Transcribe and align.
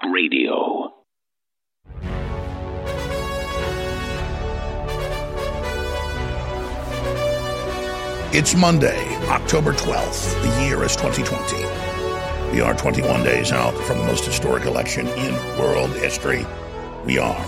Talk 0.00 0.12
Radio. 0.12 0.92
It's 8.32 8.54
Monday, 8.54 9.16
October 9.28 9.72
12th. 9.72 10.42
The 10.42 10.64
year 10.64 10.82
is 10.84 10.94
2020. 10.96 12.52
We 12.52 12.60
are 12.60 12.74
21 12.74 13.22
days 13.24 13.52
out 13.52 13.74
from 13.84 13.98
the 13.98 14.04
most 14.04 14.24
historic 14.24 14.64
election 14.64 15.06
in 15.08 15.34
world 15.58 15.90
history. 15.90 16.44
We 17.04 17.18
are 17.18 17.46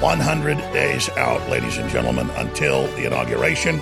100 0.00 0.56
days 0.72 1.08
out, 1.10 1.48
ladies 1.48 1.78
and 1.78 1.88
gentlemen, 1.90 2.30
until 2.30 2.86
the 2.96 3.06
inauguration. 3.06 3.80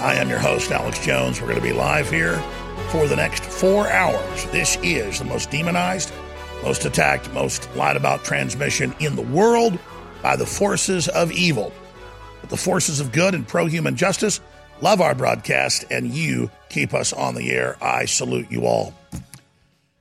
I 0.00 0.14
am 0.16 0.28
your 0.28 0.40
host, 0.40 0.70
Alex 0.70 0.98
Jones. 1.04 1.40
We're 1.40 1.48
going 1.48 1.60
to 1.60 1.66
be 1.66 1.72
live 1.72 2.10
here 2.10 2.42
for 2.90 3.06
the 3.06 3.16
next 3.16 3.44
four 3.44 3.88
hours. 3.88 4.44
This 4.46 4.76
is 4.82 5.18
the 5.18 5.24
most 5.24 5.50
demonized, 5.50 6.12
most 6.62 6.84
attacked, 6.84 7.32
most 7.32 7.68
lied 7.74 7.96
about 7.96 8.24
transmission 8.24 8.94
in 9.00 9.16
the 9.16 9.22
world 9.22 9.78
by 10.22 10.36
the 10.36 10.46
forces 10.46 11.08
of 11.08 11.32
evil. 11.32 11.72
But 12.40 12.50
the 12.50 12.56
forces 12.56 13.00
of 13.00 13.12
good 13.12 13.34
and 13.34 13.46
pro 13.46 13.66
human 13.66 13.96
justice 13.96 14.40
love 14.80 15.00
our 15.00 15.14
broadcast, 15.14 15.84
and 15.90 16.12
you 16.12 16.50
keep 16.68 16.92
us 16.92 17.12
on 17.12 17.34
the 17.34 17.50
air. 17.50 17.76
I 17.80 18.04
salute 18.04 18.50
you 18.50 18.66
all. 18.66 18.94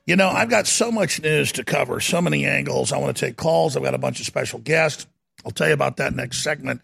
You 0.05 0.15
know, 0.15 0.29
I've 0.29 0.49
got 0.49 0.67
so 0.67 0.91
much 0.91 1.21
news 1.21 1.51
to 1.53 1.63
cover, 1.63 1.99
so 1.99 2.21
many 2.21 2.45
angles. 2.45 2.91
I 2.91 2.97
want 2.97 3.15
to 3.15 3.25
take 3.25 3.37
calls. 3.37 3.77
I've 3.77 3.83
got 3.83 3.93
a 3.93 3.99
bunch 3.99 4.19
of 4.19 4.25
special 4.25 4.59
guests. 4.59 5.05
I'll 5.45 5.51
tell 5.51 5.67
you 5.67 5.73
about 5.73 5.97
that 5.97 6.13
next 6.13 6.43
segment. 6.43 6.81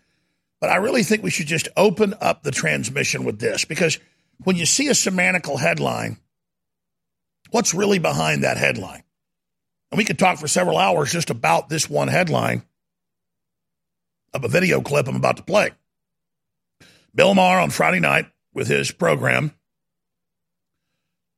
But 0.62 0.70
I 0.70 0.78
really 0.78 1.04
think 1.04 1.24
we 1.24 1.30
should 1.30 1.48
just 1.48 1.68
open 1.76 2.14
up 2.22 2.44
the 2.44 2.52
transmission 2.52 3.24
with 3.24 3.40
this 3.40 3.66
because 3.66 4.00
when 4.44 4.56
you 4.56 4.66
see 4.66 4.88
a 4.88 4.92
semantical 4.92 5.60
headline, 5.60 6.18
what's 7.52 7.74
really 7.74 8.00
behind 8.00 8.44
that 8.44 8.58
headline? 8.58 9.04
And 9.92 9.98
we 9.98 10.06
could 10.06 10.20
talk 10.20 10.38
for 10.38 10.48
several 10.48 10.78
hours 10.78 11.12
just 11.12 11.30
about 11.30 11.70
this 11.70 11.90
one 11.90 12.08
headline 12.08 12.64
of 14.34 14.44
a 14.44 14.50
video 14.50 14.82
clip 14.82 15.08
I'm 15.08 15.16
about 15.16 15.38
to 15.38 15.44
play. 15.44 15.72
Bill 17.16 17.34
Maher 17.34 17.60
on 17.60 17.70
Friday 17.70 18.00
night 18.00 18.28
with 18.54 18.68
his 18.68 18.92
program 18.92 19.54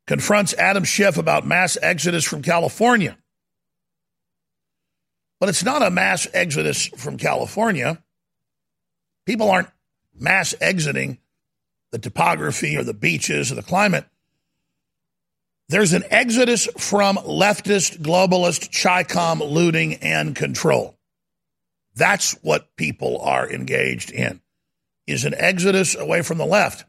confronts 0.08 0.54
Adam 0.56 0.84
Schiff 0.84 1.18
about 1.18 1.46
mass 1.46 1.78
exodus 1.82 2.26
from 2.26 2.42
California. 2.42 3.18
But 5.40 5.50
it's 5.50 5.64
not 5.64 5.84
a 5.84 5.92
mass 5.92 6.28
exodus 6.34 6.88
from 6.88 7.18
California. 7.18 8.04
People 9.26 9.50
aren't 9.50 9.70
mass 10.14 10.56
exiting 10.60 11.20
the 11.92 12.00
topography 12.00 12.78
or 12.78 12.84
the 12.84 12.94
beaches 12.94 13.52
or 13.52 13.56
the 13.56 13.64
climate. 13.64 14.06
There's 15.70 15.94
an 15.94 16.04
exodus 16.10 16.68
from 16.78 17.18
leftist, 17.18 18.00
globalist, 18.00 18.70
CHICOM 18.72 19.52
looting 19.52 19.96
and 19.96 20.36
control. 20.36 20.98
That's 21.96 22.34
what 22.42 22.76
people 22.76 23.20
are 23.22 23.50
engaged 23.50 24.12
in, 24.12 24.42
is 25.06 25.26
an 25.26 25.36
exodus 25.36 25.96
away 25.96 26.22
from 26.22 26.38
the 26.38 26.46
left. 26.46 26.86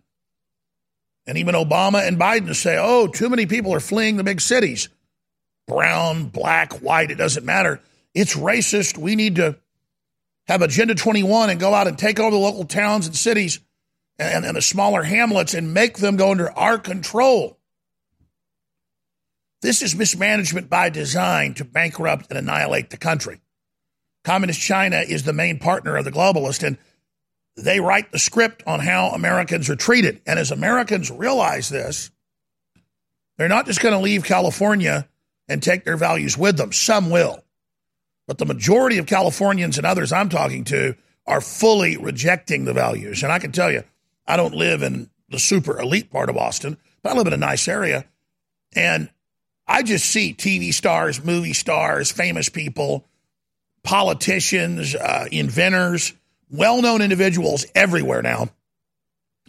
And 1.27 1.37
even 1.37 1.55
Obama 1.55 2.07
and 2.07 2.19
Biden 2.19 2.55
say, 2.55 2.79
oh, 2.81 3.07
too 3.07 3.29
many 3.29 3.47
people 3.47 3.75
are 3.75 3.81
fleeing 3.81 4.17
the 4.17 4.25
big 4.25 4.41
cities. 4.41 4.89
Brown, 5.69 6.25
black, 6.25 6.73
white, 6.81 7.11
it 7.11 7.17
doesn't 7.17 7.45
matter. 7.45 7.81
It's 8.15 8.35
racist. 8.35 8.97
We 8.97 9.15
need 9.15 9.37
to 9.37 9.57
have 10.47 10.63
Agenda 10.63 10.95
21 10.95 11.51
and 11.51 11.61
go 11.61 11.75
out 11.75 11.87
and 11.87 11.99
take 11.99 12.19
over 12.19 12.31
the 12.31 12.37
local 12.37 12.65
towns 12.65 13.07
and 13.07 13.15
cities 13.15 13.61
and, 14.21 14.45
and 14.45 14.57
the 14.57 14.63
smaller 14.63 15.03
hamlets 15.03 15.55
and 15.55 15.73
make 15.73 15.99
them 15.99 16.17
go 16.17 16.31
under 16.31 16.51
our 16.53 16.79
control. 16.79 17.59
This 19.63 19.83
is 19.83 19.95
mismanagement 19.95 20.69
by 20.69 20.91
design 20.91 21.55
to 21.55 21.65
bankrupt 21.65 22.27
and 22.31 22.39
annihilate 22.39 22.91
the 22.91 22.97
country. 22.97 23.41
Communist 24.25 24.61
China 24.61 24.99
is 24.99 25.23
the 25.23 25.33
main 25.33 25.59
partner 25.59 25.97
of 25.97 26.05
the 26.05 26.13
globalist, 26.13 26.63
and 26.63 26.77
they 27.57 27.81
write 27.81 28.13
the 28.13 28.19
script 28.19 28.63
on 28.67 28.81
how 28.81 29.09
Americans 29.09 29.69
are 29.71 29.77
treated. 29.77 30.21
And 30.27 30.39
as 30.39 30.51
Americans 30.51 31.11
realize 31.11 31.69
this, 31.69 32.11
they're 33.39 33.49
not 33.49 33.67
just 33.67 33.81
going 33.81 33.95
to 33.95 34.01
leave 34.01 34.25
California 34.25 35.09
and 35.49 35.63
take 35.63 35.85
their 35.85 35.97
values 35.97 36.37
with 36.37 36.59
them. 36.59 36.73
Some 36.73 37.11
will. 37.11 37.43
But 38.27 38.39
the 38.39 38.47
majority 38.47 38.99
of 38.99 39.07
Californians 39.07 39.79
and 39.79 39.87
others 39.87 40.13
I'm 40.13 40.29
talking 40.29 40.65
to 40.65 40.95
are 41.27 41.41
fully 41.41 41.97
rejecting 41.97 42.65
the 42.65 42.73
values. 42.73 43.23
And 43.23 43.33
I 43.33 43.39
can 43.39 43.53
tell 43.53 43.71
you, 43.71 43.83
I 44.31 44.37
don't 44.37 44.55
live 44.55 44.83
in 44.83 45.11
the 45.29 45.41
super 45.41 45.81
elite 45.81 46.11
part 46.11 46.31
of 46.31 46.37
Austin, 46.37 46.77
but 47.03 47.13
I 47.13 47.17
live 47.17 47.27
in 47.27 47.33
a 47.33 47.37
nice 47.39 47.67
area. 47.67 48.05
And 48.77 49.11
I 49.67 49.83
just 49.83 50.07
see 50.07 50.35
TV 50.35 50.73
stars, 50.73 51.25
movie 51.25 51.53
stars, 51.53 52.13
famous 52.13 52.49
people, 52.49 53.07
politicians, 53.83 54.95
uh, 54.95 55.27
inventors, 55.33 56.13
well 56.49 56.81
known 56.81 57.03
individuals 57.03 57.67
everywhere 57.75 58.23
now. 58.23 58.51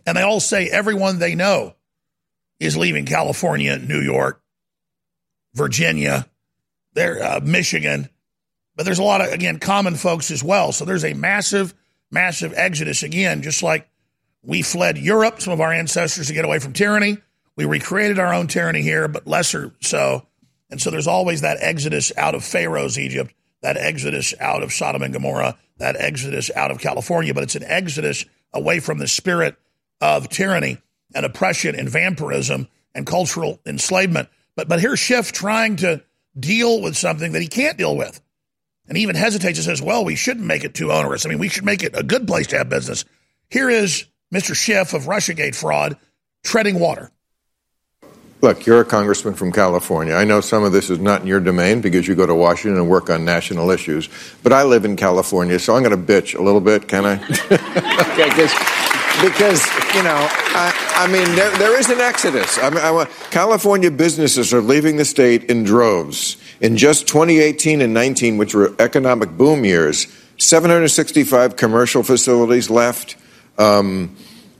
And 0.07 0.17
they 0.17 0.23
all 0.23 0.39
say 0.39 0.67
everyone 0.67 1.19
they 1.19 1.35
know 1.35 1.75
is 2.59 2.75
leaving 2.75 3.05
California, 3.05 3.77
New 3.77 4.01
York, 4.01 4.41
Virginia, 5.53 6.27
there, 6.93 7.21
uh, 7.23 7.39
Michigan. 7.43 8.09
But 8.75 8.85
there's 8.85 8.99
a 8.99 9.03
lot 9.03 9.21
of, 9.21 9.31
again, 9.31 9.59
common 9.59 9.93
folks 9.93 10.31
as 10.31 10.43
well. 10.43 10.71
So 10.71 10.85
there's 10.85 11.05
a 11.05 11.13
massive, 11.13 11.75
massive 12.09 12.53
exodus 12.55 13.03
again, 13.03 13.43
just 13.43 13.61
like 13.61 13.87
we 14.43 14.61
fled 14.61 14.97
Europe, 14.97 15.41
some 15.41 15.53
of 15.53 15.61
our 15.61 15.71
ancestors, 15.71 16.27
to 16.27 16.33
get 16.33 16.45
away 16.45 16.59
from 16.59 16.73
tyranny. 16.73 17.17
We 17.55 17.65
recreated 17.65 18.19
our 18.19 18.33
own 18.33 18.47
tyranny 18.47 18.81
here, 18.81 19.07
but 19.07 19.27
lesser 19.27 19.71
so. 19.81 20.25
And 20.69 20.81
so 20.81 20.89
there's 20.89 21.07
always 21.07 21.41
that 21.41 21.57
exodus 21.59 22.11
out 22.17 22.33
of 22.33 22.43
Pharaoh's 22.43 22.97
Egypt, 22.97 23.33
that 23.61 23.77
exodus 23.77 24.33
out 24.39 24.63
of 24.63 24.71
Sodom 24.71 25.01
and 25.03 25.13
Gomorrah, 25.13 25.57
that 25.77 25.95
exodus 25.97 26.49
out 26.55 26.71
of 26.71 26.79
California. 26.79 27.33
But 27.33 27.43
it's 27.43 27.55
an 27.55 27.63
exodus 27.63 28.25
away 28.53 28.79
from 28.79 28.97
the 28.97 29.07
spirit 29.07 29.55
of 29.99 30.29
tyranny 30.29 30.77
and 31.13 31.25
oppression 31.25 31.75
and 31.75 31.89
vampirism 31.89 32.67
and 32.95 33.05
cultural 33.05 33.59
enslavement. 33.65 34.29
But 34.55 34.67
but 34.67 34.79
here's 34.79 34.99
Schiff 34.99 35.31
trying 35.31 35.77
to 35.77 36.01
deal 36.39 36.81
with 36.81 36.95
something 36.95 37.33
that 37.33 37.41
he 37.41 37.47
can't 37.47 37.77
deal 37.77 37.95
with. 37.95 38.21
And 38.87 38.97
he 38.97 39.03
even 39.03 39.15
hesitates 39.15 39.59
and 39.59 39.65
says, 39.65 39.81
well, 39.81 40.03
we 40.03 40.15
shouldn't 40.15 40.45
make 40.45 40.63
it 40.63 40.73
too 40.73 40.91
onerous. 40.91 41.25
I 41.25 41.29
mean, 41.29 41.39
we 41.39 41.49
should 41.49 41.65
make 41.65 41.83
it 41.83 41.95
a 41.95 42.03
good 42.03 42.27
place 42.27 42.47
to 42.47 42.57
have 42.57 42.69
business. 42.69 43.05
Here 43.49 43.69
is 43.69 44.05
Mr. 44.33 44.55
Schiff 44.55 44.93
of 44.93 45.03
Russiagate 45.03 45.55
fraud 45.55 45.97
treading 46.43 46.79
water. 46.79 47.11
Look, 48.41 48.65
you're 48.65 48.81
a 48.81 48.85
congressman 48.85 49.35
from 49.35 49.51
California. 49.51 50.15
I 50.15 50.23
know 50.23 50.41
some 50.41 50.63
of 50.63 50.71
this 50.71 50.89
is 50.89 50.97
not 50.97 51.21
in 51.21 51.27
your 51.27 51.39
domain 51.39 51.79
because 51.79 52.07
you 52.07 52.15
go 52.15 52.25
to 52.25 52.33
Washington 52.33 52.79
and 52.79 52.89
work 52.89 53.11
on 53.11 53.23
national 53.23 53.69
issues. 53.69 54.09
But 54.41 54.51
I 54.51 54.63
live 54.63 54.83
in 54.83 54.95
California, 54.95 55.59
so 55.59 55.75
I'm 55.75 55.83
going 55.83 55.91
to 55.91 56.13
bitch 56.13 56.37
a 56.37 56.41
little 56.41 56.59
bit, 56.59 56.87
can 56.87 57.05
I? 57.05 57.13
okay, 57.51 58.29
because, 59.21 59.63
you 59.93 60.01
know, 60.01 60.27
I, 60.55 60.73
I 60.95 61.07
mean, 61.11 61.35
there, 61.35 61.55
there 61.57 61.79
is 61.79 61.91
an 61.91 61.99
exodus. 61.99 62.57
I 62.57 62.71
mean, 62.71 62.79
I, 62.79 63.05
California 63.29 63.91
businesses 63.91 64.51
are 64.55 64.61
leaving 64.61 64.97
the 64.97 65.05
state 65.05 65.43
in 65.43 65.63
droves. 65.63 66.37
In 66.61 66.77
just 66.77 67.07
2018 67.07 67.81
and 67.81 67.93
19, 67.93 68.37
which 68.37 68.55
were 68.55 68.73
economic 68.79 69.37
boom 69.37 69.65
years, 69.65 70.07
765 70.39 71.55
commercial 71.57 72.01
facilities 72.01 72.71
left. 72.71 73.17
Um, 73.61 74.15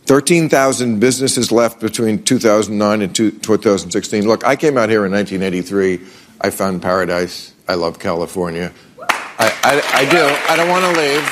13,000 0.05 0.99
businesses 0.99 1.51
left 1.51 1.79
between 1.79 2.23
2009 2.23 3.01
and 3.01 3.15
2016. 3.15 4.27
Look, 4.27 4.45
I 4.45 4.55
came 4.55 4.77
out 4.77 4.89
here 4.89 5.05
in 5.05 5.11
1983. 5.11 6.01
I 6.41 6.49
found 6.49 6.81
paradise. 6.81 7.53
I 7.67 7.75
love 7.75 7.97
California. 7.97 8.71
I, 8.99 9.51
I, 9.63 9.81
I 9.93 10.05
do. 10.09 10.21
I 10.49 10.55
don't 10.55 10.69
want 10.69 10.83
to 10.85 11.01
leave. 11.01 11.23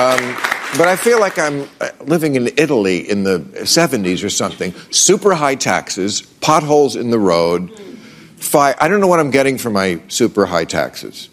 Um, 0.00 0.78
but 0.78 0.88
I 0.88 0.96
feel 0.96 1.20
like 1.20 1.38
I'm 1.38 1.68
uh, 1.80 1.90
living 2.04 2.36
in 2.36 2.48
Italy 2.56 3.08
in 3.10 3.24
the 3.24 3.40
70s 3.40 4.24
or 4.24 4.30
something. 4.30 4.72
Super 4.90 5.34
high 5.34 5.56
taxes, 5.56 6.22
potholes 6.22 6.96
in 6.96 7.10
the 7.10 7.18
road. 7.18 7.70
Fi- 8.36 8.74
I 8.80 8.88
don't 8.88 9.00
know 9.00 9.08
what 9.08 9.20
I'm 9.20 9.30
getting 9.30 9.58
for 9.58 9.68
my 9.68 10.00
super 10.08 10.46
high 10.46 10.64
taxes. 10.64 11.28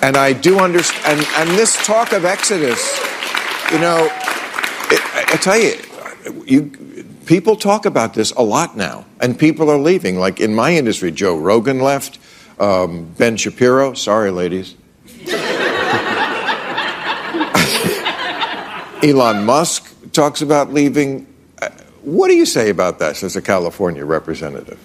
And 0.00 0.16
I 0.16 0.32
do 0.32 0.60
understand. 0.60 1.18
And, 1.18 1.26
and 1.36 1.58
this 1.58 1.84
talk 1.84 2.12
of 2.12 2.24
Exodus 2.24 3.15
you 3.72 3.78
know, 3.78 4.04
it, 4.06 5.32
I 5.32 5.38
tell 5.40 5.58
you, 5.58 5.74
you 6.44 7.04
people 7.26 7.56
talk 7.56 7.86
about 7.86 8.14
this 8.14 8.30
a 8.32 8.42
lot 8.42 8.76
now, 8.76 9.04
and 9.20 9.38
people 9.38 9.70
are 9.70 9.78
leaving. 9.78 10.18
Like 10.18 10.40
in 10.40 10.54
my 10.54 10.74
industry, 10.74 11.10
Joe 11.10 11.36
Rogan 11.36 11.80
left, 11.80 12.18
um, 12.58 13.06
Ben 13.18 13.36
Shapiro. 13.36 13.94
Sorry, 13.94 14.30
ladies. 14.30 14.74
Elon 19.02 19.44
Musk 19.44 20.12
talks 20.12 20.42
about 20.42 20.72
leaving. 20.72 21.26
Uh, 21.60 21.68
what 22.02 22.28
do 22.28 22.34
you 22.34 22.46
say 22.46 22.70
about 22.70 22.98
that 23.00 23.22
as 23.22 23.36
a 23.36 23.42
California 23.42 24.04
representative? 24.04 24.78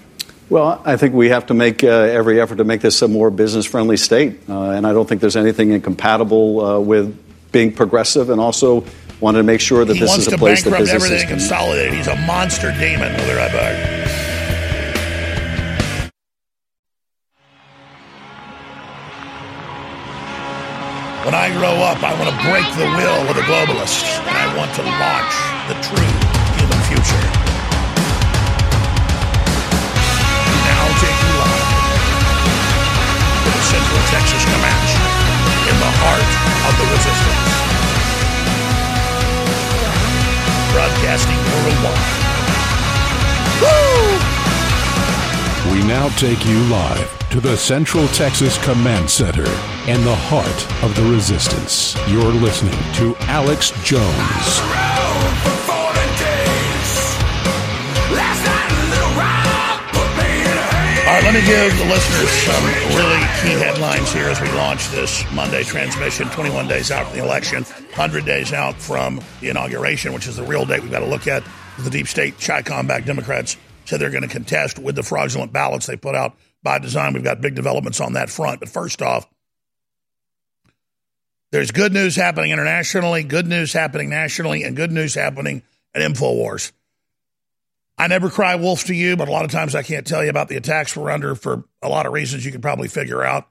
Well, 0.49 0.81
I 0.83 0.97
think 0.97 1.13
we 1.13 1.29
have 1.29 1.45
to 1.45 1.53
make 1.53 1.81
uh, 1.81 1.87
every 1.87 2.41
effort 2.41 2.57
to 2.57 2.65
make 2.65 2.81
this 2.81 3.01
a 3.01 3.07
more 3.07 3.29
business 3.29 3.65
friendly 3.65 3.95
state. 3.95 4.37
Uh, 4.49 4.71
and 4.71 4.85
I 4.85 4.91
don't 4.91 5.07
think 5.07 5.21
there's 5.21 5.37
anything 5.37 5.71
incompatible 5.71 6.59
uh, 6.59 6.79
with 6.79 7.17
being 7.51 7.71
progressive 7.73 8.29
and 8.29 8.39
also 8.39 8.85
wanted 9.19 9.39
to 9.39 9.43
make 9.43 9.61
sure 9.61 9.85
that 9.85 9.93
he 9.93 9.99
this 9.99 10.17
is 10.17 10.27
a 10.27 10.37
place 10.37 10.63
that 10.63 10.71
businesses 10.71 10.93
everything 10.93 11.27
can 11.27 11.37
consolidate. 11.37 11.93
He's 11.93 12.07
a 12.07 12.15
monster 12.25 12.71
demon. 12.79 13.13
We'll 13.15 13.27
be 13.27 13.35
right 13.35 13.51
back. 13.51 14.01
When 21.25 21.35
I 21.35 21.53
grow 21.53 21.77
up, 21.85 22.01
I 22.01 22.17
want 22.17 22.33
to 22.33 22.37
break 22.49 22.65
the 22.75 22.89
will 22.97 23.21
of 23.29 23.35
the 23.37 23.45
globalists, 23.45 24.17
and 24.25 24.35
I 24.35 24.49
want 24.57 24.73
to 24.73 24.81
launch 24.81 25.37
the 25.69 25.77
true 25.85 26.11
human 26.57 26.81
future. 26.89 27.23
Now, 30.65 30.83
take 30.97 31.13
you 31.21 31.33
live 31.37 31.69
to 33.37 33.49
the 33.53 33.63
Central 33.69 34.01
Texas 34.09 34.43
Comanche 34.49 35.00
heart 36.03 36.31
of 36.67 36.73
the 36.79 36.87
resistance. 36.91 37.51
Broadcasting 40.73 41.39
worldwide. 41.51 42.21
Woo! 43.61 44.41
We 45.73 45.79
now 45.87 46.09
take 46.17 46.45
you 46.45 46.59
live 46.65 47.29
to 47.29 47.39
the 47.39 47.55
Central 47.55 48.07
Texas 48.09 48.57
Command 48.63 49.09
Center 49.09 49.47
in 49.87 50.03
the 50.03 50.15
heart 50.15 50.83
of 50.83 50.95
the 50.95 51.03
resistance. 51.03 51.95
You're 52.07 52.23
listening 52.23 52.77
to 52.95 53.15
Alex 53.27 53.71
Jones. 53.83 54.90
Right, 61.21 61.33
let 61.33 61.41
me 61.41 61.47
give 61.47 61.77
the 61.77 61.85
listeners 61.85 62.29
some 62.29 62.63
really 62.97 63.19
key 63.41 63.59
headlines 63.63 64.11
here 64.11 64.27
as 64.27 64.39
we 64.41 64.49
launch 64.51 64.89
this 64.89 65.23
Monday 65.33 65.63
transmission. 65.63 66.27
21 66.29 66.67
days 66.67 66.91
out 66.91 67.07
from 67.07 67.17
the 67.17 67.23
election, 67.23 67.63
100 67.63 68.25
days 68.25 68.53
out 68.53 68.75
from 68.75 69.21
the 69.39 69.49
inauguration, 69.49 70.13
which 70.13 70.27
is 70.27 70.35
the 70.35 70.43
real 70.43 70.65
date 70.65 70.81
we've 70.81 70.91
got 70.91 70.99
to 70.99 71.05
look 71.05 71.27
at. 71.27 71.43
The 71.79 71.89
deep 71.89 72.07
state, 72.07 72.39
Chi-Com 72.39 72.87
backed 72.87 73.05
Democrats 73.05 73.57
said 73.85 73.99
they're 73.99 74.09
going 74.09 74.23
to 74.23 74.27
contest 74.27 74.79
with 74.79 74.95
the 74.95 75.03
fraudulent 75.03 75.51
ballots 75.51 75.87
they 75.87 75.95
put 75.95 76.15
out 76.15 76.35
by 76.63 76.79
design. 76.79 77.13
We've 77.13 77.23
got 77.23 77.41
big 77.41 77.55
developments 77.55 77.99
on 77.99 78.13
that 78.13 78.29
front. 78.29 78.59
But 78.59 78.69
first 78.69 79.01
off, 79.01 79.27
there's 81.51 81.71
good 81.71 81.91
news 81.91 82.15
happening 82.15 82.51
internationally, 82.51 83.23
good 83.23 83.47
news 83.47 83.73
happening 83.73 84.09
nationally, 84.09 84.63
and 84.63 84.75
good 84.75 84.91
news 84.91 85.15
happening 85.15 85.63
at 85.93 86.01
InfoWars. 86.01 86.71
I 87.97 88.07
never 88.07 88.29
cry 88.29 88.55
wolf 88.55 88.85
to 88.85 88.95
you, 88.95 89.15
but 89.15 89.27
a 89.27 89.31
lot 89.31 89.45
of 89.45 89.51
times 89.51 89.75
I 89.75 89.83
can't 89.83 90.07
tell 90.07 90.23
you 90.23 90.29
about 90.29 90.47
the 90.47 90.57
attacks 90.57 90.95
we're 90.95 91.11
under 91.11 91.35
for 91.35 91.65
a 91.81 91.89
lot 91.89 92.05
of 92.05 92.13
reasons 92.13 92.45
you 92.45 92.51
can 92.51 92.61
probably 92.61 92.87
figure 92.87 93.23
out. 93.23 93.47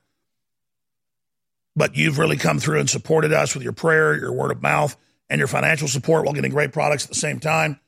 But 1.77 1.97
you've 1.97 2.19
really 2.19 2.37
come 2.37 2.59
through 2.59 2.81
and 2.81 2.91
supported 2.91 3.33
us 3.33 3.55
with 3.55 3.63
your 3.63 3.73
prayer, 3.73 4.17
your 4.17 4.33
word 4.33 4.51
of 4.51 4.61
mouth, 4.61 4.97
and 5.29 5.39
your 5.39 5.49
financial 5.49 5.87
support 5.87 6.25
while 6.25 6.35
getting 6.35 6.51
great 6.51 6.73
products 6.73 7.05
at 7.05 7.11
the 7.11 7.15
same 7.15 7.39
time. 7.39 7.79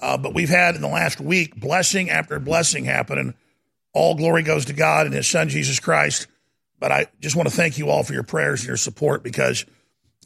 Uh, 0.00 0.16
but 0.16 0.34
we've 0.34 0.48
had 0.48 0.74
in 0.74 0.80
the 0.80 0.88
last 0.88 1.20
week 1.20 1.54
blessing 1.54 2.10
after 2.10 2.38
blessing 2.38 2.84
happen, 2.84 3.18
and 3.18 3.34
all 3.92 4.14
glory 4.14 4.42
goes 4.42 4.66
to 4.66 4.72
God 4.72 5.06
and 5.06 5.14
His 5.14 5.26
Son, 5.26 5.48
Jesus 5.48 5.80
Christ. 5.80 6.26
But 6.78 6.92
I 6.92 7.06
just 7.20 7.36
want 7.36 7.48
to 7.48 7.54
thank 7.54 7.78
you 7.78 7.88
all 7.88 8.02
for 8.02 8.12
your 8.12 8.22
prayers 8.22 8.60
and 8.60 8.68
your 8.68 8.76
support 8.76 9.22
because 9.22 9.64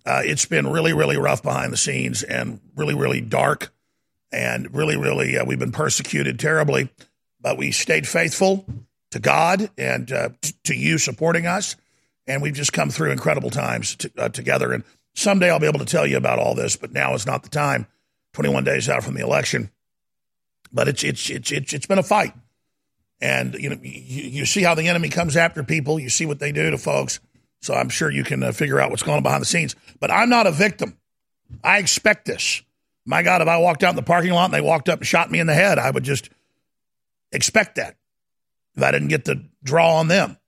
uh, 0.05 0.23
it's 0.25 0.47
been 0.47 0.67
really, 0.67 0.93
really 0.93 1.17
rough 1.17 1.43
behind 1.43 1.73
the 1.73 1.77
scenes 1.77 2.23
and 2.23 2.61
really, 2.75 2.94
really 2.94 3.21
dark. 3.21 3.73
And 4.32 4.73
really, 4.75 4.97
really, 4.97 5.37
uh, 5.37 5.44
we've 5.44 5.59
been 5.59 5.73
persecuted 5.73 6.38
terribly. 6.38 6.91
But 7.41 7.59
we 7.59 7.73
stayed 7.73 8.06
faithful 8.06 8.67
to 9.11 9.19
God 9.19 9.71
and 9.77 10.12
uh, 10.12 10.29
t- 10.41 10.55
to 10.65 10.75
you 10.75 10.99
supporting 10.99 11.47
us. 11.47 11.77
And 12.27 12.43
we've 12.43 12.55
just 12.55 12.73
come 12.73 12.91
through 12.91 13.11
incredible 13.11 13.50
times 13.50 13.97
t- 13.97 14.11
uh, 14.17 14.29
together. 14.29 14.73
And 14.73 14.85
someday 15.15 15.50
I'll 15.50 15.59
be 15.59 15.67
able 15.67 15.79
to 15.81 15.85
tell 15.85 16.06
you 16.06 16.17
about 16.17 16.38
all 16.38 16.55
this, 16.55 16.77
but 16.77 16.93
now 16.93 17.15
is 17.15 17.27
not 17.27 17.43
the 17.43 17.49
time. 17.49 17.87
21 18.35 18.65
days 18.65 18.88
out 18.88 19.03
from 19.03 19.15
the 19.15 19.23
election. 19.23 19.71
But 20.73 20.88
it's 20.88 21.03
it's 21.03 21.29
it's 21.31 21.50
it's, 21.50 21.73
it's 21.73 21.87
been 21.87 21.99
a 21.99 22.03
fight, 22.05 22.32
and 23.21 23.55
you 23.55 23.71
know 23.71 23.79
you, 23.82 24.23
you 24.23 24.47
see 24.47 24.62
how 24.62 24.77
the 24.77 24.87
enemy 24.87 25.09
comes 25.09 25.37
after 25.37 25.65
people. 25.65 25.99
You 25.99 26.09
see 26.09 26.27
what 26.27 26.38
they 26.38 26.53
do 26.53 26.71
to 26.71 26.79
folks. 26.79 27.19
So 27.61 27.75
I'm 27.75 27.88
sure 27.88 28.09
you 28.09 28.23
can 28.23 28.43
uh, 28.43 28.53
figure 28.53 28.81
out 28.81 28.91
what's 28.91 29.03
going 29.03 29.17
on 29.17 29.23
behind 29.23 29.43
the 29.43 29.47
scenes. 29.47 29.75
But 29.99 30.12
I'm 30.12 30.29
not 30.29 30.47
a 30.47 30.53
victim. 30.53 30.97
I 31.65 31.79
expect 31.79 32.27
this. 32.27 32.62
My 33.10 33.22
God, 33.22 33.42
if 33.42 33.48
I 33.48 33.58
walked 33.58 33.82
out 33.82 33.90
in 33.90 33.96
the 33.96 34.02
parking 34.02 34.30
lot 34.30 34.46
and 34.46 34.54
they 34.54 34.60
walked 34.60 34.88
up 34.88 35.00
and 35.00 35.06
shot 35.06 35.32
me 35.32 35.40
in 35.40 35.48
the 35.48 35.54
head, 35.54 35.80
I 35.80 35.90
would 35.90 36.04
just 36.04 36.30
expect 37.32 37.74
that. 37.74 37.96
If 38.76 38.82
I 38.84 38.92
didn't 38.92 39.08
get 39.08 39.24
the 39.24 39.44
draw 39.64 39.96
on 39.96 40.06
them, 40.06 40.38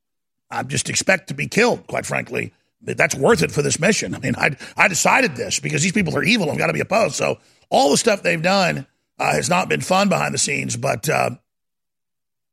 I 0.48 0.62
just 0.62 0.88
expect 0.88 1.28
to 1.28 1.34
be 1.34 1.48
killed. 1.48 1.88
Quite 1.88 2.06
frankly, 2.06 2.52
that's 2.80 3.16
worth 3.16 3.42
it 3.42 3.50
for 3.50 3.62
this 3.62 3.80
mission. 3.80 4.14
I 4.14 4.18
mean, 4.20 4.36
I 4.36 4.56
I 4.76 4.86
decided 4.86 5.34
this 5.34 5.58
because 5.58 5.82
these 5.82 5.92
people 5.92 6.16
are 6.16 6.22
evil 6.22 6.50
and 6.50 6.58
got 6.58 6.68
to 6.68 6.72
be 6.72 6.80
opposed. 6.80 7.16
So 7.16 7.40
all 7.68 7.90
the 7.90 7.96
stuff 7.96 8.22
they've 8.22 8.40
done 8.40 8.86
uh, 9.18 9.32
has 9.32 9.48
not 9.48 9.68
been 9.68 9.80
fun 9.80 10.08
behind 10.08 10.32
the 10.32 10.38
scenes, 10.38 10.76
but 10.76 11.08
uh, 11.08 11.30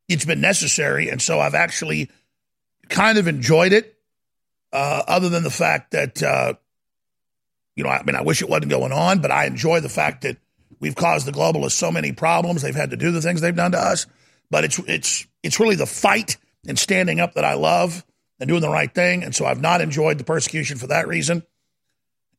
it's 0.08 0.24
been 0.24 0.40
necessary. 0.40 1.08
And 1.08 1.22
so 1.22 1.38
I've 1.38 1.54
actually 1.54 2.10
kind 2.88 3.16
of 3.16 3.28
enjoyed 3.28 3.72
it, 3.72 3.96
uh, 4.72 5.04
other 5.06 5.28
than 5.28 5.44
the 5.44 5.50
fact 5.50 5.92
that, 5.92 6.20
uh, 6.20 6.54
you 7.76 7.84
know, 7.84 7.90
I 7.90 8.02
mean, 8.02 8.16
I 8.16 8.22
wish 8.22 8.42
it 8.42 8.48
wasn't 8.48 8.70
going 8.70 8.92
on, 8.92 9.20
but 9.20 9.30
I 9.30 9.46
enjoy 9.46 9.80
the 9.80 9.88
fact 9.88 10.22
that 10.22 10.36
we've 10.80 10.94
caused 10.94 11.26
the 11.26 11.32
globalists 11.32 11.72
so 11.72 11.90
many 11.90 12.12
problems. 12.12 12.62
They've 12.62 12.74
had 12.74 12.90
to 12.90 12.96
do 12.96 13.10
the 13.10 13.22
things 13.22 13.40
they've 13.40 13.54
done 13.54 13.72
to 13.72 13.78
us. 13.78 14.06
But 14.50 14.64
it's, 14.64 14.78
it's, 14.80 15.26
it's 15.42 15.60
really 15.60 15.76
the 15.76 15.86
fight 15.86 16.36
and 16.66 16.78
standing 16.78 17.20
up 17.20 17.34
that 17.34 17.44
I 17.44 17.54
love 17.54 18.04
and 18.40 18.48
doing 18.48 18.62
the 18.62 18.68
right 18.68 18.92
thing. 18.92 19.22
And 19.22 19.34
so 19.34 19.46
I've 19.46 19.60
not 19.60 19.80
enjoyed 19.80 20.18
the 20.18 20.24
persecution 20.24 20.78
for 20.78 20.88
that 20.88 21.06
reason. 21.06 21.44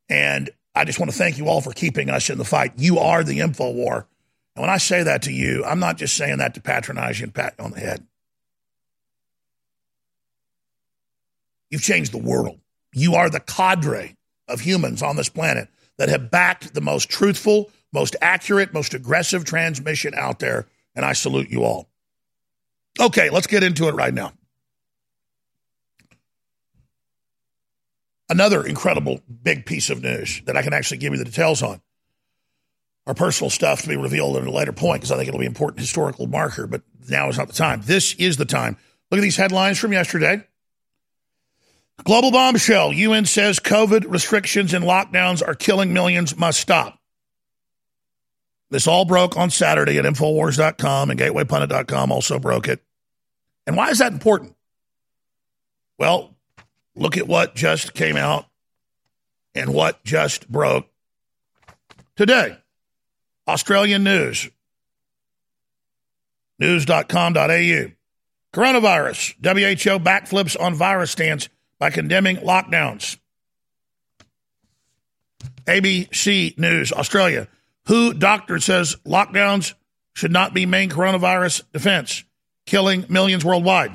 And 0.10 0.50
I 0.76 0.84
just 0.84 1.00
want 1.00 1.12
to 1.12 1.18
thank 1.18 1.38
you 1.38 1.48
all 1.48 1.62
for 1.62 1.72
keeping 1.72 2.10
us 2.10 2.30
in 2.30 2.38
the 2.38 2.46
fight. 2.46 2.74
You 2.78 3.00
are 3.00 3.24
the 3.24 3.40
info 3.40 3.72
war. 3.72 4.08
And 4.56 4.62
when 4.62 4.70
I 4.70 4.78
say 4.78 5.04
that 5.04 5.24
to 5.24 5.32
you, 5.32 5.64
I'm 5.64 5.80
not 5.80 5.98
just 5.98 6.18
saying 6.18 6.40
that 6.40 6.56
to 6.56 6.62
patronize 6.62 7.20
you 7.20 7.26
and 7.26 7.34
pat 7.34 7.56
you 7.58 7.66
on 7.66 7.72
the 7.72 7.80
head. 7.80 8.06
You've 11.70 11.82
changed 11.82 12.12
the 12.12 12.18
world. 12.18 12.60
You 12.94 13.16
are 13.16 13.30
the 13.30 13.40
cadre 13.40 14.18
of 14.52 14.62
humans 14.62 15.02
on 15.02 15.16
this 15.16 15.30
planet 15.30 15.70
that 15.98 16.10
have 16.10 16.32
backed 16.32 16.74
the 16.74 16.82
most 16.82 17.10
truthful, 17.10 17.72
most 17.94 18.16
accurate, 18.22 18.74
most 18.74 18.94
aggressive 18.94 19.46
transmission 19.46 20.14
out 20.16 20.40
there. 20.40 20.68
And 20.96 21.06
I 21.06 21.14
salute 21.14 21.50
you 21.50 21.64
all. 21.64 21.90
Okay, 23.00 23.30
let's 23.30 23.48
get 23.48 23.64
into 23.64 23.88
it 23.88 23.96
right 23.96 24.14
now. 24.14 24.34
Another 28.30 28.66
incredible 28.66 29.22
big 29.44 29.66
piece 29.66 29.90
of 29.90 30.02
news 30.02 30.42
that 30.46 30.56
I 30.56 30.62
can 30.62 30.74
actually 30.74 30.98
give 30.98 31.14
you 31.14 31.20
the 31.20 31.26
details 31.26 31.62
on. 31.62 31.82
Our 33.08 33.14
personal 33.14 33.50
stuff 33.50 33.82
to 33.82 33.90
be 33.90 33.98
revealed 33.98 34.38
at 34.38 34.46
a 34.46 34.52
later 34.52 34.72
point 34.72 35.02
because 35.02 35.12
I 35.12 35.18
think 35.18 35.28
it'll 35.28 35.40
be 35.40 35.46
an 35.46 35.52
important 35.52 35.82
historical 35.82 36.28
marker, 36.28 36.68
but 36.68 36.82
now 37.10 37.28
is 37.30 37.38
not 37.38 37.48
the 37.48 37.54
time. 37.54 37.82
This 37.84 38.14
is 38.16 38.38
the 38.38 38.46
time. 38.46 38.78
Look 39.10 39.18
at 39.20 39.22
these 39.22 39.36
headlines 39.36 39.80
from 39.80 39.92
yesterday. 39.92 40.46
Global 42.04 42.32
bombshell. 42.32 42.94
UN 42.94 43.26
says 43.26 43.60
COVID 43.60 44.06
restrictions 44.10 44.74
and 44.74 44.84
lockdowns 44.84 45.46
are 45.46 45.54
killing 45.54 45.94
millions, 45.94 46.36
must 46.36 46.60
stop. 46.60 47.00
This 48.70 48.88
all 48.88 49.06
broke 49.06 49.38
on 49.38 49.50
Saturday 49.50 49.98
at 49.98 50.06
Infowars.com 50.06 51.12
and 51.12 51.20
GatewayPundit.com 51.20 52.12
also 52.12 52.40
broke 52.40 52.68
it. 52.68 52.82
And 53.68 53.76
why 53.76 53.90
is 53.90 54.00
that 54.00 54.14
important? 54.14 54.56
Well, 56.00 56.36
Look 56.96 57.18
at 57.18 57.28
what 57.28 57.56
just 57.56 57.94
came 57.94 58.18
out 58.18 58.46
and 59.56 59.74
what 59.74 60.04
just 60.04 60.50
broke 60.50 60.88
today. 62.16 62.58
Australian 63.48 64.04
news. 64.04 64.50
News.com.au. 66.60 67.92
Coronavirus. 68.54 69.36
WHO 69.42 70.00
backflips 70.00 70.60
on 70.60 70.76
virus 70.76 71.12
stance 71.12 71.50
by 71.82 71.90
condemning 71.90 72.38
lockdowns. 72.38 73.18
ABC 75.66 76.56
News, 76.60 76.92
Australia. 76.92 77.48
WHO 77.88 78.14
doctor 78.14 78.60
says 78.60 78.98
lockdowns 79.04 79.74
should 80.14 80.32
not 80.32 80.54
be 80.54 80.68
main 80.68 80.92
coronavirus 80.92 81.64
defense, 81.74 82.24
killing 82.68 83.08
millions 83.10 83.44
worldwide. 83.44 83.94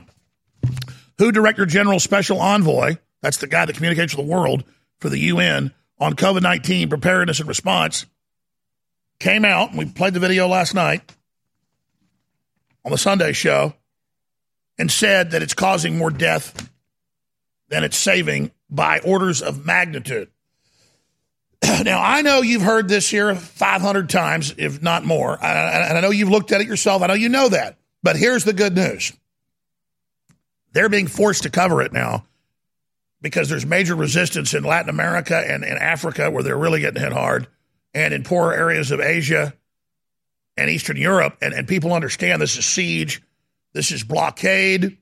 WHO 1.19 1.31
Director 1.31 1.65
General 1.65 2.01
Special 2.01 2.41
Envoy, 2.41 2.97
that's 3.23 3.37
the 3.37 3.47
guy 3.47 3.65
that 3.65 3.77
communicates 3.77 4.17
with 4.17 4.27
the 4.27 4.33
world 4.33 4.65
for 4.99 5.09
the 5.09 5.21
UN 5.21 5.73
on 6.01 6.15
COVID 6.15 6.43
19 6.43 6.89
preparedness 6.89 7.39
and 7.39 7.49
response, 7.49 8.05
came 9.21 9.45
out, 9.45 9.71
and 9.71 9.79
we 9.79 9.85
played 9.85 10.13
the 10.13 10.19
video 10.19 10.49
last 10.49 10.75
night 10.75 11.15
on 12.85 12.91
the 12.91 12.99
Sunday 12.99 13.33
show, 13.33 13.75
and 14.77 14.91
said 14.91 15.31
that 15.31 15.43
it's 15.43 15.55
causing 15.55 15.97
more 15.97 16.11
death 16.11 16.69
than 17.69 17.85
it's 17.85 17.97
saving 17.97 18.53
by 18.71 19.01
orders 19.01 19.43
of 19.43 19.65
magnitude. 19.65 20.31
now, 21.83 22.03
I 22.03 22.23
know 22.23 22.43
you've 22.43 22.63
heard 22.63 22.89
this 22.89 23.09
here 23.09 23.35
500 23.35 24.09
times, 24.09 24.55
if 24.57 24.83
not 24.83 25.05
more, 25.05 25.33
and 25.43 25.97
I 25.97 26.01
know 26.01 26.11
you've 26.11 26.31
looked 26.31 26.53
at 26.53 26.61
it 26.61 26.67
yourself. 26.67 27.03
I 27.03 27.07
know 27.07 27.15
you 27.15 27.29
know 27.29 27.49
that. 27.49 27.79
But 28.03 28.17
here's 28.17 28.45
the 28.45 28.53
good 28.53 28.75
news 28.75 29.13
they're 30.73 30.89
being 30.89 31.07
forced 31.07 31.45
to 31.45 31.51
cover 31.51 31.81
it 31.83 31.93
now 31.93 32.27
because 33.23 33.49
there's 33.49 33.67
major 33.67 33.95
resistance 33.95 34.55
in 34.55 34.63
Latin 34.63 34.91
America 34.91 35.37
and, 35.37 35.65
and 35.65 35.79
Africa 35.79 36.31
where 36.31 36.43
they're 36.43 36.57
really 36.57 36.81
getting 36.81 37.03
hit 37.03 37.13
hard, 37.13 37.49
and 37.95 38.13
in 38.13 38.23
poorer 38.23 38.55
areas 38.55 38.91
of 38.91 39.01
Asia 39.01 39.55
and 40.57 40.71
Eastern 40.71 40.97
Europe. 40.97 41.39
And, 41.41 41.55
and 41.55 41.67
people 41.67 41.93
understand 41.93 42.41
this 42.41 42.57
is 42.57 42.67
siege, 42.67 43.23
this 43.73 43.91
is 43.91 44.05
blockade, 44.05 44.99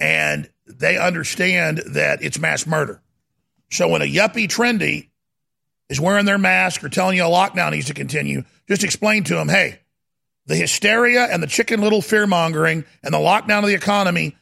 and 0.00 0.48
they 0.66 0.98
understand 0.98 1.82
that 1.92 2.22
it's 2.22 2.38
mass 2.38 2.66
murder. 2.66 3.00
So 3.70 3.88
when 3.88 4.02
a 4.02 4.10
yuppie 4.10 4.48
trendy 4.48 5.08
is 5.88 6.00
wearing 6.00 6.26
their 6.26 6.38
mask 6.38 6.82
or 6.84 6.88
telling 6.88 7.16
you 7.16 7.24
a 7.24 7.28
lockdown 7.28 7.72
needs 7.72 7.86
to 7.86 7.94
continue, 7.94 8.44
just 8.68 8.84
explain 8.84 9.24
to 9.24 9.34
them, 9.34 9.48
hey, 9.48 9.80
the 10.46 10.56
hysteria 10.56 11.24
and 11.24 11.42
the 11.42 11.46
chicken 11.46 11.80
little 11.80 12.02
fear 12.02 12.26
mongering 12.26 12.84
and 13.02 13.14
the 13.14 13.18
lockdown 13.18 13.60
of 13.60 13.66
the 13.66 13.74
economy 13.74 14.36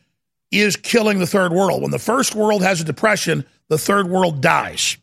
is 0.51 0.77
killing 0.77 1.19
the 1.19 1.27
third 1.27 1.53
world. 1.53 1.83
When 1.83 1.91
the 1.91 1.99
first 1.99 2.35
world 2.35 2.63
has 2.63 2.81
a 2.81 2.85
depression, 2.85 3.47
the 3.69 3.79
third 3.79 4.09
world 4.09 4.41
dies. 4.41 4.97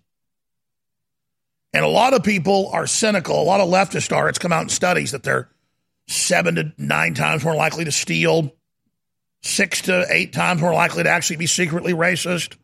And 1.73 1.85
a 1.85 1.89
lot 1.89 2.13
of 2.13 2.23
people 2.23 2.69
are 2.73 2.87
cynical. 2.87 3.41
A 3.41 3.43
lot 3.43 3.61
of 3.61 3.69
leftists 3.69 4.15
are. 4.15 4.29
It's 4.29 4.39
come 4.39 4.51
out 4.51 4.63
in 4.63 4.69
studies 4.69 5.11
that 5.11 5.23
they're 5.23 5.49
seven 6.07 6.55
to 6.55 6.73
nine 6.77 7.13
times 7.13 7.43
more 7.43 7.55
likely 7.55 7.85
to 7.85 7.91
steal, 7.91 8.53
six 9.41 9.83
to 9.83 10.05
eight 10.09 10.33
times 10.33 10.61
more 10.61 10.73
likely 10.73 11.03
to 11.03 11.09
actually 11.09 11.37
be 11.37 11.47
secretly 11.47 11.93
racist, 11.93 12.57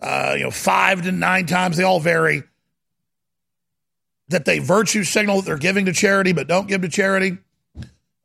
uh, 0.00 0.34
you 0.36 0.44
know, 0.44 0.50
five 0.50 1.02
to 1.02 1.12
nine 1.12 1.46
times. 1.46 1.76
They 1.76 1.84
all 1.84 2.00
vary. 2.00 2.42
That 4.28 4.44
they 4.44 4.58
virtue 4.58 5.04
signal 5.04 5.36
that 5.36 5.46
they're 5.46 5.58
giving 5.58 5.86
to 5.86 5.92
charity 5.92 6.32
but 6.32 6.46
don't 6.46 6.66
give 6.66 6.82
to 6.82 6.88
charity. 6.88 7.38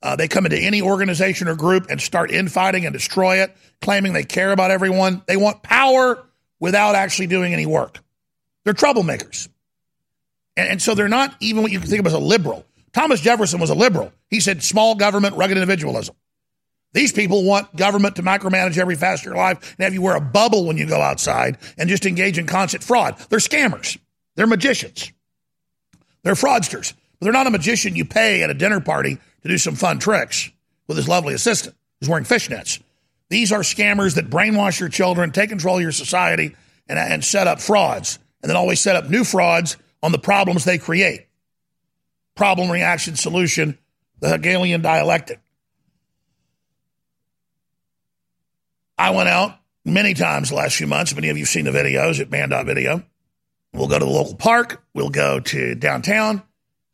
Uh, 0.01 0.15
they 0.15 0.29
come 0.29 0.45
into 0.45 0.57
any 0.57 0.81
organization 0.81 1.50
or 1.50 1.55
group 1.55 1.88
and 1.89 2.00
start 2.00 2.31
infighting 2.31 2.86
and 2.86 2.93
destroy 2.93 3.41
it, 3.41 3.55
claiming 3.81 4.13
they 4.13 4.24
care 4.24 4.51
about 4.51 4.71
everyone. 4.71 5.21
They 5.27 5.36
want 5.36 5.62
power 5.62 6.25
without 6.59 6.95
actually 6.95 7.27
doing 7.27 7.53
any 7.53 7.65
work. 7.65 8.00
They're 8.63 8.74
troublemakers. 8.74 9.50
And, 10.55 10.69
and 10.69 10.81
so 10.81 10.95
they're 10.95 11.09
not 11.09 11.36
even 11.41 11.63
what 11.63 11.71
you 11.71 11.79
can 11.79 11.89
think 11.89 12.00
of 12.00 12.07
as 12.07 12.13
a 12.13 12.19
liberal. 12.19 12.65
Thomas 12.93 13.19
Jefferson 13.19 13.59
was 13.59 13.69
a 13.69 13.75
liberal. 13.75 14.13
He 14.29 14.39
said 14.39 14.63
small 14.63 14.95
government, 14.95 15.36
rugged 15.36 15.57
individualism. 15.57 16.15
These 16.93 17.12
people 17.12 17.43
want 17.43 17.75
government 17.75 18.15
to 18.15 18.24
micromanage 18.24 18.77
every 18.77 18.96
facet 18.96 19.27
of 19.27 19.34
your 19.34 19.36
life 19.36 19.75
and 19.77 19.84
have 19.84 19.93
you 19.93 20.01
wear 20.01 20.15
a 20.15 20.22
bubble 20.22 20.65
when 20.65 20.77
you 20.77 20.88
go 20.88 21.00
outside 21.00 21.58
and 21.77 21.88
just 21.88 22.05
engage 22.05 22.38
in 22.38 22.48
constant 22.48 22.84
fraud. 22.84 23.17
They're 23.29 23.39
scammers. 23.39 23.98
They're 24.36 24.48
magicians. 24.48 25.12
They're 26.24 26.34
fraudsters. 26.34 26.93
But 27.19 27.25
they're 27.25 27.34
not 27.34 27.48
a 27.48 27.51
magician 27.51 27.96
you 27.96 28.05
pay 28.05 28.41
at 28.41 28.50
a 28.50 28.53
dinner 28.53 28.79
party 28.79 29.17
to 29.43 29.48
do 29.48 29.58
some 29.58 29.75
fun 29.75 30.00
tricks 30.00 30.50
with 30.88 30.98
his 30.98 31.08
lovely 31.08 31.34
assistant 31.34 31.75
who's 32.00 32.10
wearing 32.10 32.25
fishnets. 32.25 32.81
These 33.29 33.51
are 33.51 33.60
scammers 33.60 34.15
that 34.15 34.29
brainwash 34.29 34.79
your 34.79 34.89
children, 34.89 35.31
take 35.31 35.50
control 35.50 35.75
of 35.75 35.81
your 35.81 35.91
society, 35.91 36.55
and, 36.88 36.98
and 36.98 37.24
set 37.24 37.48
up 37.48 37.62
frauds, 37.62 38.17
and 38.41 38.50
then 38.50 38.58
always 38.58 38.79
set 38.79 38.96
up 38.96 39.10
new 39.10 39.24
frauds 39.24 39.77
on 40.01 40.12
the 40.12 40.17
problems 40.17 40.63
they 40.63 40.79
create. 40.79 41.27
Problem, 42.36 42.72
reaction, 42.72 43.15
solution, 43.15 43.77
the 44.19 44.29
Hegelian 44.29 44.81
dialectic. 44.81 45.39
I 48.99 49.11
went 49.11 49.29
out 49.29 49.57
many 49.85 50.13
times 50.13 50.49
the 50.49 50.55
last 50.55 50.75
few 50.75 50.85
months. 50.85 51.15
Many 51.15 51.29
of 51.29 51.37
you 51.37 51.43
have 51.43 51.49
seen 51.49 51.63
the 51.63 51.71
videos 51.71 52.19
at 52.19 52.29
Banned.video. 52.29 53.01
We'll 53.73 53.87
go 53.87 53.97
to 53.97 54.03
the 54.03 54.11
local 54.11 54.35
park, 54.35 54.83
we'll 54.93 55.09
go 55.09 55.39
to 55.39 55.75
downtown, 55.75 56.43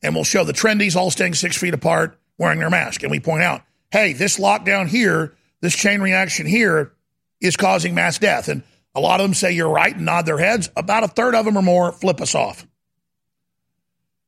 and 0.04 0.14
we'll 0.14 0.24
show 0.24 0.44
the 0.44 0.54
trendies 0.54 0.96
all 0.96 1.10
staying 1.10 1.34
six 1.34 1.58
feet 1.58 1.74
apart, 1.74 2.20
wearing 2.38 2.60
their 2.60 2.70
mask. 2.70 3.02
And 3.02 3.10
we 3.10 3.20
point 3.20 3.42
out, 3.42 3.64
hey, 3.92 4.14
this 4.14 4.38
lockdown 4.38 4.88
here, 4.88 5.34
this 5.62 5.76
chain 5.76 6.00
reaction 6.00 6.46
here 6.46 6.92
is 7.42 7.58
causing 7.58 7.96
mass 7.96 8.20
death. 8.20 8.50
And 8.50 8.62
a 8.94 9.00
lot 9.00 9.20
of 9.20 9.24
them 9.24 9.34
say 9.34 9.54
you're 9.54 9.70
right 9.70 9.96
and 9.96 10.06
nod 10.06 10.28
their 10.28 10.38
heads. 10.38 10.70
About 10.76 11.04
a 11.04 11.08
third 11.08 11.34
of 11.34 11.46
them 11.46 11.58
or 11.58 11.64
more 11.64 11.92
flip 11.92 12.22
us 12.22 12.36
off. 12.36 12.68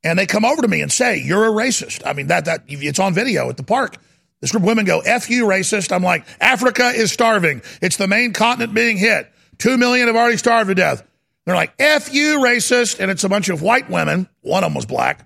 And 0.04 0.18
they 0.18 0.26
come 0.26 0.46
over 0.46 0.62
to 0.62 0.68
me 0.68 0.82
and 0.82 0.92
say, 0.92 1.22
You're 1.22 1.46
a 1.46 1.52
racist. 1.52 2.02
I 2.06 2.14
mean, 2.14 2.28
that 2.28 2.46
that 2.46 2.64
it's 2.68 3.00
on 3.00 3.14
video 3.14 3.50
at 3.50 3.58
the 3.58 3.64
park. 3.64 3.98
This 4.42 4.52
group 4.52 4.64
of 4.64 4.68
women 4.68 4.86
go, 4.86 5.00
F 5.00 5.30
you, 5.30 5.46
racist. 5.46 5.92
I'm 5.92 6.04
like, 6.04 6.26
Africa 6.40 6.90
is 6.90 7.12
starving. 7.12 7.62
It's 7.82 7.98
the 7.98 8.08
main 8.08 8.34
continent 8.34 8.74
being 8.74 8.98
hit. 8.98 9.32
Two 9.58 9.78
million 9.78 10.08
have 10.08 10.16
already 10.16 10.38
starved 10.38 10.70
to 10.70 10.76
death. 10.76 11.04
They're 11.46 11.56
like, 11.56 11.74
F 11.80 12.14
you, 12.14 12.40
racist. 12.40 13.00
And 13.00 13.10
it's 13.10 13.24
a 13.24 13.30
bunch 13.30 13.50
of 13.50 13.62
white 13.62 13.90
women. 13.90 14.28
One 14.42 14.64
of 14.64 14.70
them 14.70 14.76
was 14.76 14.86
black. 14.86 15.22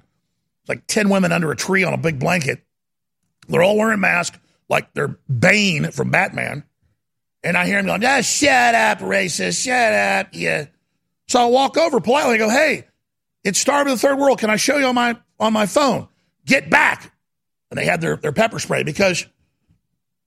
It's 0.62 0.70
like 0.70 0.88
10 0.88 1.10
women 1.10 1.32
under 1.32 1.52
a 1.52 1.56
tree 1.56 1.84
on 1.84 1.94
a 1.94 1.98
big 1.98 2.20
blanket. 2.20 2.64
They're 3.48 3.64
all 3.64 3.78
wearing 3.78 4.00
masks 4.00 4.38
like 4.70 4.94
they're 4.94 5.18
Bane 5.28 5.92
from 5.92 6.12
Batman. 6.12 6.64
And 7.44 7.58
I 7.58 7.66
hear 7.66 7.80
him 7.80 7.88
going, 7.88 8.06
ah, 8.06 8.22
shut 8.22 8.76
up, 8.76 9.00
racist, 9.00 9.64
shut 9.64 9.94
up. 9.94 10.28
Yeah. 10.32 10.68
So 11.28 11.42
I 11.42 11.46
walk 11.46 11.76
over 11.78 12.00
politely 12.00 12.34
and 12.34 12.40
go, 12.40 12.50
hey, 12.50 12.88
it's 13.44 13.60
starving 13.60 13.94
the 13.94 14.00
third 14.00 14.20
world. 14.20 14.40
Can 14.40 14.50
I 14.50 14.58
show 14.58 14.78
you 14.78 14.86
on 14.86 14.96
my 14.96 15.18
on 15.40 15.54
my 15.54 15.66
phone? 15.66 16.08
Get 16.46 16.70
back. 16.70 17.11
And 17.72 17.78
they 17.78 17.86
had 17.86 18.02
their, 18.02 18.18
their 18.18 18.34
pepper 18.34 18.60
spray 18.60 18.84
because 18.84 19.26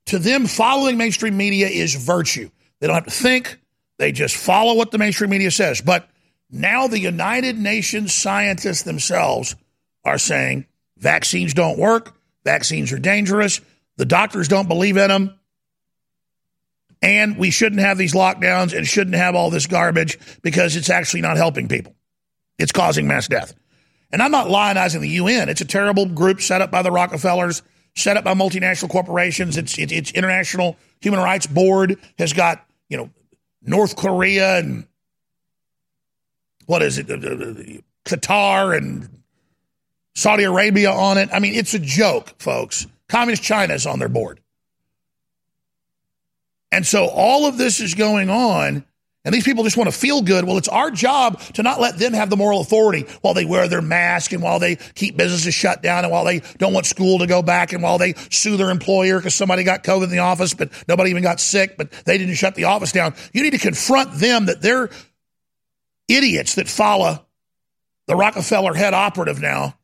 to 0.07 0.19
them, 0.19 0.47
following 0.47 0.99
mainstream 0.99 1.37
media 1.37 1.69
is 1.69 1.95
virtue. 1.95 2.51
They 2.81 2.87
don't 2.89 2.95
have 2.95 3.05
to 3.05 3.11
think, 3.11 3.61
they 3.99 4.11
just 4.11 4.37
follow 4.37 4.75
what 4.75 4.91
the 4.91 4.99
mainstream 4.99 5.31
media 5.31 5.51
says. 5.51 5.81
But 5.81 6.09
now 6.51 6.89
the 6.89 6.99
United 6.99 7.59
Nations 7.59 8.13
scientists 8.13 8.83
themselves 8.83 9.55
are 10.05 10.19
saying 10.19 10.67
vaccines 10.99 11.55
don't 11.55 11.79
work, 11.79 12.17
vaccines 12.45 12.93
are 12.93 12.99
dangerous, 12.99 13.61
the 13.97 14.05
doctors 14.05 14.49
don't 14.49 14.69
believe 14.69 14.97
in 14.97 15.09
them, 15.09 15.39
and 17.01 17.37
we 17.37 17.51
shouldn't 17.51 17.81
have 17.81 17.99
these 17.99 18.15
lockdowns 18.15 18.77
and 18.77 18.87
shouldn't 18.87 19.17
have 19.17 19.35
all 19.35 19.51
this 19.51 19.67
garbage 19.67 20.19
because 20.43 20.75
it's 20.75 20.91
actually 20.91 21.21
not 21.21 21.37
helping 21.37 21.69
people. 21.69 21.95
It's 22.59 22.73
causing 22.73 23.07
mass 23.07 23.29
death. 23.29 23.55
And 24.13 24.23
I'm 24.23 24.31
not 24.31 24.49
lionizing 24.49 25.01
the 25.01 25.09
UN. 25.09 25.49
It's 25.49 25.61
a 25.61 25.67
terrible 25.67 26.07
group 26.07 26.41
set 26.41 26.61
up 26.61 26.71
by 26.71 26.83
the 26.83 26.91
Rockefellers, 26.91 27.63
set 27.97 28.17
up 28.17 28.25
by 28.25 28.35
multinational 28.35 28.91
corporations. 28.91 29.57
It's, 29.57 29.79
it, 29.79 29.93
it's 29.93 30.13
International 30.13 30.77
Human 31.01 31.21
Rights 31.21 31.47
Board 31.47 31.99
has 32.19 32.33
got, 32.33 32.65
you 32.89 32.97
know, 32.97 33.11
North 33.63 33.97
Korea 33.97 34.59
and 34.59 34.87
what 36.67 36.83
is 36.83 36.99
it, 36.99 37.11
uh, 37.11 37.15
uh, 37.15 37.17
uh, 37.17 37.81
Qatar 38.05 38.77
and 38.77 39.09
Saudi 40.15 40.45
Arabia 40.45 40.91
on 40.91 41.19
it. 41.19 41.29
I 41.33 41.41
mean, 41.41 41.55
it's 41.55 41.75
a 41.75 41.79
joke, 41.79 42.35
folks. 42.39 42.87
Communist 43.09 43.43
China 43.43 43.75
is 43.75 43.87
on 43.87 43.99
their 43.99 44.09
board. 44.09 44.41
And 46.71 46.87
so 46.87 47.07
all 47.07 47.47
of 47.47 47.57
this 47.57 47.81
is 47.81 47.95
going 47.95 48.31
on 48.31 48.85
and 49.25 49.35
these 49.35 49.45
people 49.45 49.65
just 49.65 49.79
want 49.79 49.91
to 49.91 49.97
feel 49.97 50.21
good. 50.21 50.45
Well, 50.45 50.59
it's 50.59 50.69
our 50.69 50.91
job 50.91 51.41
to 51.55 51.63
not 51.63 51.81
let 51.81 51.99
them 51.99 52.13
have 52.13 52.29
the 52.29 52.37
moral 52.37 52.61
authority 52.61 53.07
while 53.23 53.33
they 53.33 53.47
wear 53.47 53.69
their 53.69 53.81
mask 53.81 54.33
and 54.33 54.43
while 54.43 54.59
they 54.59 54.77
keep 54.77 55.17
businesses 55.17 55.55
shut 55.55 55.83
down 55.83 56.05
and 56.05 56.13
while 56.13 56.25
they 56.25 56.41
don't 56.59 56.75
want 56.75 56.85
school 56.85 57.19
to 57.21 57.27
go 57.27 57.41
back 57.41 57.73
and 57.73 57.83
while 57.83 57.97
they 57.97 58.13
sue 58.31 58.59
their 58.59 58.69
employer 58.69 59.19
because 59.19 59.35
somebody 59.35 59.65
got 59.65 59.83
COVID 59.83 60.05
in 60.05 60.11
the 60.11 60.19
office, 60.19 60.53
but 60.53 60.71
nobody 60.89 61.09
even 61.09 61.23
got 61.23 61.41
sick, 61.41 61.79
but 61.79 61.91
they 62.05 62.19
didn't 62.19 62.35
shut 62.35 62.55
the 62.55 62.65
office 62.65 62.93
down. 62.93 63.15
You 63.33 63.43
need 63.43 63.53
to 63.53 63.59
confront 63.59 64.13
them 64.13 64.47
that 64.47 64.61
they're 64.61 64.91
idiots 66.07 66.57
that 66.57 66.69
follow 66.69 67.25
the 68.07 68.17
Rockefeller 68.17 68.75
head 68.75 68.93
operative 68.93 69.41
now, 69.41 69.79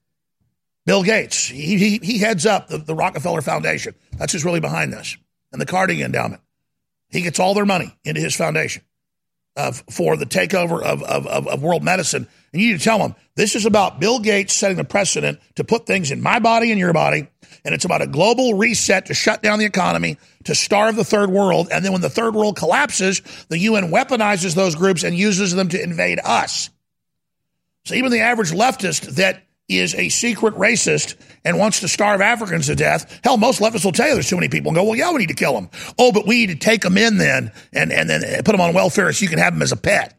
Bill 0.84 1.02
Gates. 1.02 1.46
He, 1.46 1.78
he, 1.78 1.98
he 2.02 2.18
heads 2.18 2.44
up 2.44 2.68
the, 2.68 2.76
the 2.76 2.94
Rockefeller 2.94 3.40
Foundation. 3.40 3.94
That's 4.18 4.34
who's 4.34 4.44
really 4.44 4.60
behind 4.60 4.92
this. 4.92 5.16
And 5.50 5.60
the 5.60 5.66
Carnegie 5.66 6.02
Endowment. 6.02 6.42
He 7.08 7.22
gets 7.22 7.40
all 7.40 7.54
their 7.54 7.64
money 7.64 7.96
into 8.04 8.20
his 8.20 8.36
foundation 8.36 8.82
of, 9.56 9.82
for 9.90 10.16
the 10.16 10.26
takeover 10.26 10.82
of, 10.82 11.02
of, 11.02 11.26
of, 11.26 11.48
of 11.48 11.62
world 11.62 11.82
medicine. 11.82 12.26
And 12.52 12.62
you 12.62 12.72
need 12.72 12.78
to 12.78 12.84
tell 12.84 12.98
them 12.98 13.14
this 13.34 13.54
is 13.54 13.66
about 13.66 14.00
Bill 14.00 14.18
Gates 14.18 14.54
setting 14.54 14.76
the 14.76 14.84
precedent 14.84 15.40
to 15.56 15.64
put 15.64 15.86
things 15.86 16.10
in 16.10 16.20
my 16.20 16.38
body 16.38 16.70
and 16.70 16.78
your 16.78 16.92
body. 16.92 17.28
And 17.64 17.74
it's 17.74 17.84
about 17.84 18.02
a 18.02 18.06
global 18.06 18.54
reset 18.54 19.06
to 19.06 19.14
shut 19.14 19.42
down 19.42 19.58
the 19.58 19.64
economy, 19.64 20.18
to 20.44 20.54
starve 20.54 20.96
the 20.96 21.04
third 21.04 21.30
world. 21.30 21.68
And 21.70 21.84
then 21.84 21.92
when 21.92 22.00
the 22.00 22.10
third 22.10 22.34
world 22.34 22.56
collapses, 22.56 23.22
the 23.48 23.58
UN 23.58 23.90
weaponizes 23.90 24.54
those 24.54 24.74
groups 24.74 25.02
and 25.02 25.16
uses 25.16 25.52
them 25.52 25.68
to 25.70 25.82
invade 25.82 26.20
us. 26.24 26.70
So 27.84 27.94
even 27.94 28.12
the 28.12 28.20
average 28.20 28.52
leftist 28.52 29.16
that 29.16 29.42
is 29.78 29.94
a 29.94 30.08
secret 30.08 30.54
racist 30.54 31.14
and 31.44 31.58
wants 31.58 31.80
to 31.80 31.88
starve 31.88 32.20
Africans 32.20 32.66
to 32.66 32.74
death, 32.74 33.20
hell, 33.22 33.36
most 33.36 33.60
leftists 33.60 33.84
will 33.84 33.92
tell 33.92 34.08
you 34.08 34.14
there's 34.14 34.28
too 34.28 34.36
many 34.36 34.48
people 34.48 34.70
and 34.70 34.76
go, 34.76 34.84
well, 34.84 34.96
yeah, 34.96 35.12
we 35.12 35.18
need 35.18 35.28
to 35.28 35.34
kill 35.34 35.54
them. 35.54 35.70
Oh, 35.98 36.12
but 36.12 36.26
we 36.26 36.46
need 36.46 36.60
to 36.60 36.66
take 36.66 36.82
them 36.82 36.98
in 36.98 37.18
then 37.18 37.52
and, 37.72 37.92
and 37.92 38.08
then 38.08 38.22
put 38.44 38.52
them 38.52 38.60
on 38.60 38.74
welfare 38.74 39.12
so 39.12 39.22
you 39.22 39.28
can 39.28 39.38
have 39.38 39.52
them 39.52 39.62
as 39.62 39.72
a 39.72 39.76
pet 39.76 40.18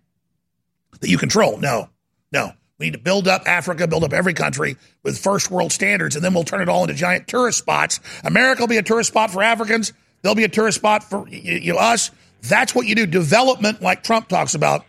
that 0.99 1.09
you 1.09 1.17
control. 1.17 1.57
No, 1.57 1.89
no. 2.31 2.51
We 2.79 2.87
need 2.87 2.93
to 2.93 2.99
build 2.99 3.27
up 3.27 3.47
Africa, 3.47 3.87
build 3.87 4.03
up 4.03 4.11
every 4.11 4.33
country 4.33 4.75
with 5.03 5.19
first 5.19 5.51
world 5.51 5.71
standards, 5.71 6.15
and 6.15 6.25
then 6.25 6.33
we'll 6.33 6.43
turn 6.43 6.61
it 6.61 6.69
all 6.69 6.81
into 6.81 6.95
giant 6.95 7.27
tourist 7.27 7.59
spots. 7.59 7.99
America 8.23 8.63
will 8.63 8.67
be 8.67 8.77
a 8.77 8.83
tourist 8.83 9.09
spot 9.09 9.29
for 9.29 9.43
Africans. 9.43 9.93
There'll 10.23 10.35
be 10.35 10.45
a 10.45 10.49
tourist 10.49 10.79
spot 10.79 11.03
for 11.03 11.27
you, 11.27 11.57
you 11.57 11.77
us. 11.77 12.09
That's 12.41 12.73
what 12.73 12.87
you 12.87 12.95
do. 12.95 13.05
Development, 13.05 13.83
like 13.83 14.01
Trump 14.01 14.29
talks 14.29 14.55
about, 14.55 14.83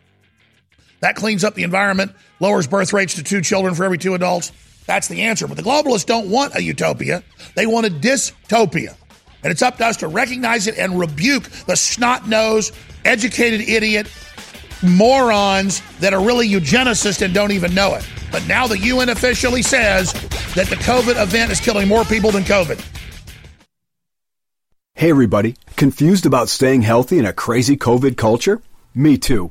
that 1.03 1.17
cleans 1.17 1.45
up 1.45 1.55
the 1.55 1.65
environment, 1.65 2.13
lowers 2.41 2.67
birth 2.67 2.93
rates 2.93 3.15
to 3.15 3.23
two 3.23 3.43
children 3.43 3.75
for 3.75 3.85
every 3.85 3.99
two 3.99 4.15
adults. 4.15 4.51
That's 4.87 5.09
the 5.09 5.23
answer. 5.23 5.47
But 5.47 5.57
the 5.57 5.63
globalists 5.63 6.07
don't 6.07 6.31
want 6.31 6.55
a 6.55 6.63
utopia, 6.63 7.23
they 7.55 7.67
want 7.67 7.87
a 7.87 7.91
dystopia. 7.91 8.97
And 9.45 9.51
it's 9.51 9.63
up 9.63 9.77
to 9.79 9.87
us 9.87 9.97
to 9.99 10.09
recognize 10.09 10.69
it 10.69 10.79
and 10.79 10.99
rebuke 10.99 11.45
the 11.67 11.77
snot 11.77 12.29
nosed, 12.29 12.75
educated 13.05 13.61
idiot 13.69 14.09
morons 14.83 15.83
that 15.99 16.13
are 16.13 16.25
really 16.25 16.49
eugenicists 16.49 17.23
and 17.23 17.33
don't 17.33 17.53
even 17.53 17.75
know 17.75 17.95
it. 17.95 18.09
But 18.31 18.47
now 18.47 18.67
the 18.67 18.79
UN 18.79 19.09
officially 19.09 19.63
says 19.63 20.13
that 20.55 20.69
the 20.69 20.77
COVID 20.77 21.21
event 21.23 21.53
is 21.53 21.61
killing 21.61 21.89
more 21.89 22.05
people 22.05 22.31
than 22.31 22.45
COVID. 22.45 22.85
Hey, 24.95 25.11
everybody. 25.11 25.57
Confused 25.77 26.27
about 26.27 26.49
staying 26.49 26.83
healthy 26.83 27.19
in 27.19 27.27
a 27.27 27.33
crazy 27.33 27.77
COVID 27.77 28.17
culture? 28.17 28.61
Me 28.95 29.17
too. 29.19 29.51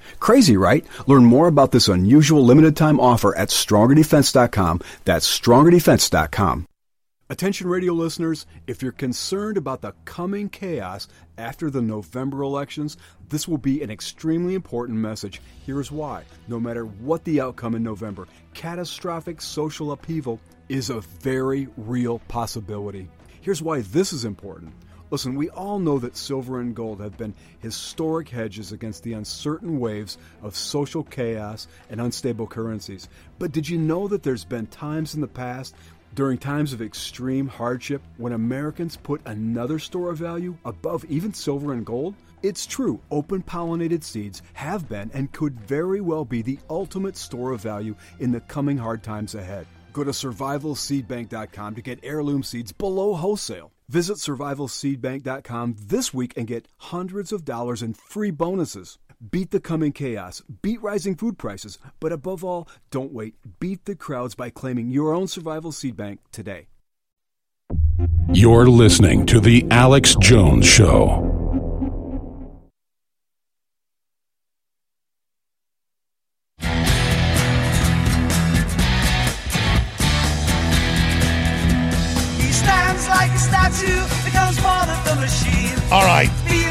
Crazy, 0.21 0.55
right? 0.55 0.85
Learn 1.07 1.25
more 1.25 1.47
about 1.47 1.71
this 1.71 1.89
unusual 1.89 2.45
limited 2.45 2.77
time 2.77 2.99
offer 2.99 3.35
at 3.35 3.49
strongerdefense.com. 3.49 4.79
That's 5.03 5.39
strongerdefense.com. 5.39 6.67
Attention 7.31 7.67
radio 7.67 7.93
listeners, 7.93 8.45
if 8.67 8.83
you're 8.83 8.91
concerned 8.91 9.57
about 9.57 9.81
the 9.81 9.93
coming 10.05 10.47
chaos 10.49 11.07
after 11.37 11.69
the 11.69 11.81
November 11.81 12.43
elections, 12.43 12.97
this 13.29 13.47
will 13.47 13.57
be 13.57 13.81
an 13.81 13.89
extremely 13.89 14.53
important 14.53 14.99
message. 14.99 15.41
Here's 15.65 15.91
why. 15.91 16.23
No 16.47 16.59
matter 16.59 16.85
what 16.85 17.23
the 17.23 17.41
outcome 17.41 17.73
in 17.73 17.83
November, 17.83 18.27
catastrophic 18.53 19.41
social 19.41 19.91
upheaval 19.91 20.39
is 20.69 20.89
a 20.89 20.99
very 20.99 21.67
real 21.77 22.19
possibility. 22.27 23.09
Here's 23.39 23.63
why 23.63 23.81
this 23.81 24.13
is 24.13 24.25
important. 24.25 24.73
Listen, 25.11 25.35
we 25.35 25.49
all 25.49 25.77
know 25.77 25.99
that 25.99 26.15
silver 26.15 26.61
and 26.61 26.73
gold 26.73 27.01
have 27.01 27.17
been 27.17 27.35
historic 27.59 28.29
hedges 28.29 28.71
against 28.71 29.03
the 29.03 29.11
uncertain 29.11 29.77
waves 29.77 30.17
of 30.41 30.55
social 30.55 31.03
chaos 31.03 31.67
and 31.89 31.99
unstable 31.99 32.47
currencies. 32.47 33.09
But 33.37 33.51
did 33.51 33.67
you 33.67 33.77
know 33.77 34.07
that 34.07 34.23
there's 34.23 34.45
been 34.45 34.67
times 34.67 35.13
in 35.13 35.19
the 35.19 35.27
past, 35.27 35.75
during 36.15 36.37
times 36.37 36.71
of 36.71 36.81
extreme 36.81 37.49
hardship, 37.49 38.01
when 38.15 38.31
Americans 38.31 38.95
put 38.95 39.21
another 39.25 39.79
store 39.79 40.11
of 40.11 40.17
value 40.17 40.55
above 40.63 41.03
even 41.05 41.33
silver 41.33 41.73
and 41.73 41.85
gold? 41.85 42.15
It's 42.41 42.65
true, 42.65 43.01
open 43.11 43.43
pollinated 43.43 44.05
seeds 44.05 44.41
have 44.53 44.87
been 44.87 45.11
and 45.13 45.29
could 45.33 45.59
very 45.59 45.99
well 45.99 46.23
be 46.23 46.41
the 46.41 46.59
ultimate 46.69 47.17
store 47.17 47.51
of 47.51 47.59
value 47.59 47.95
in 48.21 48.31
the 48.31 48.39
coming 48.39 48.77
hard 48.77 49.03
times 49.03 49.35
ahead. 49.35 49.67
Go 49.91 50.05
to 50.05 50.11
survivalseedbank.com 50.11 51.75
to 51.75 51.81
get 51.81 51.99
heirloom 52.01 52.43
seeds 52.43 52.71
below 52.71 53.13
wholesale. 53.13 53.73
Visit 53.91 54.19
survivalseedbank.com 54.19 55.75
this 55.77 56.13
week 56.13 56.31
and 56.37 56.47
get 56.47 56.65
hundreds 56.77 57.33
of 57.33 57.43
dollars 57.43 57.83
in 57.83 57.93
free 57.93 58.31
bonuses. 58.31 58.97
Beat 59.31 59.51
the 59.51 59.59
coming 59.59 59.91
chaos, 59.91 60.41
beat 60.61 60.81
rising 60.81 61.13
food 61.13 61.37
prices, 61.37 61.77
but 61.99 62.13
above 62.13 62.41
all, 62.41 62.69
don't 62.89 63.11
wait. 63.11 63.35
Beat 63.59 63.83
the 63.83 63.95
crowds 63.97 64.33
by 64.33 64.49
claiming 64.49 64.91
your 64.91 65.13
own 65.13 65.27
survival 65.27 65.73
seed 65.73 65.97
bank 65.97 66.21
today. 66.31 66.67
You're 68.31 68.69
listening 68.69 69.25
to 69.25 69.41
The 69.41 69.67
Alex 69.69 70.15
Jones 70.21 70.65
Show. 70.65 71.40
All 85.91 86.05
right, 86.05 86.29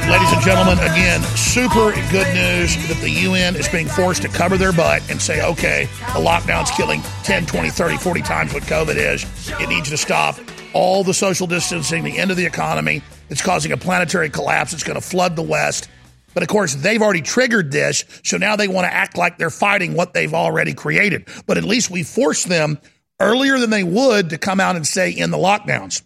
ladies 0.09 0.33
and 0.33 0.41
gentlemen, 0.43 0.79
again, 0.79 1.21
super 1.37 1.93
good 2.11 2.27
news 2.35 2.75
that 2.89 2.97
the 3.03 3.11
UN 3.11 3.55
is 3.55 3.69
being 3.69 3.87
forced 3.87 4.23
to 4.23 4.29
cover 4.29 4.57
their 4.57 4.73
butt 4.73 5.03
and 5.11 5.21
say, 5.21 5.45
okay, 5.45 5.85
the 6.15 6.21
lockdown's 6.21 6.71
killing 6.71 7.03
10, 7.25 7.45
20, 7.45 7.69
30, 7.69 7.97
40 7.99 8.23
times 8.23 8.55
what 8.55 8.63
COVID 8.63 8.97
is. 8.97 9.27
It 9.61 9.69
needs 9.69 9.91
to 9.91 9.99
stop. 9.99 10.39
All 10.73 11.05
the 11.05 11.13
social 11.13 11.47
distancing, 11.47 12.03
the 12.03 12.17
end 12.17 12.31
of 12.31 12.39
the 12.39 12.47
economy, 12.47 13.03
it's 13.29 13.43
causing 13.43 13.73
a 13.73 13.77
planetary 13.77 14.31
collapse. 14.31 14.73
It's 14.73 14.85
going 14.85 14.99
to 14.99 15.07
flood 15.07 15.37
the 15.37 15.43
West. 15.43 15.89
But 16.33 16.43
of 16.43 16.49
course, 16.49 16.75
they've 16.75 17.03
already 17.03 17.23
triggered 17.23 17.73
this, 17.73 18.05
so 18.25 18.39
now 18.39 18.57
they 18.57 18.69
want 18.69 18.87
to 18.87 18.93
act 18.93 19.19
like 19.19 19.37
they're 19.37 19.51
fighting 19.51 19.95
what 19.95 20.15
they've 20.15 20.33
already 20.33 20.73
created. 20.73 21.29
But 21.47 21.59
at 21.59 21.65
least 21.65 21.91
we 21.91 22.05
forced 22.05 22.49
them 22.49 22.79
earlier 23.21 23.59
than 23.59 23.71
they 23.71 23.85
would 23.85 24.31
to 24.31 24.39
come 24.39 24.61
out 24.61 24.77
and 24.77 24.87
say 24.87 25.11
in 25.11 25.31
the 25.31 25.37
lockdowns. 25.37 26.03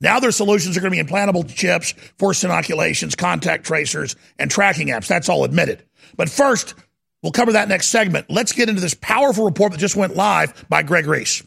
Now 0.00 0.20
their 0.20 0.30
solutions 0.30 0.76
are 0.76 0.80
going 0.80 0.92
to 0.92 1.02
be 1.02 1.08
implantable 1.08 1.48
chips, 1.52 1.92
forced 2.18 2.44
inoculations, 2.44 3.14
contact 3.14 3.64
tracers, 3.64 4.16
and 4.38 4.50
tracking 4.50 4.88
apps. 4.88 5.06
That's 5.06 5.28
all 5.28 5.44
admitted. 5.44 5.84
But 6.16 6.28
first, 6.28 6.74
we'll 7.22 7.32
cover 7.32 7.52
that 7.52 7.68
next 7.68 7.88
segment. 7.88 8.30
Let's 8.30 8.52
get 8.52 8.68
into 8.68 8.80
this 8.80 8.94
powerful 8.94 9.44
report 9.44 9.72
that 9.72 9.78
just 9.78 9.96
went 9.96 10.16
live 10.16 10.66
by 10.68 10.82
Greg 10.82 11.06
Reese. 11.06 11.42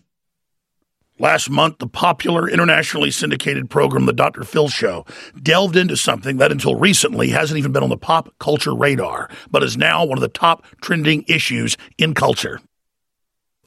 Last 1.22 1.50
month, 1.50 1.80
the 1.80 1.88
popular 1.88 2.50
internationally 2.50 3.12
syndicated 3.12 3.70
program, 3.70 4.06
The 4.06 4.14
Dr. 4.14 4.46
Phil 4.46 4.70
Show, 4.70 5.06
delved 5.42 5.76
into 5.76 5.98
something 5.98 6.38
that 6.38 6.50
until 6.50 6.76
recently 6.76 7.28
hasn't 7.28 7.58
even 7.58 7.74
been 7.74 7.84
on 7.84 7.90
the 7.90 7.98
pop 7.98 8.34
culture 8.40 8.74
radar, 8.74 9.30
but 9.52 9.62
is 9.62 9.76
now 9.76 10.06
one 10.06 10.18
of 10.18 10.22
the 10.22 10.30
top 10.30 10.66
trending 10.82 11.26
issues 11.28 11.76
in 11.98 12.14
culture. 12.14 12.62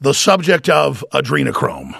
The 0.01 0.15
subject 0.15 0.71
of 0.71 1.05
adrenochrome. 1.13 1.95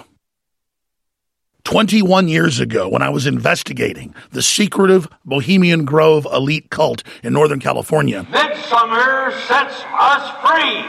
21 1.63 2.27
years 2.27 2.59
ago, 2.59 2.89
when 2.89 3.01
I 3.01 3.09
was 3.09 3.25
investigating 3.25 4.13
the 4.31 4.41
secretive 4.41 5.07
Bohemian 5.25 5.85
Grove 5.85 6.27
elite 6.31 6.69
cult 6.69 7.03
in 7.23 7.33
Northern 7.33 7.59
California, 7.59 8.27
Midsummer 8.29 9.31
sets 9.47 9.81
us 9.99 10.29
free. 10.41 10.83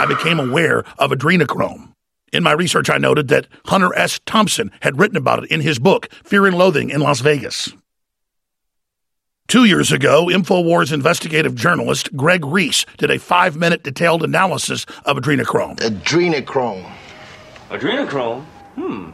I 0.00 0.06
became 0.08 0.38
aware 0.40 0.80
of 0.98 1.10
adrenochrome. 1.10 1.92
In 2.32 2.42
my 2.42 2.52
research, 2.52 2.90
I 2.90 2.98
noted 2.98 3.28
that 3.28 3.46
Hunter 3.66 3.94
S. 3.94 4.20
Thompson 4.26 4.72
had 4.80 4.98
written 4.98 5.16
about 5.16 5.44
it 5.44 5.50
in 5.50 5.60
his 5.60 5.78
book, 5.78 6.08
Fear 6.24 6.46
and 6.48 6.58
Loathing 6.58 6.90
in 6.90 7.00
Las 7.00 7.20
Vegas. 7.20 7.72
Two 9.46 9.66
years 9.66 9.92
ago, 9.92 10.26
InfoWars 10.26 10.92
investigative 10.92 11.54
journalist 11.54 12.16
Greg 12.16 12.44
Reese 12.44 12.86
did 12.96 13.10
a 13.10 13.18
five 13.18 13.56
minute 13.56 13.82
detailed 13.82 14.24
analysis 14.24 14.84
of 15.04 15.16
adrenochrome. 15.16 15.76
Adrenochrome. 15.76 16.90
Adrenochrome? 17.68 18.44
Hmm. 18.74 19.10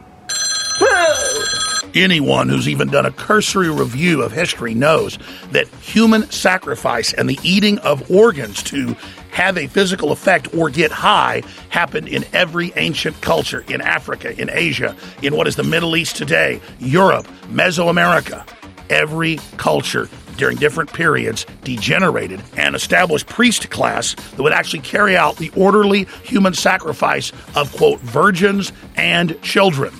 Anyone 1.93 2.47
who's 2.47 2.69
even 2.69 2.87
done 2.87 3.05
a 3.05 3.11
cursory 3.11 3.69
review 3.69 4.23
of 4.23 4.31
history 4.31 4.73
knows 4.73 5.19
that 5.51 5.67
human 5.81 6.23
sacrifice 6.31 7.11
and 7.13 7.29
the 7.29 7.37
eating 7.43 7.77
of 7.79 8.09
organs 8.09 8.63
to 8.63 8.95
have 9.31 9.57
a 9.57 9.67
physical 9.67 10.11
effect 10.13 10.53
or 10.55 10.69
get 10.69 10.91
high 10.91 11.43
happened 11.69 12.07
in 12.07 12.23
every 12.31 12.71
ancient 12.77 13.19
culture 13.21 13.65
in 13.67 13.81
Africa, 13.81 14.39
in 14.41 14.49
Asia, 14.49 14.95
in 15.21 15.35
what 15.35 15.47
is 15.47 15.57
the 15.57 15.63
Middle 15.63 15.97
East 15.97 16.15
today, 16.15 16.61
Europe, 16.79 17.27
Mesoamerica. 17.49 18.47
Every 18.89 19.37
culture 19.57 20.09
during 20.41 20.57
different 20.57 20.91
periods 20.91 21.45
degenerated 21.63 22.41
and 22.57 22.75
established 22.75 23.27
priest 23.27 23.69
class 23.69 24.15
that 24.15 24.41
would 24.41 24.51
actually 24.51 24.79
carry 24.79 25.15
out 25.15 25.37
the 25.37 25.51
orderly 25.55 26.05
human 26.23 26.51
sacrifice 26.51 27.31
of, 27.55 27.71
quote, 27.77 27.99
virgins 27.99 28.73
and 28.95 29.39
children. 29.43 29.93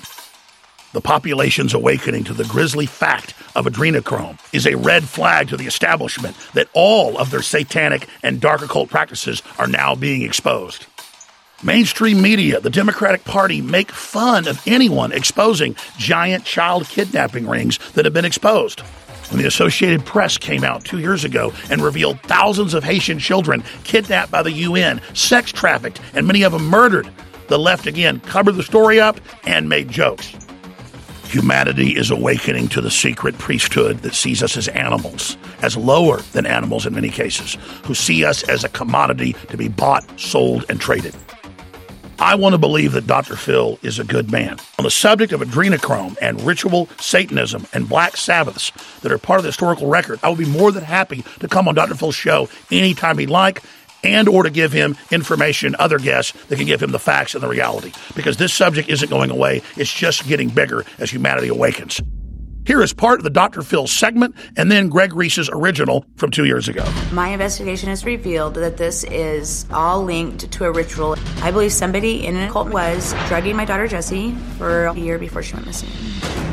The 0.94 1.00
population's 1.00 1.74
awakening 1.74 2.24
to 2.24 2.34
the 2.34 2.42
grisly 2.42 2.86
fact 2.86 3.34
of 3.54 3.66
adrenochrome 3.66 4.36
is 4.52 4.66
a 4.66 4.74
red 4.74 5.04
flag 5.04 5.48
to 5.50 5.56
the 5.56 5.66
establishment 5.66 6.36
that 6.54 6.66
all 6.74 7.16
of 7.18 7.30
their 7.30 7.40
satanic 7.40 8.08
and 8.24 8.40
dark 8.40 8.62
occult 8.62 8.90
practices 8.90 9.44
are 9.60 9.68
now 9.68 9.94
being 9.94 10.22
exposed. 10.22 10.86
Mainstream 11.62 12.20
media, 12.20 12.58
the 12.58 12.68
Democratic 12.68 13.22
Party, 13.24 13.60
make 13.60 13.92
fun 13.92 14.48
of 14.48 14.60
anyone 14.66 15.12
exposing 15.12 15.76
giant 15.96 16.44
child 16.44 16.88
kidnapping 16.88 17.46
rings 17.46 17.78
that 17.92 18.04
have 18.04 18.12
been 18.12 18.24
exposed. 18.24 18.82
When 19.30 19.40
the 19.40 19.48
Associated 19.48 20.04
Press 20.04 20.36
came 20.36 20.64
out 20.64 20.84
two 20.84 20.98
years 20.98 21.24
ago 21.24 21.52
and 21.70 21.82
revealed 21.82 22.20
thousands 22.22 22.74
of 22.74 22.84
Haitian 22.84 23.18
children 23.18 23.62
kidnapped 23.84 24.30
by 24.30 24.42
the 24.42 24.52
UN, 24.52 25.00
sex 25.14 25.52
trafficked, 25.52 26.00
and 26.14 26.26
many 26.26 26.42
of 26.42 26.52
them 26.52 26.66
murdered, 26.66 27.08
the 27.48 27.58
left 27.58 27.86
again 27.86 28.20
covered 28.20 28.52
the 28.52 28.62
story 28.62 29.00
up 29.00 29.20
and 29.44 29.68
made 29.68 29.88
jokes. 29.88 30.34
Humanity 31.24 31.96
is 31.96 32.10
awakening 32.10 32.68
to 32.68 32.82
the 32.82 32.90
secret 32.90 33.38
priesthood 33.38 33.98
that 34.00 34.14
sees 34.14 34.42
us 34.42 34.56
as 34.56 34.68
animals, 34.68 35.38
as 35.62 35.78
lower 35.78 36.18
than 36.32 36.44
animals 36.44 36.84
in 36.84 36.94
many 36.94 37.08
cases, 37.08 37.56
who 37.84 37.94
see 37.94 38.22
us 38.22 38.42
as 38.44 38.64
a 38.64 38.68
commodity 38.68 39.34
to 39.48 39.56
be 39.56 39.68
bought, 39.68 40.04
sold, 40.20 40.66
and 40.68 40.78
traded. 40.78 41.14
I 42.22 42.36
want 42.36 42.52
to 42.52 42.58
believe 42.58 42.92
that 42.92 43.08
Dr. 43.08 43.34
Phil 43.34 43.80
is 43.82 43.98
a 43.98 44.04
good 44.04 44.30
man. 44.30 44.60
On 44.78 44.84
the 44.84 44.92
subject 44.92 45.32
of 45.32 45.40
adrenochrome 45.40 46.16
and 46.22 46.40
ritual 46.42 46.86
Satanism 47.00 47.66
and 47.72 47.88
black 47.88 48.16
Sabbaths 48.16 48.70
that 49.00 49.10
are 49.10 49.18
part 49.18 49.40
of 49.40 49.42
the 49.42 49.48
historical 49.48 49.88
record, 49.88 50.20
I 50.22 50.28
would 50.28 50.38
be 50.38 50.44
more 50.44 50.70
than 50.70 50.84
happy 50.84 51.24
to 51.40 51.48
come 51.48 51.66
on 51.66 51.74
Dr. 51.74 51.96
Phil's 51.96 52.14
show 52.14 52.48
anytime 52.70 53.18
he'd 53.18 53.28
like 53.28 53.64
and 54.04 54.28
or 54.28 54.44
to 54.44 54.50
give 54.50 54.72
him 54.72 54.96
information, 55.10 55.74
other 55.80 55.98
guests 55.98 56.32
that 56.46 56.58
can 56.58 56.66
give 56.66 56.80
him 56.80 56.92
the 56.92 57.00
facts 57.00 57.34
and 57.34 57.42
the 57.42 57.48
reality. 57.48 57.90
Because 58.14 58.36
this 58.36 58.54
subject 58.54 58.88
isn't 58.88 59.10
going 59.10 59.32
away. 59.32 59.62
It's 59.76 59.92
just 59.92 60.28
getting 60.28 60.48
bigger 60.48 60.84
as 61.00 61.10
humanity 61.10 61.48
awakens. 61.48 62.00
Here 62.64 62.80
is 62.80 62.92
part 62.92 63.18
of 63.18 63.24
the 63.24 63.30
Dr. 63.30 63.62
Phil 63.62 63.88
segment 63.88 64.36
and 64.56 64.70
then 64.70 64.88
Greg 64.88 65.14
Reese's 65.14 65.50
original 65.52 66.04
from 66.14 66.30
two 66.30 66.44
years 66.44 66.68
ago. 66.68 66.84
My 67.12 67.28
investigation 67.28 67.88
has 67.88 68.04
revealed 68.04 68.54
that 68.54 68.76
this 68.76 69.02
is 69.04 69.66
all 69.72 70.04
linked 70.04 70.50
to 70.52 70.64
a 70.64 70.70
ritual. 70.70 71.16
I 71.38 71.50
believe 71.50 71.72
somebody 71.72 72.24
in 72.24 72.36
an 72.36 72.48
cult 72.52 72.68
was 72.68 73.14
drugging 73.26 73.56
my 73.56 73.64
daughter 73.64 73.88
Jessie 73.88 74.32
for 74.58 74.86
a 74.86 74.94
year 74.94 75.18
before 75.18 75.42
she 75.42 75.54
went 75.54 75.66
missing. 75.66 75.88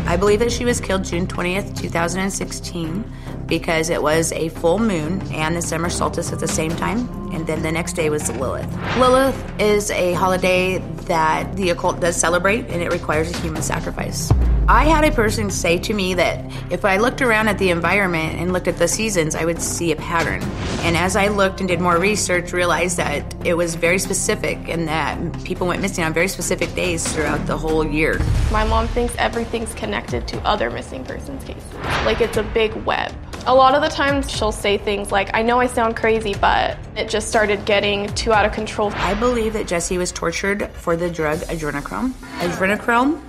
I 0.07 0.17
believe 0.17 0.39
that 0.39 0.51
she 0.51 0.65
was 0.65 0.81
killed 0.81 1.03
June 1.03 1.27
20th, 1.27 1.79
2016 1.79 3.05
because 3.45 3.91
it 3.91 4.01
was 4.01 4.31
a 4.31 4.49
full 4.49 4.79
moon 4.79 5.21
and 5.31 5.55
the 5.55 5.61
summer 5.61 5.89
solstice 5.89 6.33
at 6.33 6.39
the 6.39 6.47
same 6.47 6.71
time. 6.71 7.07
And 7.31 7.45
then 7.45 7.61
the 7.61 7.71
next 7.71 7.93
day 7.93 8.09
was 8.09 8.31
Lilith. 8.31 8.71
Lilith 8.97 9.61
is 9.61 9.91
a 9.91 10.13
holiday 10.13 10.79
that 11.05 11.55
the 11.55 11.69
occult 11.69 11.99
does 11.99 12.15
celebrate 12.15 12.65
and 12.65 12.81
it 12.81 12.91
requires 12.91 13.31
a 13.31 13.37
human 13.37 13.61
sacrifice. 13.61 14.31
I 14.69 14.85
had 14.85 15.03
a 15.03 15.09
person 15.11 15.49
say 15.49 15.79
to 15.79 15.95
me 15.95 16.13
that 16.13 16.45
if 16.71 16.85
I 16.85 16.97
looked 16.97 17.23
around 17.23 17.47
at 17.47 17.57
the 17.57 17.71
environment 17.71 18.35
and 18.35 18.53
looked 18.53 18.67
at 18.67 18.77
the 18.77 18.87
seasons, 18.87 19.33
I 19.33 19.43
would 19.43 19.59
see 19.59 19.91
a 19.91 19.95
pattern. 19.95 20.43
And 20.83 20.95
as 20.95 21.15
I 21.15 21.29
looked 21.29 21.59
and 21.59 21.67
did 21.67 21.81
more 21.81 21.97
research, 21.97 22.53
realized 22.53 22.97
that 22.97 23.33
it 23.43 23.55
was 23.55 23.73
very 23.73 23.97
specific 23.97 24.69
and 24.69 24.87
that 24.87 25.43
people 25.43 25.65
went 25.65 25.81
missing 25.81 26.03
on 26.03 26.13
very 26.13 26.27
specific 26.27 26.71
days 26.75 27.11
throughout 27.11 27.47
the 27.47 27.57
whole 27.57 27.83
year. 27.83 28.19
My 28.51 28.63
mom 28.63 28.87
thinks 28.89 29.15
everything's 29.17 29.73
connected 29.73 30.27
to 30.27 30.39
other 30.41 30.69
missing 30.69 31.03
persons 31.03 31.43
cases. 31.43 31.73
Like 32.05 32.21
it's 32.21 32.37
a 32.37 32.43
big 32.43 32.71
web. 32.85 33.11
A 33.47 33.55
lot 33.55 33.73
of 33.73 33.81
the 33.81 33.89
times 33.89 34.29
she'll 34.29 34.51
say 34.51 34.77
things 34.77 35.11
like, 35.11 35.31
I 35.33 35.41
know 35.41 35.59
I 35.59 35.65
sound 35.65 35.95
crazy, 35.95 36.35
but 36.35 36.77
it 36.95 37.09
just 37.09 37.27
started 37.27 37.65
getting 37.65 38.07
too 38.13 38.33
out 38.33 38.45
of 38.45 38.51
control. 38.51 38.91
I 38.97 39.15
believe 39.15 39.53
that 39.53 39.65
Jesse 39.65 39.97
was 39.97 40.11
tortured 40.11 40.69
for 40.73 40.95
the 40.95 41.09
drug 41.09 41.39
adrenochrome. 41.39 42.11
Adrenochrome 42.37 43.19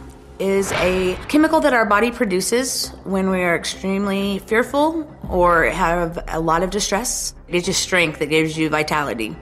is 0.41 0.73
a 0.73 1.17
chemical 1.29 1.61
that 1.61 1.75
our 1.75 1.85
body 1.85 2.11
produces 2.11 2.89
when 3.05 3.31
we 3.31 3.43
are 3.43 3.55
extremely 3.55 4.39
fearful 4.41 5.07
or 5.29 5.65
have 5.65 6.19
a 6.29 6.41
lot 6.41 6.63
of 6.63 6.71
distress. 6.71 7.35
It 7.47 7.53
gives 7.53 7.67
you 7.69 7.75
strength, 7.75 8.23
it 8.23 8.29
gives 8.29 8.57
you 8.57 8.71
vitality. 8.71 9.37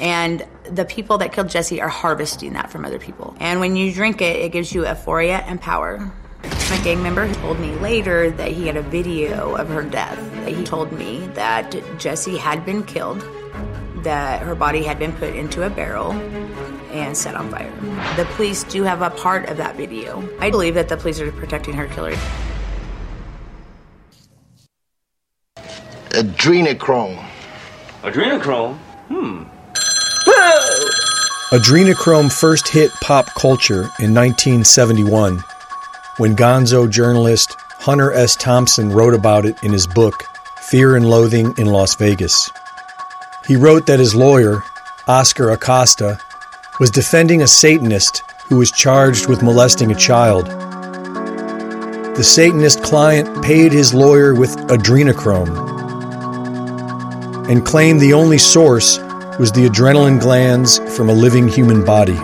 And 0.00 0.46
the 0.64 0.84
people 0.84 1.18
that 1.18 1.32
killed 1.32 1.48
Jesse 1.48 1.80
are 1.80 1.88
harvesting 1.88 2.52
that 2.52 2.70
from 2.70 2.84
other 2.84 2.98
people. 2.98 3.34
And 3.40 3.58
when 3.58 3.74
you 3.74 3.92
drink 3.92 4.20
it, 4.20 4.36
it 4.36 4.52
gives 4.52 4.72
you 4.72 4.86
euphoria 4.86 5.38
and 5.38 5.60
power. 5.60 6.12
My 6.42 6.80
gang 6.84 7.02
member 7.02 7.32
told 7.34 7.58
me 7.58 7.74
later 7.76 8.30
that 8.30 8.52
he 8.52 8.66
had 8.66 8.76
a 8.76 8.82
video 8.82 9.56
of 9.56 9.68
her 9.68 9.82
death. 9.82 10.18
He 10.46 10.62
told 10.62 10.92
me 10.92 11.26
that 11.34 11.74
Jesse 11.98 12.36
had 12.36 12.66
been 12.66 12.84
killed, 12.84 13.20
that 14.04 14.42
her 14.42 14.54
body 14.54 14.82
had 14.82 14.98
been 14.98 15.12
put 15.14 15.34
into 15.34 15.64
a 15.64 15.70
barrel 15.70 16.12
and 16.98 17.16
set 17.16 17.34
on 17.34 17.50
fire. 17.50 17.70
The 18.16 18.24
police 18.36 18.64
do 18.64 18.82
have 18.82 19.02
a 19.02 19.10
part 19.10 19.48
of 19.48 19.56
that 19.56 19.76
video. 19.76 20.28
I 20.40 20.50
believe 20.50 20.74
that 20.74 20.88
the 20.88 20.96
police 20.96 21.20
are 21.20 21.30
protecting 21.32 21.74
her 21.74 21.86
killer. 21.86 22.16
Adrenochrome. 26.10 27.24
Adrenochrome? 28.02 28.76
Hmm. 29.08 29.44
Adrenochrome 31.50 32.30
first 32.30 32.68
hit 32.68 32.90
pop 33.00 33.26
culture 33.34 33.90
in 34.00 34.14
1971 34.14 35.42
when 36.18 36.36
gonzo 36.36 36.90
journalist 36.90 37.56
Hunter 37.78 38.12
S. 38.12 38.36
Thompson 38.36 38.90
wrote 38.90 39.14
about 39.14 39.46
it 39.46 39.62
in 39.62 39.72
his 39.72 39.86
book, 39.86 40.24
Fear 40.62 40.96
and 40.96 41.08
Loathing 41.08 41.54
in 41.56 41.66
Las 41.66 41.94
Vegas. 41.94 42.50
He 43.46 43.56
wrote 43.56 43.86
that 43.86 44.00
his 44.00 44.14
lawyer, 44.14 44.62
Oscar 45.06 45.50
Acosta, 45.50 46.18
was 46.78 46.90
defending 46.90 47.42
a 47.42 47.46
Satanist 47.46 48.22
who 48.48 48.56
was 48.56 48.70
charged 48.70 49.28
with 49.28 49.42
molesting 49.42 49.90
a 49.90 49.96
child. 49.96 50.46
The 52.16 52.22
Satanist 52.22 52.82
client 52.82 53.42
paid 53.42 53.72
his 53.72 53.92
lawyer 53.92 54.34
with 54.34 54.56
adrenochrome 54.68 55.76
and 57.48 57.66
claimed 57.66 58.00
the 58.00 58.12
only 58.12 58.38
source 58.38 58.98
was 59.38 59.50
the 59.50 59.68
adrenaline 59.68 60.20
glands 60.20 60.78
from 60.96 61.08
a 61.08 61.12
living 61.12 61.48
human 61.48 61.84
body. 61.84 62.18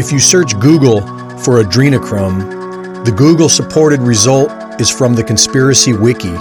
If 0.00 0.12
you 0.12 0.20
search 0.20 0.58
Google 0.60 1.00
for 1.38 1.62
adrenochrome, 1.62 3.04
the 3.04 3.12
Google 3.12 3.48
supported 3.48 4.00
result 4.00 4.50
is 4.80 4.90
from 4.90 5.14
the 5.14 5.24
Conspiracy 5.24 5.92
Wiki, 5.92 6.34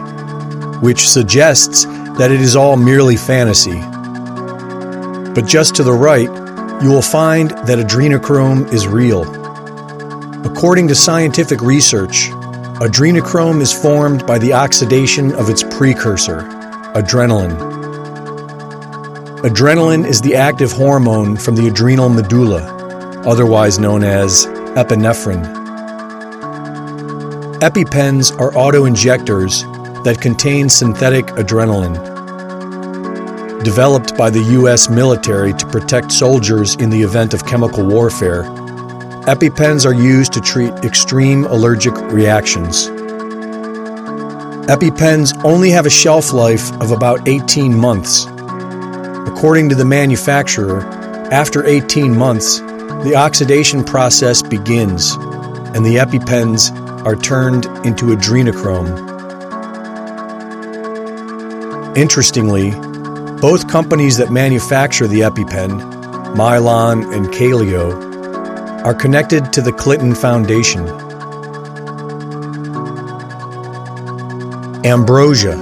which 0.82 1.10
suggests 1.10 1.86
that 2.18 2.32
it 2.32 2.42
is 2.42 2.56
all 2.56 2.78
merely 2.78 3.16
fantasy. 3.16 3.82
But 5.34 5.48
just 5.48 5.76
to 5.76 5.84
the 5.84 5.94
right, 5.94 6.30
you 6.84 6.90
will 6.90 7.02
find 7.02 7.52
that 7.52 7.80
adrenochrome 7.80 8.72
is 8.72 8.88
real. 8.88 9.24
According 10.46 10.90
to 10.90 10.96
scientific 10.96 11.62
research, 11.62 12.30
adrenochrome 12.80 13.62
is 13.62 13.74
formed 13.74 14.28
by 14.28 14.38
the 14.38 14.54
oxidation 14.54 15.34
of 15.34 15.50
its 15.50 15.64
precursor, 15.64 16.42
adrenaline. 16.94 17.58
Adrenaline 19.42 20.06
is 20.06 20.22
the 20.22 20.36
active 20.36 20.72
hormone 20.72 21.36
from 21.36 21.56
the 21.56 21.68
adrenal 21.68 22.10
medulla, 22.10 22.62
otherwise 23.26 23.80
known 23.80 24.04
as 24.04 24.46
epinephrine. 24.76 25.44
EpiPens 27.60 28.38
are 28.40 28.54
auto 28.56 28.86
injectors 28.86 29.64
that 30.04 30.20
contain 30.22 30.70
synthetic 30.70 31.26
adrenaline. 31.28 32.13
Developed 33.64 34.18
by 34.18 34.30
the 34.30 34.44
U.S. 34.60 34.90
military 34.90 35.54
to 35.54 35.66
protect 35.68 36.12
soldiers 36.12 36.76
in 36.76 36.90
the 36.90 37.02
event 37.02 37.34
of 37.34 37.46
chemical 37.46 37.86
warfare, 37.86 38.44
EpiPens 39.24 39.86
are 39.86 39.94
used 39.94 40.34
to 40.34 40.42
treat 40.42 40.74
extreme 40.84 41.46
allergic 41.46 41.96
reactions. 42.12 42.88
EpiPens 44.68 45.42
only 45.46 45.70
have 45.70 45.86
a 45.86 45.90
shelf 45.90 46.34
life 46.34 46.74
of 46.82 46.92
about 46.92 47.26
18 47.26 47.74
months. 47.74 48.26
According 49.30 49.70
to 49.70 49.76
the 49.76 49.86
manufacturer, 49.86 50.82
after 51.32 51.66
18 51.66 52.18
months, 52.18 52.60
the 52.60 53.14
oxidation 53.16 53.86
process 53.86 54.42
begins 54.42 55.14
and 55.74 55.86
the 55.86 55.96
EpiPens 55.96 56.72
are 57.06 57.16
turned 57.16 57.66
into 57.86 58.08
adrenochrome. 58.08 59.12
Interestingly, 61.96 62.74
both 63.44 63.68
companies 63.68 64.16
that 64.16 64.32
manufacture 64.32 65.06
the 65.06 65.20
EpiPen, 65.20 65.78
Mylan 66.34 67.14
and 67.14 67.26
Kaleo, 67.26 67.92
are 68.86 68.94
connected 68.94 69.52
to 69.52 69.62
the 69.62 69.74
Clinton 69.74 70.16
Foundation. 70.16 70.88
Ambrosia, 74.86 75.60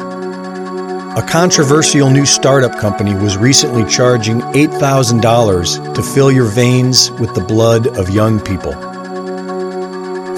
a 1.17 1.25
controversial 1.27 2.11
new 2.11 2.23
startup 2.23 2.77
company, 2.79 3.15
was 3.15 3.35
recently 3.35 3.83
charging 3.89 4.41
$8,000 4.41 5.95
to 5.95 6.03
fill 6.03 6.31
your 6.31 6.45
veins 6.45 7.09
with 7.13 7.33
the 7.33 7.41
blood 7.41 7.87
of 7.97 8.11
young 8.11 8.39
people. 8.39 8.73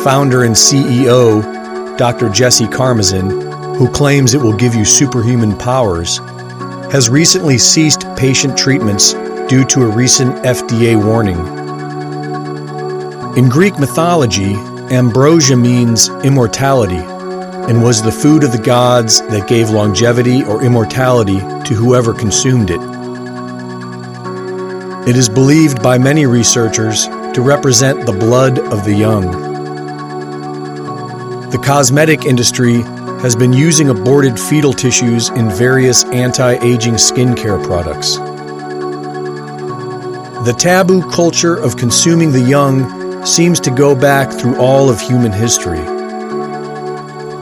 Founder 0.06 0.44
and 0.44 0.56
CEO, 0.56 1.98
Dr. 1.98 2.30
Jesse 2.30 2.68
Karmazin, 2.68 3.76
who 3.76 3.92
claims 3.92 4.34
it 4.34 4.42
will 4.42 4.56
give 4.56 4.76
you 4.76 4.86
superhuman 4.86 5.58
powers, 5.58 6.22
has 6.94 7.10
recently 7.10 7.58
ceased 7.58 8.06
patient 8.16 8.56
treatments 8.56 9.14
due 9.50 9.66
to 9.66 9.82
a 9.82 9.88
recent 9.88 10.36
FDA 10.46 10.96
warning. 10.96 11.40
In 13.36 13.50
Greek 13.50 13.80
mythology, 13.80 14.54
ambrosia 14.94 15.58
means 15.58 16.10
immortality 16.24 17.02
and 17.68 17.82
was 17.82 18.04
the 18.04 18.12
food 18.12 18.44
of 18.44 18.52
the 18.52 18.62
gods 18.62 19.22
that 19.22 19.48
gave 19.48 19.72
longevity 19.72 20.44
or 20.44 20.64
immortality 20.64 21.40
to 21.40 21.74
whoever 21.74 22.14
consumed 22.14 22.70
it. 22.70 22.80
It 25.10 25.18
is 25.18 25.28
believed 25.28 25.82
by 25.82 25.98
many 25.98 26.28
researchers 26.28 27.08
to 27.08 27.42
represent 27.42 28.06
the 28.06 28.12
blood 28.12 28.60
of 28.60 28.86
the 28.86 28.94
young. 28.94 29.32
The 31.50 31.58
cosmetic 31.58 32.26
industry 32.26 32.84
has 33.24 33.38
been 33.38 33.54
using 33.54 33.90
aborted 33.90 34.38
fetal 34.38 34.74
tissues 34.74 35.30
in 35.30 35.50
various 35.50 36.04
anti 36.06 36.56
aging 36.56 36.96
skincare 36.96 37.64
products. 37.64 38.18
The 40.46 40.54
taboo 40.54 41.10
culture 41.10 41.56
of 41.56 41.78
consuming 41.78 42.34
the 42.34 42.42
young 42.42 43.26
seems 43.26 43.62
to 43.62 43.72
go 43.72 43.96
back 43.96 44.30
through 44.30 44.58
all 44.58 44.90
of 44.90 45.00
human 45.00 45.32
history. 45.32 45.80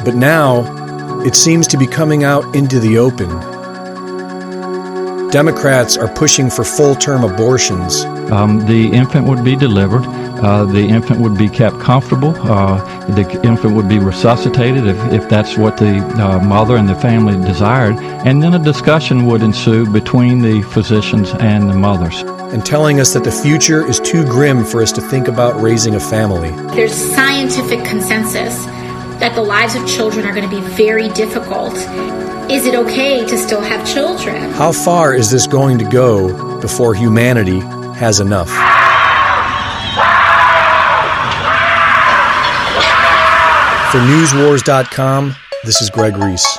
But 0.06 0.13
now, 0.13 1.24
it 1.24 1.34
seems 1.34 1.65
to 1.70 1.78
be 1.78 1.88
coming 1.88 2.24
out 2.24 2.56
into 2.56 2.80
the 2.80 3.00
open. 3.00 3.30
Democrats 5.32 5.98
are 5.98 6.13
pushing 6.13 6.52
for 6.52 6.63
full 6.63 6.94
term 6.94 7.24
abortions. 7.24 8.04
Um, 8.32 8.60
the 8.67 8.91
infant 8.91 9.28
would 9.28 9.44
be 9.44 9.56
delivered. 9.56 10.06
Uh, 10.41 10.65
the 10.65 10.80
infant 10.80 11.19
would 11.19 11.38
be 11.38 11.47
kept 11.47 11.80
comfortable. 11.80 12.36
Uh, 12.36 12.77
the 13.12 13.39
infant 13.43 13.75
would 13.75 13.88
be 13.88 13.99
resuscitated 13.99 14.88
if, 14.88 14.97
if 15.13 15.30
that's 15.30 15.56
what 15.56 15.77
the 15.77 15.99
uh, 16.19 16.39
mother 16.39 16.77
and 16.77 16.89
the 16.89 16.95
family 16.95 17.36
desired. 17.45 17.95
And 18.25 18.41
then 18.41 18.56
a 18.56 18.60
discussion 18.60 19.25
would 19.27 19.43
ensue 19.43 19.86
between 19.86 20.41
the 20.41 20.63
physicians 20.63 21.30
and 21.39 21.69
the 21.69 21.75
mothers. 21.75 22.21
And 22.54 22.65
telling 22.65 22.99
us 22.99 23.13
that 23.13 23.23
the 23.23 23.32
future 23.32 23.88
is 23.88 23.99
too 23.99 24.25
grim 24.25 24.65
for 24.65 24.82
us 24.82 24.91
to 24.93 25.01
think 25.01 25.27
about 25.27 25.62
raising 25.62 25.93
a 25.93 25.99
family. 25.99 26.49
There's 26.73 26.93
scientific 26.93 27.86
consensus 27.86 28.65
that 29.21 29.36
the 29.36 29.43
lives 29.43 29.75
of 29.75 29.88
children 29.88 30.25
are 30.25 30.34
going 30.34 30.49
to 30.49 30.56
be 30.56 30.62
very 30.75 31.10
difficult. 31.10 31.75
Is 32.49 32.65
it 32.65 32.73
okay 32.73 33.23
to 33.25 33.38
still 33.38 33.62
have 33.62 33.88
children? 33.88 34.51
How 34.54 34.71
far 34.71 35.13
is 35.13 35.30
this 35.30 35.45
going 35.45 35.77
to 35.77 35.86
go 35.86 36.60
before 36.60 36.95
humanity 36.95 37.60
has 37.99 38.19
enough? 38.19 38.49
For 43.91 43.97
NewsWars.com, 43.97 45.36
this 45.65 45.82
is 45.82 45.89
Greg 45.89 46.15
Reese. 46.15 46.58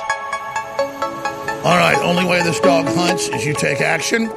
All 1.65 1.75
right, 1.75 1.97
only 2.03 2.25
way 2.25 2.43
this 2.43 2.59
dog 2.59 2.85
hunts 2.85 3.27
is 3.29 3.43
you 3.43 3.55
take 3.55 3.81
action. 3.81 4.31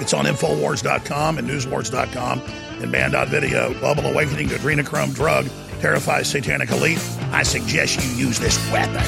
It's 0.00 0.12
on 0.12 0.26
Infowars.com 0.26 1.38
and 1.38 1.48
NewsWars.com 1.48 2.42
and 2.82 2.92
Banned.video. 2.92 3.72
Global 3.80 4.04
Awakening 4.04 4.50
to 4.50 4.56
Adrenochrome 4.56 5.14
Drug 5.14 5.48
terrifies 5.80 6.28
Satanic 6.28 6.70
Elite. 6.70 6.98
I 7.32 7.42
suggest 7.42 8.04
you 8.04 8.26
use 8.26 8.38
this 8.38 8.58
weapon. 8.70 9.02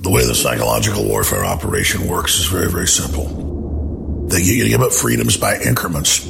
The 0.00 0.10
way 0.10 0.26
the 0.26 0.34
psychological 0.34 1.04
warfare 1.04 1.44
operation 1.44 2.08
works 2.08 2.34
is 2.40 2.46
very, 2.46 2.68
very 2.68 2.88
simple. 2.88 4.26
They 4.26 4.42
get 4.42 4.56
you 4.56 4.64
to 4.64 4.70
give 4.70 4.80
up 4.80 4.90
freedoms 4.90 5.36
by 5.36 5.60
increments, 5.60 6.28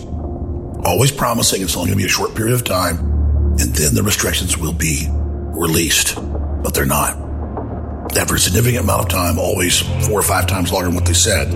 always 0.84 1.10
promising 1.10 1.62
it's 1.62 1.78
only 1.78 1.88
going 1.88 1.98
to 1.98 2.04
be 2.04 2.06
a 2.06 2.12
short 2.12 2.34
period 2.34 2.52
of 2.52 2.64
time, 2.64 3.11
and 3.58 3.74
then 3.74 3.94
the 3.94 4.02
restrictions 4.02 4.56
will 4.56 4.72
be 4.72 5.06
released. 5.10 6.16
But 6.62 6.74
they're 6.74 6.86
not. 6.86 7.16
After 8.16 8.34
a 8.34 8.38
significant 8.38 8.84
amount 8.84 9.02
of 9.02 9.08
time, 9.08 9.38
always 9.38 9.80
four 10.06 10.20
or 10.20 10.22
five 10.22 10.46
times 10.46 10.72
longer 10.72 10.88
than 10.88 10.94
what 10.94 11.06
they 11.06 11.12
said, 11.12 11.50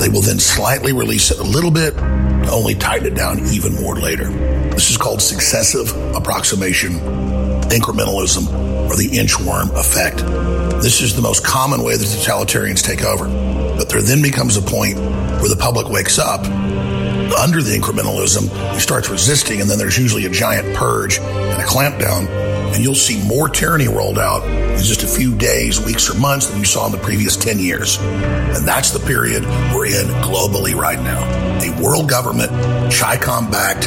they 0.00 0.08
will 0.08 0.22
then 0.22 0.38
slightly 0.38 0.92
release 0.92 1.30
it 1.30 1.38
a 1.38 1.42
little 1.42 1.70
bit 1.70 1.94
to 1.96 2.50
only 2.50 2.74
tighten 2.74 3.06
it 3.06 3.14
down 3.14 3.40
even 3.46 3.74
more 3.74 3.96
later. 3.96 4.28
This 4.70 4.90
is 4.90 4.96
called 4.96 5.22
successive 5.22 5.90
approximation 6.14 6.92
incrementalism 7.70 8.46
or 8.88 8.96
the 8.96 9.08
inchworm 9.08 9.74
effect. 9.78 10.18
This 10.82 11.00
is 11.00 11.16
the 11.16 11.22
most 11.22 11.44
common 11.44 11.82
way 11.82 11.96
that 11.96 12.04
totalitarians 12.04 12.82
take 12.82 13.02
over. 13.02 13.26
But 13.76 13.88
there 13.88 14.02
then 14.02 14.22
becomes 14.22 14.56
a 14.56 14.62
point 14.62 14.96
where 14.96 15.48
the 15.48 15.56
public 15.58 15.88
wakes 15.88 16.18
up 16.18 16.44
under 17.34 17.62
the 17.62 17.76
incrementalism, 17.76 18.48
he 18.74 18.80
starts 18.80 19.08
resisting, 19.08 19.60
and 19.60 19.68
then 19.68 19.78
there's 19.78 19.98
usually 19.98 20.26
a 20.26 20.30
giant 20.30 20.74
purge 20.76 21.18
and 21.18 21.62
a 21.62 21.64
clampdown, 21.64 22.28
and 22.74 22.84
you'll 22.84 22.94
see 22.94 23.22
more 23.26 23.48
tyranny 23.48 23.88
rolled 23.88 24.18
out 24.18 24.44
in 24.46 24.78
just 24.78 25.02
a 25.02 25.06
few 25.06 25.34
days, 25.34 25.80
weeks, 25.80 26.10
or 26.10 26.18
months 26.18 26.46
than 26.46 26.58
you 26.58 26.64
saw 26.64 26.86
in 26.86 26.92
the 26.92 26.98
previous 26.98 27.36
10 27.36 27.58
years. 27.58 27.98
And 27.98 28.66
that's 28.66 28.90
the 28.90 29.00
period 29.00 29.44
we're 29.74 29.86
in 29.86 30.06
globally 30.22 30.74
right 30.74 30.98
now. 31.00 31.24
A 31.62 31.82
world 31.82 32.08
government, 32.08 32.50
CHICOM 32.92 33.50
backed, 33.50 33.86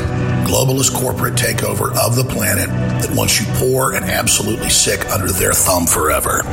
globalist 0.50 0.94
corporate 0.96 1.36
takeover 1.36 1.96
of 1.98 2.16
the 2.16 2.24
planet 2.24 2.68
that 2.68 3.16
wants 3.16 3.40
you 3.40 3.46
poor 3.56 3.94
and 3.94 4.06
absolutely 4.06 4.70
sick 4.70 5.08
under 5.10 5.32
their 5.32 5.54
thumb 5.54 5.86
forever. 5.86 6.44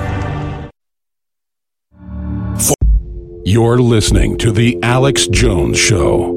You're 3.49 3.79
listening 3.79 4.39
to 4.39 4.51
The 4.51 4.77
Alex 4.83 5.29
Jones 5.29 5.79
Show. 5.79 6.36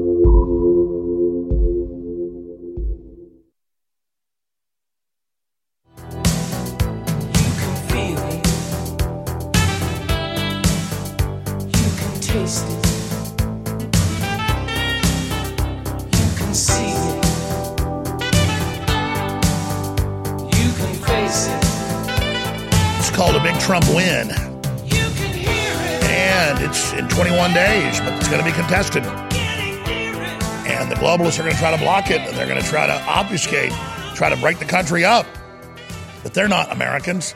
And 28.98 30.90
the 30.90 30.96
globalists 30.96 31.38
are 31.38 31.42
going 31.42 31.54
to 31.54 31.60
try 31.60 31.70
to 31.70 31.78
block 31.78 32.10
it, 32.10 32.20
and 32.20 32.36
they're 32.36 32.46
going 32.46 32.60
to 32.60 32.66
try 32.68 32.86
to 32.86 32.92
obfuscate, 32.92 33.72
try 34.14 34.28
to 34.28 34.36
break 34.36 34.58
the 34.58 34.64
country 34.64 35.04
up. 35.04 35.26
But 36.22 36.34
they're 36.34 36.48
not 36.48 36.72
Americans. 36.72 37.34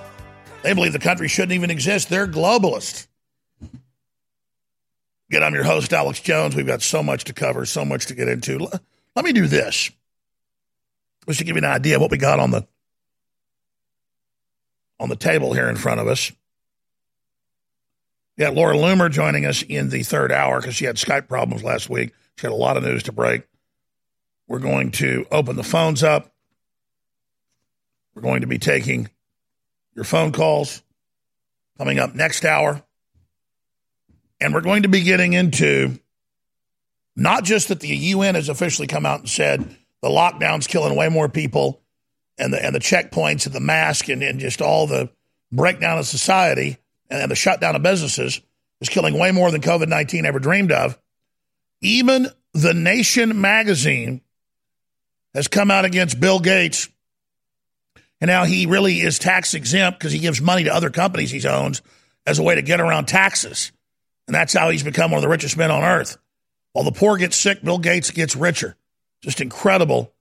They 0.63 0.73
believe 0.73 0.93
the 0.93 0.99
country 0.99 1.29
shouldn't 1.29 1.53
even 1.53 1.71
exist. 1.71 2.09
They're 2.09 2.27
globalists. 2.27 3.07
Again, 5.31 5.43
I'm 5.43 5.55
your 5.55 5.65
host, 5.65 5.93
Alex 5.93 6.21
Jones. 6.21 6.55
We've 6.55 6.67
got 6.67 6.83
so 6.83 7.03
much 7.03 7.25
to 7.25 7.33
cover, 7.33 7.67
so 7.67 7.85
much 7.85 8.07
to 8.07 8.15
get 8.15 8.29
into. 8.29 8.69
Let 9.17 9.25
me 9.25 9.33
do 9.33 9.47
this. 9.47 9.91
Just 11.27 11.39
to 11.39 11.45
give 11.45 11.57
you 11.57 11.63
an 11.63 11.71
idea 11.71 11.97
of 11.97 12.03
what 12.03 12.11
we 12.11 12.19
got 12.19 12.41
on 12.41 12.51
the 12.51 12.67
on 15.01 15.09
the 15.09 15.17
table 15.17 15.53
here 15.53 15.69
in 15.69 15.77
front 15.77 16.01
of 16.01 16.07
us. 16.07 16.31
We 18.37 18.47
Laura 18.49 18.75
Loomer 18.75 19.11
joining 19.11 19.47
us 19.47 19.63
in 19.63 19.91
the 19.91 20.03
third 20.03 20.33
hour 20.33 20.61
because 20.61 20.75
she 20.75 20.87
had 20.87 20.97
Skype 20.97 21.29
problems 21.29 21.63
last 21.63 21.89
week. 21.89 22.13
She 22.37 22.47
had 22.47 22.53
a 22.53 22.57
lot 22.57 22.77
of 22.77 22.83
news 22.83 23.05
to 23.05 23.13
break. 23.13 23.45
We're 24.49 24.59
going 24.59 24.91
to 24.93 25.25
open 25.31 25.55
the 25.57 25.63
phones 25.63 26.03
up. 26.03 26.33
We're 28.15 28.23
going 28.23 28.41
to 28.41 28.47
be 28.49 28.59
taking 28.59 29.09
your 29.95 30.05
phone 30.05 30.33
calls 30.33 30.83
coming 31.79 31.99
up 31.99 32.15
next 32.15 32.45
hour. 32.45 32.83
And 34.41 34.53
we're 34.53 34.61
going 34.63 34.83
to 34.83 34.89
be 34.89 35.03
getting 35.03 35.33
into 35.33 35.99
not 37.15 37.45
just 37.45 37.69
that 37.69 37.81
the 37.81 37.89
UN 37.89 38.35
has 38.35 38.49
officially 38.49 38.89
come 38.89 39.07
out 39.07 39.21
and 39.21 39.29
said 39.29 39.77
the 40.03 40.09
lockdown's 40.09 40.67
killing 40.67 40.97
way 40.97 41.09
more 41.09 41.29
people 41.29 41.81
and 42.37 42.53
the 42.53 42.63
and 42.63 42.75
the 42.75 42.81
checkpoints 42.81 43.47
and 43.47 43.55
the 43.55 43.61
mask 43.61 44.09
and, 44.09 44.23
and 44.25 44.41
just 44.41 44.61
all 44.61 44.89
the 44.89 45.09
breakdown 45.53 45.99
of 45.99 46.07
society 46.07 46.79
and, 47.11 47.31
the 47.31 47.37
shutdown 47.37 47.77
of 47.77 47.83
businesses 47.83 48.41
is 48.81 48.89
killing 48.89 49.19
way 49.19 49.33
more 49.33 49.51
than 49.51 49.61
COVID 49.61 49.89
19 49.89 50.27
ever 50.27 50.39
dreamed 50.39 50.73
of. 50.73 50.99
Even 51.81 52.29
the 52.53 52.75
Nation 52.75 53.41
magazine 53.41 54.21
has 55.35 55.49
come 55.49 55.71
out 55.71 55.85
against 55.85 56.21
Bill 56.21 56.41
Gates. 56.41 56.89
And 58.21 58.29
now 58.29 58.45
he 58.45 58.67
really 58.67 59.01
is 59.01 59.19
tax 59.19 59.55
exempt 59.55 59.99
because 59.99 60.13
he 60.13 60.19
gives 60.19 60.41
money 60.41 60.65
to 60.65 60.75
other 60.75 60.91
companies 60.91 61.31
he 61.31 61.47
owns 61.47 61.83
as 62.27 62.39
a 62.39 62.43
way 62.43 62.55
to 62.55 62.63
get 62.63 62.81
around 62.81 63.07
taxes. 63.07 63.73
And 64.27 64.35
that's 64.35 64.55
how 64.55 64.71
he's 64.71 64.83
become 64.83 65.11
one 65.11 65.19
of 65.19 65.23
the 65.23 65.29
richest 65.29 65.57
men 65.57 65.71
on 65.71 65.83
earth. 65.83 66.17
While 66.73 66.85
the 66.85 66.93
poor 66.93 67.17
get 67.17 67.35
sick, 67.35 67.63
Bill 67.63 67.79
Gates 67.79 68.11
gets 68.11 68.35
richer. 68.35 68.77
Just 69.21 69.41
incredible 69.41 70.13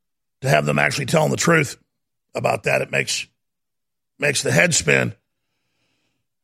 to 0.41 0.49
have 0.49 0.65
them 0.65 0.79
actually 0.79 1.05
telling 1.05 1.31
the 1.31 1.37
truth 1.37 1.77
about 2.35 2.63
that. 2.63 2.81
It 2.81 2.91
makes 2.91 3.27
makes 4.19 4.43
the 4.43 4.51
head 4.51 4.73
spin. 4.73 5.13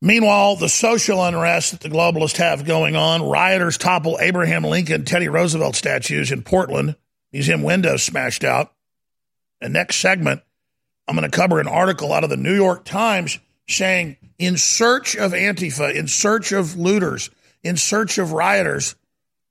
Meanwhile, 0.02 0.56
the 0.56 0.68
social 0.68 1.22
unrest 1.22 1.72
that 1.72 1.80
the 1.80 1.90
globalists 1.90 2.38
have 2.38 2.64
going 2.64 2.96
on, 2.96 3.22
rioters 3.22 3.76
topple 3.76 4.18
Abraham 4.20 4.64
Lincoln, 4.64 5.04
Teddy 5.04 5.28
Roosevelt 5.28 5.76
statues 5.76 6.32
in 6.32 6.42
Portland, 6.42 6.96
museum 7.32 7.62
windows 7.62 8.02
smashed 8.02 8.42
out. 8.42 8.72
And 9.60 9.74
next 9.74 9.96
segment, 9.96 10.42
I'm 11.06 11.16
going 11.16 11.30
to 11.30 11.36
cover 11.36 11.60
an 11.60 11.68
article 11.68 12.14
out 12.14 12.24
of 12.24 12.30
the 12.30 12.38
New 12.38 12.54
York 12.54 12.84
Times 12.84 13.38
saying, 13.68 14.16
in 14.38 14.56
search 14.56 15.16
of 15.16 15.32
Antifa, 15.32 15.94
in 15.94 16.08
search 16.08 16.52
of 16.52 16.78
looters, 16.78 17.28
in 17.62 17.76
search 17.76 18.16
of 18.16 18.32
rioters, 18.32 18.96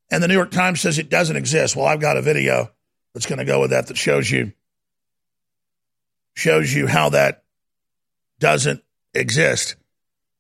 and 0.10 0.24
the 0.24 0.28
New 0.28 0.34
York 0.34 0.50
Times 0.50 0.82
says 0.82 0.98
it 0.98 1.10
doesn't 1.10 1.36
exist. 1.36 1.76
Well, 1.76 1.86
I've 1.86 2.00
got 2.00 2.18
a 2.18 2.24
video 2.24 2.72
that's 3.14 3.28
going 3.28 3.38
to 3.38 3.46
go 3.46 3.62
with 3.62 3.70
that 3.70 3.88
that 3.88 3.98
shows 3.98 4.30
you 4.32 4.54
shows 6.34 6.74
you 6.74 6.88
how 6.88 7.10
that 7.10 7.44
doesn't 8.40 8.82
exist. 9.14 9.76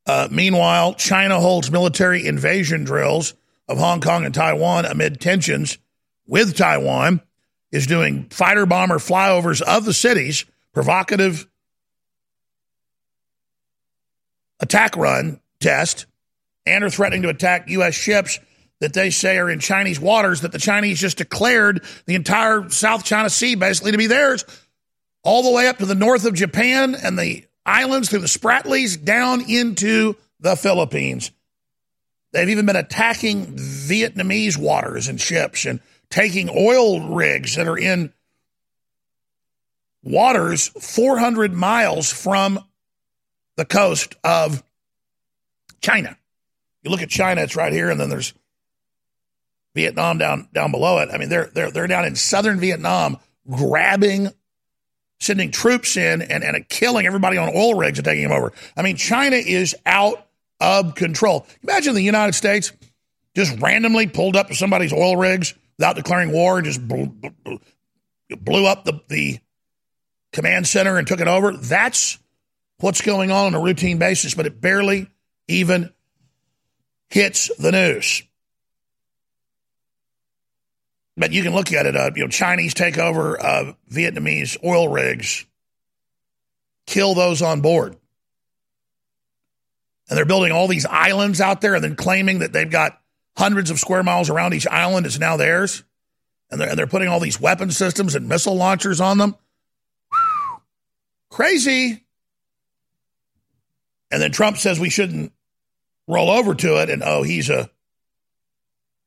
Uh, 0.05 0.27
meanwhile, 0.31 0.93
China 0.95 1.39
holds 1.39 1.71
military 1.71 2.25
invasion 2.25 2.83
drills 2.83 3.33
of 3.67 3.77
Hong 3.77 4.01
Kong 4.01 4.25
and 4.25 4.33
Taiwan 4.33 4.85
amid 4.85 5.21
tensions 5.21 5.77
with 6.27 6.55
Taiwan, 6.55 7.21
is 7.71 7.87
doing 7.87 8.25
fighter 8.29 8.65
bomber 8.65 8.97
flyovers 8.97 9.61
of 9.61 9.85
the 9.85 9.93
cities, 9.93 10.45
provocative 10.73 11.47
attack 14.59 14.95
run 14.95 15.39
test, 15.59 16.05
and 16.65 16.83
are 16.83 16.89
threatening 16.89 17.23
to 17.23 17.29
attack 17.29 17.69
U.S. 17.69 17.95
ships 17.95 18.39
that 18.79 18.93
they 18.93 19.09
say 19.09 19.37
are 19.37 19.49
in 19.49 19.59
Chinese 19.59 19.99
waters 19.99 20.41
that 20.41 20.51
the 20.51 20.59
Chinese 20.59 20.99
just 20.99 21.17
declared 21.17 21.83
the 22.05 22.15
entire 22.15 22.69
South 22.69 23.03
China 23.03 23.29
Sea 23.29 23.55
basically 23.55 23.91
to 23.91 23.97
be 23.97 24.07
theirs, 24.07 24.45
all 25.23 25.43
the 25.43 25.51
way 25.51 25.67
up 25.67 25.77
to 25.77 25.85
the 25.85 25.95
north 25.95 26.25
of 26.25 26.33
Japan 26.33 26.95
and 26.95 27.17
the 27.17 27.43
islands 27.69 28.09
through 28.09 28.19
the 28.19 28.27
Spratlys 28.27 29.03
down 29.03 29.41
into 29.41 30.15
the 30.39 30.55
Philippines. 30.55 31.31
They've 32.31 32.49
even 32.49 32.65
been 32.65 32.75
attacking 32.75 33.55
Vietnamese 33.55 34.57
waters 34.57 35.07
and 35.07 35.19
ships 35.19 35.65
and 35.65 35.79
taking 36.09 36.49
oil 36.49 37.15
rigs 37.15 37.55
that 37.55 37.67
are 37.67 37.77
in 37.77 38.13
waters 40.03 40.67
400 40.67 41.53
miles 41.53 42.11
from 42.11 42.59
the 43.55 43.65
coast 43.65 44.15
of 44.23 44.63
China. 45.81 46.17
You 46.83 46.91
look 46.91 47.01
at 47.01 47.09
China, 47.09 47.41
it's 47.41 47.55
right 47.55 47.73
here, 47.73 47.89
and 47.89 47.99
then 47.99 48.09
there's 48.09 48.33
Vietnam 49.75 50.17
down 50.17 50.47
down 50.53 50.71
below 50.71 50.99
it. 50.99 51.09
I 51.11 51.17
mean, 51.17 51.29
they're 51.29 51.49
they're 51.53 51.71
they're 51.71 51.87
down 51.87 52.05
in 52.05 52.15
southern 52.15 52.59
Vietnam 52.59 53.17
grabbing, 53.49 54.29
sending 55.19 55.51
troops 55.51 55.97
in 55.97 56.21
and, 56.21 56.43
and 56.43 56.67
killing 56.69 57.05
everybody 57.05 57.37
on 57.37 57.49
oil 57.55 57.75
rigs 57.75 57.99
and 57.99 58.05
taking 58.05 58.23
them 58.23 58.31
over. 58.31 58.53
I 58.75 58.81
mean, 58.81 58.95
China 58.95 59.35
is 59.35 59.75
out 59.85 60.25
of 60.59 60.95
control. 60.95 61.45
Imagine 61.63 61.95
the 61.95 62.01
United 62.01 62.33
States 62.33 62.71
just 63.35 63.59
randomly 63.61 64.07
pulled 64.07 64.35
up 64.35 64.47
to 64.47 64.55
somebody's 64.55 64.93
oil 64.93 65.15
rigs 65.15 65.53
without 65.77 65.95
declaring 65.95 66.31
war 66.31 66.57
and 66.57 66.65
just 66.65 66.85
blew, 66.85 67.13
blew 68.29 68.65
up 68.65 68.85
the, 68.85 69.01
the 69.07 69.39
command 70.31 70.67
center 70.67 70.97
and 70.97 71.07
took 71.07 71.19
it 71.19 71.27
over. 71.27 71.51
That's 71.55 72.17
what's 72.79 73.01
going 73.01 73.31
on 73.31 73.47
on 73.47 73.55
a 73.55 73.59
routine 73.59 73.97
basis, 73.97 74.33
but 74.33 74.45
it 74.45 74.61
barely 74.61 75.09
even 75.47 75.91
hits 77.09 77.51
the 77.57 77.71
news. 77.71 78.23
But 81.19 81.33
you 81.33 81.43
can 81.43 81.53
look 81.53 81.73
at 81.73 81.85
it. 81.85 81.97
Uh, 81.97 82.11
you 82.15 82.23
know, 82.23 82.29
Chinese 82.29 82.73
take 82.73 82.97
over 82.97 83.39
uh, 83.39 83.73
Vietnamese 83.91 84.57
oil 84.63 84.87
rigs, 84.87 85.45
kill 86.85 87.13
those 87.13 87.41
on 87.41 87.59
board, 87.59 87.97
and 90.07 90.17
they're 90.17 90.25
building 90.25 90.53
all 90.53 90.69
these 90.69 90.85
islands 90.85 91.41
out 91.41 91.59
there, 91.59 91.75
and 91.75 91.83
then 91.83 91.97
claiming 91.97 92.39
that 92.39 92.53
they've 92.53 92.71
got 92.71 93.01
hundreds 93.37 93.69
of 93.69 93.79
square 93.79 94.01
miles 94.01 94.29
around 94.29 94.53
each 94.53 94.67
island 94.67 95.05
is 95.05 95.19
now 95.19 95.35
theirs, 95.35 95.83
and 96.49 96.59
they're, 96.59 96.69
and 96.69 96.79
they're 96.79 96.87
putting 96.87 97.09
all 97.09 97.19
these 97.19 97.39
weapon 97.39 97.69
systems 97.69 98.15
and 98.15 98.29
missile 98.29 98.55
launchers 98.55 99.01
on 99.01 99.17
them. 99.17 99.35
Crazy. 101.29 102.05
And 104.09 104.21
then 104.21 104.31
Trump 104.31 104.57
says 104.57 104.79
we 104.79 104.89
shouldn't 104.89 105.33
roll 106.07 106.29
over 106.29 106.55
to 106.55 106.81
it, 106.81 106.89
and 106.89 107.03
oh, 107.03 107.23
he's 107.23 107.49
a 107.49 107.69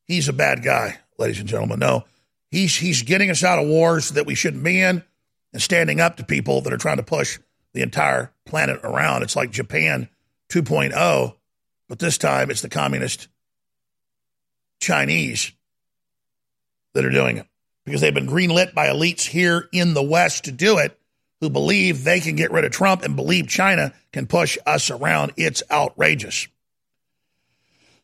he's 0.05 0.29
a 0.29 0.33
bad 0.33 0.63
guy, 0.63 0.99
ladies 1.23 1.41
and 1.41 1.49
gentlemen. 1.49 1.79
No, 1.79 2.05
he's 2.51 2.77
he's 2.77 3.03
getting 3.03 3.31
us 3.31 3.43
out 3.43 3.59
of 3.59 3.67
wars 3.67 4.11
that 4.11 4.27
we 4.27 4.35
shouldn't 4.35 4.65
be 4.65 4.81
in, 4.81 5.03
and 5.53 5.63
standing 5.63 6.01
up 6.01 6.17
to 6.17 6.25
people 6.25 6.61
that 6.63 6.73
are 6.73 6.79
trying 6.79 6.99
to 6.99 7.03
push 7.03 7.39
the 7.73 7.83
entire 7.83 8.33
planet 8.45 8.81
around. 8.85 9.23
It's 9.23 9.37
like 9.37 9.51
Japan 9.51 10.09
2.0, 10.51 11.35
but 11.89 11.99
this 11.99 12.19
time 12.19 12.51
it's 12.51 12.61
the 12.61 12.69
communist 12.69 13.29
Chinese 14.81 15.53
that 16.93 17.05
are 17.05 17.11
doing 17.11 17.39
it 17.39 17.47
because 17.85 18.01
they've 18.01 18.13
been 18.13 18.27
greenlit 18.27 18.75
by 18.75 18.89
elites 18.89 19.27
here 19.27 19.69
in 19.73 19.95
the 19.95 20.03
West 20.03 20.45
to 20.45 20.53
do 20.53 20.79
it 20.79 20.99
who 21.41 21.51
believe 21.51 22.05
they 22.05 22.21
can 22.21 22.37
get 22.37 22.53
rid 22.53 22.65
of 22.65 22.71
Trump 22.71 23.03
and 23.03 23.17
believe 23.17 23.49
China 23.49 23.93
can 24.13 24.27
push 24.27 24.59
us 24.67 24.91
around. 24.91 25.33
It's 25.37 25.63
outrageous. 25.71 26.47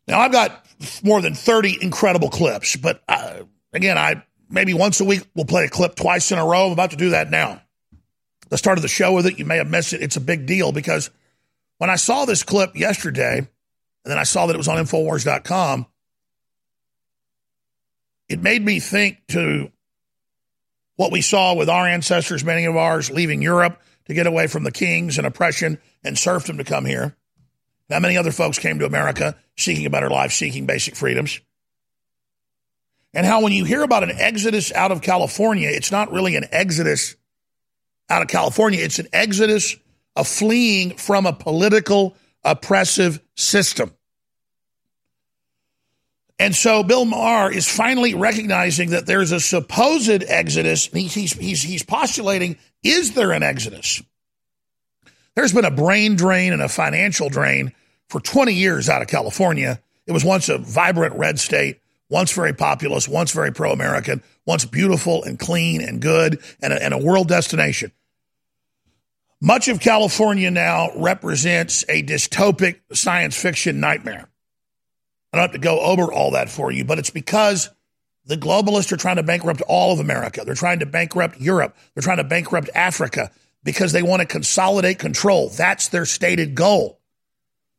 Now, 0.09 0.21
I've 0.21 0.33
got 0.33 0.65
more 1.05 1.21
than 1.21 1.35
30 1.35 1.79
incredible 1.83 2.31
clips, 2.31 2.77
but 2.77 3.03
uh, 3.09 3.41
again, 3.75 3.99
I 3.99 4.25
maybe 4.49 4.73
once 4.73 5.01
a 5.01 5.05
week 5.05 5.23
we'll 5.35 5.45
play 5.45 5.65
a 5.65 5.69
clip 5.69 5.95
twice 5.95 6.33
in 6.33 6.39
a 6.39 6.47
row. 6.47 6.67
I'm 6.67 6.73
about 6.73 6.93
to 6.93 6.97
do 6.97 7.11
that 7.11 7.31
now. 7.31 7.61
The 8.49 8.57
start 8.57 8.79
of 8.79 8.83
the 8.83 8.89
show 8.89 9.13
with 9.13 9.27
it, 9.27 9.39
you 9.39 9.45
may 9.45 9.59
have 9.59 9.69
missed 9.69 9.93
it. 9.93 10.03
It's 10.03 10.17
a 10.17 10.21
big 10.21 10.47
deal 10.47 10.73
because 10.73 11.11
when 11.77 11.91
I 11.91 11.97
saw 11.97 12.25
this 12.25 12.43
clip 12.43 12.75
yesterday, 12.75 13.37
and 13.39 13.47
then 14.05 14.19
I 14.19 14.23
saw 14.23 14.47
that 14.47 14.55
it 14.55 14.57
was 14.57 14.69
on 14.69 14.79
Infowars.com, 14.79 15.85
it 18.31 18.41
made 18.41 18.65
me 18.65 18.81
think 18.81 19.19
to 19.29 19.71
what 20.97 21.13
we 21.13 21.21
saw 21.21 21.55
with 21.55 21.69
our 21.69 21.87
ancestors, 21.87 22.43
many 22.43 22.65
of 22.65 22.77
ours 22.77 23.11
leaving 23.11 23.43
Europe 23.43 23.81
to 24.07 24.15
get 24.15 24.27
away 24.27 24.47
from 24.47 24.65
the 24.65 24.73
kings 24.73 25.19
and 25.19 25.27
oppression 25.27 25.79
and 26.03 26.19
serfdom 26.19 26.57
to 26.57 26.65
come 26.65 26.87
here. 26.87 27.15
Now, 27.89 28.01
many 28.01 28.17
other 28.17 28.33
folks 28.33 28.59
came 28.59 28.79
to 28.81 28.87
America 28.87 29.37
seeking 29.57 29.87
a 29.87 29.91
better 29.91 30.11
life, 30.11 30.33
seeking 30.33 30.67
basic 30.67 30.95
freedoms. 30.95 31.41
And 33.15 33.27
how, 33.27 33.43
when 33.43 33.53
you 33.53 33.65
hear 33.65 33.83
about 33.83 34.03
an 34.03 34.13
exodus 34.13 34.73
out 34.73 34.93
of 34.93 35.01
California, 35.01 35.69
it's 35.71 35.91
not 35.91 36.13
really 36.13 36.37
an 36.37 36.45
exodus 36.51 37.17
out 38.11 38.23
of 38.23 38.29
California, 38.29 38.81
it's 38.83 38.99
an 38.99 39.09
exodus 39.13 39.77
of 40.17 40.27
fleeing 40.27 40.97
from 40.97 41.27
a 41.27 41.33
political 41.33 42.17
oppressive 42.45 43.21
system. 43.37 43.93
And 46.39 46.55
so 46.55 46.83
Bill 46.83 47.05
Maher 47.05 47.53
is 47.53 47.69
finally 47.69 48.15
recognizing 48.15 48.91
that 48.91 49.07
there's 49.07 49.33
a 49.33 49.41
supposed 49.41 50.23
exodus. 50.23 50.87
He's, 50.87 51.15
he's, 51.33 51.63
he's 51.63 51.83
postulating 51.83 52.57
is 52.83 53.15
there 53.15 53.33
an 53.33 53.43
exodus? 53.43 54.03
There's 55.39 55.53
been 55.53 55.65
a 55.65 55.71
brain 55.71 56.17
drain 56.17 56.53
and 56.53 56.61
a 56.61 56.69
financial 56.69 57.29
drain 57.29 57.73
for 58.09 58.21
20 58.21 58.53
years 58.55 58.89
out 58.89 59.03
of 59.03 59.07
California. 59.07 59.81
It 60.05 60.11
was 60.11 60.25
once 60.25 60.49
a 60.49 60.59
vibrant 60.59 61.15
red 61.15 61.39
state, 61.39 61.81
once 62.11 62.33
very 62.33 62.53
populous, 62.53 63.07
once 63.07 63.31
very 63.31 63.53
pro 63.53 63.71
American, 63.71 64.21
once 64.47 64.65
beautiful 64.65 65.23
and 65.23 65.39
clean 65.39 65.81
and 65.81 66.01
good, 66.01 66.43
and 66.61 66.73
a, 66.73 66.83
and 66.83 66.93
a 66.93 66.99
world 66.99 67.29
destination. 67.29 67.93
Much 69.41 69.69
of 69.69 69.79
California 69.79 70.51
now 70.51 70.91
represents 70.97 71.85
a 71.89 72.03
dystopic 72.03 72.81
science 72.93 73.41
fiction 73.41 73.79
nightmare. 73.79 74.29
I 75.33 75.37
don't 75.37 75.43
have 75.43 75.53
to 75.53 75.59
go 75.59 75.79
over 75.79 76.13
all 76.13 76.33
that 76.33 76.51
for 76.51 76.73
you, 76.73 76.85
but 76.85 76.99
it's 76.99 77.11
because 77.11 77.71
the 78.27 78.37
globalists 78.37 78.91
are 78.91 78.97
trying 78.97 79.17
to 79.17 79.23
bankrupt 79.23 79.63
all 79.69 79.93
of 79.93 80.01
America. 80.01 80.43
They're 80.45 80.57
trying 80.57 80.81
to 80.81 80.87
bankrupt 80.87 81.41
Europe. 81.41 81.77
They're 81.95 82.03
trying 82.03 82.17
to 82.17 82.25
bankrupt 82.25 82.71
Africa 82.75 83.31
because 83.69 83.93
they 83.93 84.03
want 84.03 84.21
to 84.21 84.27
consolidate 84.27 84.99
control. 84.99 85.51
That's 85.51 85.89
their 85.89 86.07
stated 86.07 86.55
goal. 86.55 86.99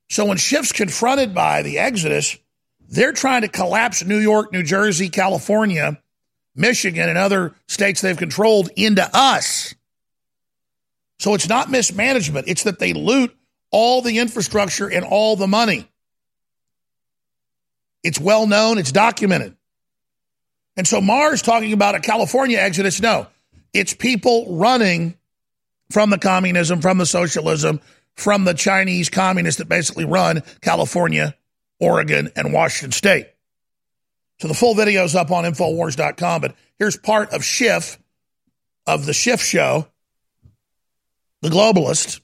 So 0.08 0.24
when 0.24 0.38
Schiff's 0.38 0.72
confronted 0.72 1.34
by 1.34 1.64
the 1.64 1.80
Exodus, 1.80 2.38
they're 2.88 3.12
trying 3.12 3.42
to 3.42 3.48
collapse 3.48 4.06
New 4.06 4.20
York, 4.20 4.54
New 4.54 4.62
Jersey, 4.62 5.10
California, 5.10 6.00
Michigan, 6.56 7.10
and 7.10 7.18
other 7.18 7.56
states 7.68 8.02
they've 8.02 8.16
controlled 8.16 8.70
into 8.76 9.04
us. 9.16 9.74
So 11.18 11.34
it's 11.34 11.50
not 11.50 11.72
mismanagement, 11.72 12.48
it's 12.48 12.66
that 12.66 12.78
they 12.78 12.94
loot 12.94 13.36
all 13.72 14.04
the 14.04 14.20
infrastructure 14.20 14.88
and 14.88 15.04
all 15.04 15.38
the 15.38 15.48
money. 15.48 15.90
It's 18.04 18.20
well 18.20 18.46
known, 18.46 18.78
it's 18.78 18.92
documented. 18.92 19.58
And 20.78 20.88
so 20.88 21.02
Maher's 21.02 21.42
talking 21.42 21.74
about 21.74 21.96
a 21.96 22.00
California 22.00 22.60
exodus. 22.60 23.02
No, 23.02 23.26
it's 23.74 23.96
people 23.96 24.56
running 24.56 25.16
from 25.92 26.10
the 26.10 26.18
communism, 26.18 26.82
from 26.82 26.98
the 26.98 27.06
socialism, 27.06 27.82
from 28.16 28.44
the 28.44 28.54
Chinese 28.54 29.10
communists 29.10 29.60
that 29.60 29.70
basically 29.70 30.06
run 30.06 30.44
California, 30.62 31.36
Oregon, 31.80 32.32
and 32.36 32.54
Washington 32.54 32.92
State. 32.92 33.28
So 34.40 34.48
the 34.48 34.54
full 34.54 34.76
video 34.76 35.04
is 35.04 35.16
up 35.16 35.32
on 35.32 35.44
Infowars.com, 35.44 36.42
but 36.42 36.56
here's 36.78 36.98
part 36.98 37.34
of 37.34 37.44
Schiff, 37.44 37.98
of 38.88 39.06
the 39.06 39.14
Schiff 39.14 39.42
show, 39.42 39.88
the 41.42 41.50
globalist, 41.50 42.22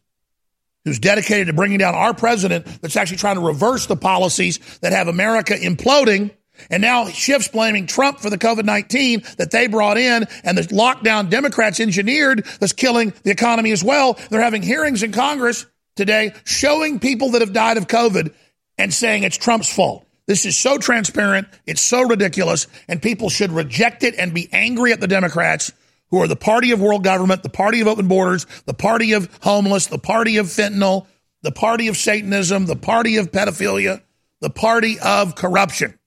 who's 0.85 0.99
dedicated 0.99 1.47
to 1.47 1.53
bringing 1.53 1.79
down 1.79 1.95
our 1.95 2.13
president 2.13 2.65
that's 2.81 2.95
actually 2.95 3.17
trying 3.17 3.35
to 3.35 3.41
reverse 3.41 3.87
the 3.87 3.95
policies 3.95 4.59
that 4.79 4.93
have 4.93 5.07
America 5.07 5.53
imploding. 5.53 6.31
And 6.69 6.81
now 6.81 7.05
Schiff's 7.05 7.47
blaming 7.47 7.87
Trump 7.87 8.19
for 8.19 8.29
the 8.29 8.37
COVID 8.37 8.65
19 8.65 9.23
that 9.37 9.51
they 9.51 9.67
brought 9.67 9.97
in 9.97 10.25
and 10.43 10.57
the 10.57 10.63
lockdown 10.63 11.29
Democrats 11.29 11.79
engineered 11.79 12.45
that's 12.59 12.73
killing 12.73 13.13
the 13.23 13.31
economy 13.31 13.71
as 13.71 13.83
well. 13.83 14.17
They're 14.29 14.41
having 14.41 14.61
hearings 14.61 15.03
in 15.03 15.11
Congress 15.11 15.65
today 15.95 16.33
showing 16.43 16.99
people 16.99 17.31
that 17.31 17.41
have 17.41 17.53
died 17.53 17.77
of 17.77 17.87
COVID 17.87 18.33
and 18.77 18.93
saying 18.93 19.23
it's 19.23 19.37
Trump's 19.37 19.73
fault. 19.73 20.05
This 20.27 20.45
is 20.45 20.57
so 20.57 20.77
transparent. 20.77 21.47
It's 21.65 21.81
so 21.81 22.01
ridiculous. 22.01 22.67
And 22.87 23.01
people 23.01 23.29
should 23.29 23.51
reject 23.51 24.03
it 24.03 24.15
and 24.17 24.33
be 24.33 24.49
angry 24.51 24.91
at 24.91 24.99
the 24.99 25.07
Democrats 25.07 25.71
who 26.09 26.21
are 26.21 26.27
the 26.27 26.35
party 26.35 26.71
of 26.71 26.81
world 26.81 27.03
government, 27.03 27.43
the 27.43 27.49
party 27.49 27.81
of 27.81 27.87
open 27.87 28.07
borders, 28.07 28.45
the 28.65 28.73
party 28.73 29.13
of 29.13 29.29
homeless, 29.41 29.87
the 29.87 29.97
party 29.97 30.37
of 30.37 30.47
fentanyl, 30.47 31.07
the 31.41 31.51
party 31.51 31.87
of 31.87 31.97
Satanism, 31.97 32.65
the 32.65 32.75
party 32.75 33.17
of 33.17 33.31
pedophilia, 33.31 34.01
the 34.41 34.49
party 34.49 34.97
of 34.99 35.35
corruption. 35.35 35.97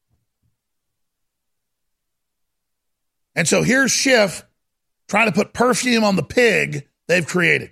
And 3.39 3.47
so 3.47 3.63
here's 3.63 3.93
Schiff 3.93 4.45
trying 5.07 5.27
to 5.27 5.33
put 5.33 5.53
perfume 5.53 6.03
on 6.03 6.17
the 6.17 6.25
pig 6.25 6.89
they've 7.07 7.25
created. 7.25 7.71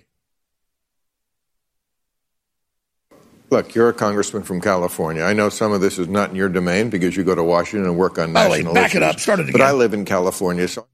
Look, 3.49 3.75
you're 3.75 3.89
a 3.89 3.93
congressman 3.93 4.43
from 4.43 4.61
California. 4.61 5.23
I 5.23 5.33
know 5.33 5.49
some 5.49 5.73
of 5.73 5.81
this 5.81 5.99
is 5.99 6.07
not 6.07 6.29
in 6.29 6.37
your 6.37 6.47
domain 6.47 6.89
because 6.89 7.17
you 7.17 7.25
go 7.25 7.35
to 7.35 7.43
Washington 7.43 7.89
and 7.89 7.97
work 7.97 8.17
on 8.17 8.31
national 8.31 8.71
oh, 8.71 8.73
back 8.75 8.91
issues. 8.91 8.95
it 8.95 9.03
up. 9.03 9.19
Start 9.19 9.41
it 9.41 9.49
again. 9.49 9.59
But 9.59 9.61
I 9.61 9.73
live 9.73 9.93
in 9.93 10.05
California, 10.05 10.69
so 10.69 10.87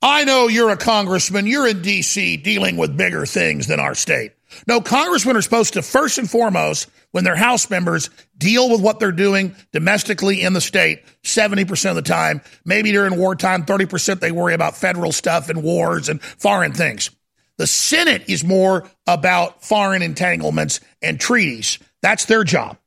I 0.00 0.22
know 0.22 0.46
you're 0.46 0.70
a 0.70 0.76
congressman. 0.76 1.48
You're 1.48 1.66
in 1.66 1.82
D.C. 1.82 2.36
dealing 2.36 2.76
with 2.76 2.96
bigger 2.96 3.26
things 3.26 3.66
than 3.66 3.80
our 3.80 3.96
state. 3.96 4.34
No, 4.66 4.80
congressmen 4.80 5.36
are 5.36 5.42
supposed 5.42 5.74
to 5.74 5.82
first 5.82 6.18
and 6.18 6.30
foremost, 6.30 6.88
when 7.12 7.24
they're 7.24 7.36
House 7.36 7.70
members, 7.70 8.10
deal 8.36 8.70
with 8.70 8.80
what 8.80 9.00
they're 9.00 9.12
doing 9.12 9.54
domestically 9.72 10.42
in 10.42 10.52
the 10.52 10.60
state 10.60 11.02
70% 11.22 11.90
of 11.90 11.96
the 11.96 12.02
time. 12.02 12.40
Maybe 12.64 12.92
during 12.92 13.18
wartime, 13.18 13.64
30% 13.64 14.20
they 14.20 14.32
worry 14.32 14.54
about 14.54 14.76
federal 14.76 15.12
stuff 15.12 15.48
and 15.48 15.62
wars 15.62 16.08
and 16.08 16.22
foreign 16.22 16.72
things. 16.72 17.10
The 17.56 17.66
Senate 17.66 18.24
is 18.28 18.44
more 18.44 18.88
about 19.06 19.64
foreign 19.64 20.02
entanglements 20.02 20.80
and 21.02 21.18
treaties. 21.18 21.78
That's 22.02 22.26
their 22.26 22.44
job. 22.44 22.78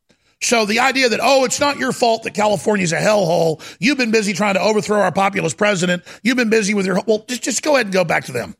So 0.41 0.66
the 0.66 0.80
idea 0.80 1.09
that, 1.09 1.20
oh, 1.22 1.45
it's 1.45 1.59
not 1.59 1.78
your 1.78 1.91
fault 1.91 2.24
that 2.24 2.34
California's 2.34 2.93
a 2.93 2.97
hellhole. 2.97 3.62
You've 3.80 3.97
been 3.97 4.12
busy 4.12 4.34
trying 4.34 4.55
to 4.55 4.62
overthrow 4.62 4.99
our 5.01 5.12
populist 5.12 5.57
president. 5.57 6.03
You've 6.24 6.38
been 6.38 6.49
busy 6.49 6.74
with 6.74 6.86
your, 6.86 6.99
well, 7.05 7.24
just, 7.28 7.43
just 7.43 7.62
go 7.62 7.76
ahead 7.76 7.88
and 7.88 7.93
go 7.93 8.03
back 8.03 8.26
to 8.26 8.32
them. 8.32 8.55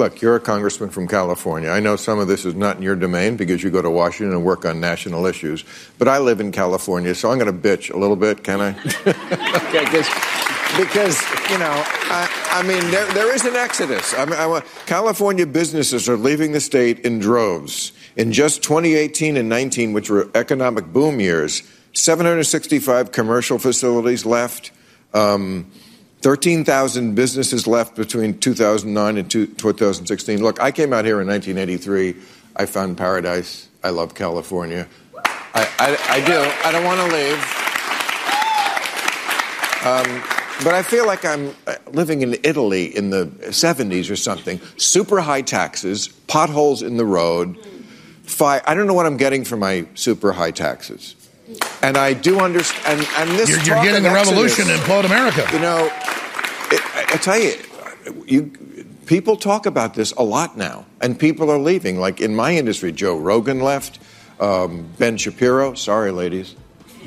Look, 0.00 0.22
you're 0.22 0.36
a 0.36 0.40
congressman 0.40 0.88
from 0.88 1.06
California. 1.06 1.68
I 1.68 1.80
know 1.80 1.94
some 1.94 2.18
of 2.18 2.26
this 2.26 2.46
is 2.46 2.54
not 2.54 2.78
in 2.78 2.82
your 2.82 2.96
domain 2.96 3.36
because 3.36 3.62
you 3.62 3.68
go 3.68 3.82
to 3.82 3.90
Washington 3.90 4.34
and 4.34 4.42
work 4.42 4.64
on 4.64 4.80
national 4.80 5.26
issues, 5.26 5.62
but 5.98 6.08
I 6.08 6.16
live 6.16 6.40
in 6.40 6.52
California, 6.52 7.14
so 7.14 7.30
I'm 7.30 7.38
going 7.38 7.54
to 7.54 7.68
bitch 7.68 7.92
a 7.92 7.98
little 7.98 8.16
bit, 8.16 8.42
can 8.42 8.62
I? 8.62 8.70
okay, 9.66 9.84
because, 10.78 11.20
you 11.50 11.58
know, 11.58 11.84
I, 12.08 12.48
I, 12.50 12.62
mean, 12.62 12.80
there, 12.90 13.12
there 13.12 13.34
is 13.34 13.44
an 13.44 13.56
exodus. 13.56 14.14
I 14.14 14.24
mean, 14.24 14.36
I, 14.36 14.62
California 14.86 15.46
businesses 15.46 16.08
are 16.08 16.16
leaving 16.16 16.52
the 16.52 16.60
state 16.60 17.00
in 17.00 17.18
droves. 17.18 17.92
In 18.16 18.32
just 18.32 18.62
2018 18.62 19.36
and 19.36 19.50
19, 19.50 19.92
which 19.92 20.08
were 20.08 20.30
economic 20.34 20.94
boom 20.94 21.20
years, 21.20 21.62
765 21.92 23.12
commercial 23.12 23.58
facilities 23.58 24.24
left. 24.24 24.70
Um, 25.12 25.70
13,000 26.20 27.14
businesses 27.14 27.66
left 27.66 27.96
between 27.96 28.38
2009 28.38 29.16
and 29.16 29.30
2016. 29.30 30.42
Look, 30.42 30.60
I 30.60 30.70
came 30.70 30.92
out 30.92 31.04
here 31.04 31.20
in 31.20 31.26
1983. 31.26 32.14
I 32.56 32.66
found 32.66 32.98
paradise. 32.98 33.68
I 33.82 33.90
love 33.90 34.14
California. 34.14 34.86
I, 35.54 35.68
I, 35.78 35.98
I 36.10 36.24
do. 36.24 36.38
I 36.64 36.72
don't 36.72 36.84
want 36.84 37.00
to 37.00 37.06
leave. 37.16 37.60
Um, 39.82 40.22
but 40.62 40.74
I 40.74 40.82
feel 40.82 41.06
like 41.06 41.24
I'm 41.24 41.54
uh, 41.66 41.76
living 41.92 42.20
in 42.20 42.36
Italy 42.42 42.94
in 42.94 43.08
the 43.08 43.26
70s 43.26 44.10
or 44.10 44.16
something. 44.16 44.60
Super 44.76 45.20
high 45.20 45.40
taxes, 45.40 46.08
potholes 46.08 46.82
in 46.82 46.98
the 46.98 47.06
road. 47.06 47.56
Fi- 48.24 48.60
I 48.66 48.74
don't 48.74 48.86
know 48.86 48.92
what 48.92 49.06
I'm 49.06 49.16
getting 49.16 49.42
for 49.44 49.56
my 49.56 49.86
super 49.94 50.32
high 50.32 50.50
taxes. 50.50 51.14
And 51.82 51.96
I 51.96 52.12
do 52.12 52.40
understand. 52.40 53.00
And, 53.00 53.08
and 53.16 53.38
this 53.38 53.48
you're, 53.48 53.58
you're 53.58 53.82
getting 53.84 54.02
the 54.02 54.10
Exodus, 54.10 54.28
revolution 54.28 54.70
in 54.70 54.78
Quote 54.80 55.04
America. 55.04 55.46
You 55.52 55.60
know, 55.60 55.86
it, 55.86 56.80
I, 56.94 57.06
I 57.14 57.16
tell 57.16 57.38
you, 57.38 57.54
you 58.26 58.52
people 59.06 59.36
talk 59.36 59.66
about 59.66 59.94
this 59.94 60.12
a 60.12 60.22
lot 60.22 60.56
now, 60.56 60.86
and 61.00 61.18
people 61.18 61.50
are 61.50 61.58
leaving. 61.58 61.98
Like 61.98 62.20
in 62.20 62.34
my 62.34 62.54
industry, 62.54 62.92
Joe 62.92 63.18
Rogan 63.18 63.60
left, 63.60 63.98
um, 64.38 64.88
Ben 64.98 65.16
Shapiro. 65.16 65.74
Sorry, 65.74 66.12
ladies. 66.12 66.54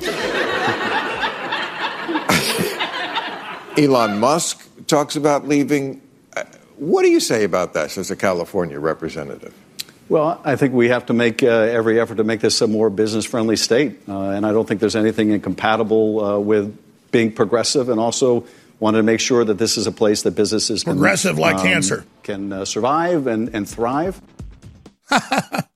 Elon 3.76 4.20
Musk 4.20 4.68
talks 4.86 5.16
about 5.16 5.48
leaving. 5.48 6.00
Uh, 6.36 6.44
what 6.76 7.02
do 7.02 7.08
you 7.08 7.20
say 7.20 7.44
about 7.44 7.72
that 7.74 7.96
as 7.96 8.10
a 8.10 8.16
California 8.16 8.78
representative? 8.78 9.54
Well, 10.14 10.40
I 10.44 10.54
think 10.54 10.74
we 10.74 10.90
have 10.90 11.06
to 11.06 11.12
make 11.12 11.42
uh, 11.42 11.48
every 11.48 11.98
effort 11.98 12.18
to 12.18 12.22
make 12.22 12.38
this 12.38 12.60
a 12.60 12.68
more 12.68 12.88
business 12.88 13.24
friendly 13.24 13.56
state. 13.56 13.98
Uh, 14.08 14.28
and 14.28 14.46
I 14.46 14.52
don't 14.52 14.64
think 14.64 14.78
there's 14.78 14.94
anything 14.94 15.30
incompatible 15.30 16.24
uh, 16.24 16.38
with 16.38 16.78
being 17.10 17.32
progressive 17.32 17.88
and 17.88 17.98
also 17.98 18.46
wanted 18.78 18.98
to 18.98 19.02
make 19.02 19.18
sure 19.18 19.44
that 19.44 19.54
this 19.54 19.76
is 19.76 19.88
a 19.88 19.90
place 19.90 20.22
that 20.22 20.36
businesses 20.36 20.84
can, 20.84 20.92
progressive 20.92 21.36
like 21.36 21.56
um, 21.56 21.62
cancer 21.62 22.04
can 22.22 22.52
uh, 22.52 22.64
survive 22.64 23.26
and, 23.26 23.56
and 23.56 23.68
thrive. 23.68 24.20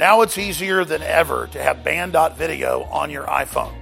Now 0.00 0.22
it's 0.22 0.38
easier 0.38 0.82
than 0.86 1.02
ever 1.02 1.46
to 1.48 1.62
have 1.62 1.84
Banned.video 1.84 2.84
on 2.84 3.10
your 3.10 3.26
iPhone. 3.26 3.74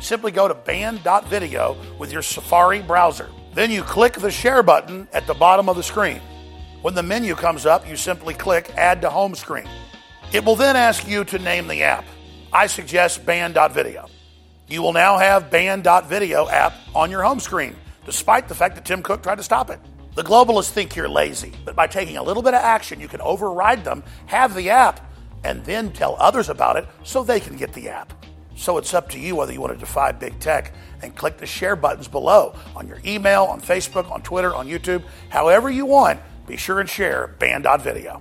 Simply 0.00 0.32
go 0.32 0.48
to 0.48 0.54
Banned.video 0.54 1.76
with 1.98 2.10
your 2.10 2.22
Safari 2.22 2.80
browser. 2.80 3.28
Then 3.52 3.70
you 3.70 3.82
click 3.82 4.14
the 4.14 4.30
share 4.30 4.62
button 4.62 5.06
at 5.12 5.26
the 5.26 5.34
bottom 5.34 5.68
of 5.68 5.76
the 5.76 5.82
screen. 5.82 6.22
When 6.80 6.94
the 6.94 7.02
menu 7.02 7.34
comes 7.34 7.66
up, 7.66 7.86
you 7.86 7.94
simply 7.94 8.32
click 8.32 8.70
Add 8.74 9.02
to 9.02 9.10
Home 9.10 9.34
Screen. 9.34 9.68
It 10.32 10.46
will 10.46 10.56
then 10.56 10.76
ask 10.76 11.06
you 11.06 11.24
to 11.24 11.38
name 11.38 11.68
the 11.68 11.82
app. 11.82 12.06
I 12.54 12.68
suggest 12.68 13.26
Banned.video. 13.26 14.08
You 14.68 14.80
will 14.80 14.94
now 14.94 15.18
have 15.18 15.50
Banned.video 15.50 16.48
app 16.48 16.72
on 16.94 17.10
your 17.10 17.22
home 17.22 17.38
screen, 17.38 17.76
despite 18.06 18.48
the 18.48 18.54
fact 18.54 18.76
that 18.76 18.86
Tim 18.86 19.02
Cook 19.02 19.22
tried 19.22 19.36
to 19.36 19.42
stop 19.42 19.68
it. 19.68 19.80
The 20.14 20.24
globalists 20.24 20.70
think 20.70 20.96
you're 20.96 21.06
lazy, 21.06 21.52
but 21.66 21.76
by 21.76 21.86
taking 21.86 22.16
a 22.16 22.22
little 22.22 22.42
bit 22.42 22.54
of 22.54 22.62
action, 22.62 22.98
you 22.98 23.08
can 23.08 23.20
override 23.20 23.84
them, 23.84 24.02
have 24.24 24.54
the 24.54 24.70
app, 24.70 25.02
and 25.44 25.64
then 25.64 25.92
tell 25.92 26.16
others 26.18 26.48
about 26.48 26.76
it 26.76 26.86
so 27.04 27.22
they 27.22 27.40
can 27.40 27.56
get 27.56 27.72
the 27.72 27.88
app. 27.88 28.12
So 28.56 28.78
it's 28.78 28.94
up 28.94 29.10
to 29.10 29.20
you 29.20 29.36
whether 29.36 29.52
you 29.52 29.60
want 29.60 29.74
to 29.74 29.78
defy 29.78 30.12
big 30.12 30.38
tech 30.40 30.72
and 31.02 31.14
click 31.14 31.36
the 31.36 31.46
share 31.46 31.76
buttons 31.76 32.08
below 32.08 32.54
on 32.74 32.88
your 32.88 32.98
email, 33.04 33.44
on 33.44 33.60
Facebook, 33.60 34.10
on 34.10 34.22
Twitter, 34.22 34.54
on 34.54 34.66
YouTube, 34.66 35.02
however 35.28 35.70
you 35.70 35.84
want. 35.84 36.20
Be 36.46 36.56
sure 36.56 36.80
and 36.80 36.88
share 36.88 37.34
Banned.video. 37.38 38.18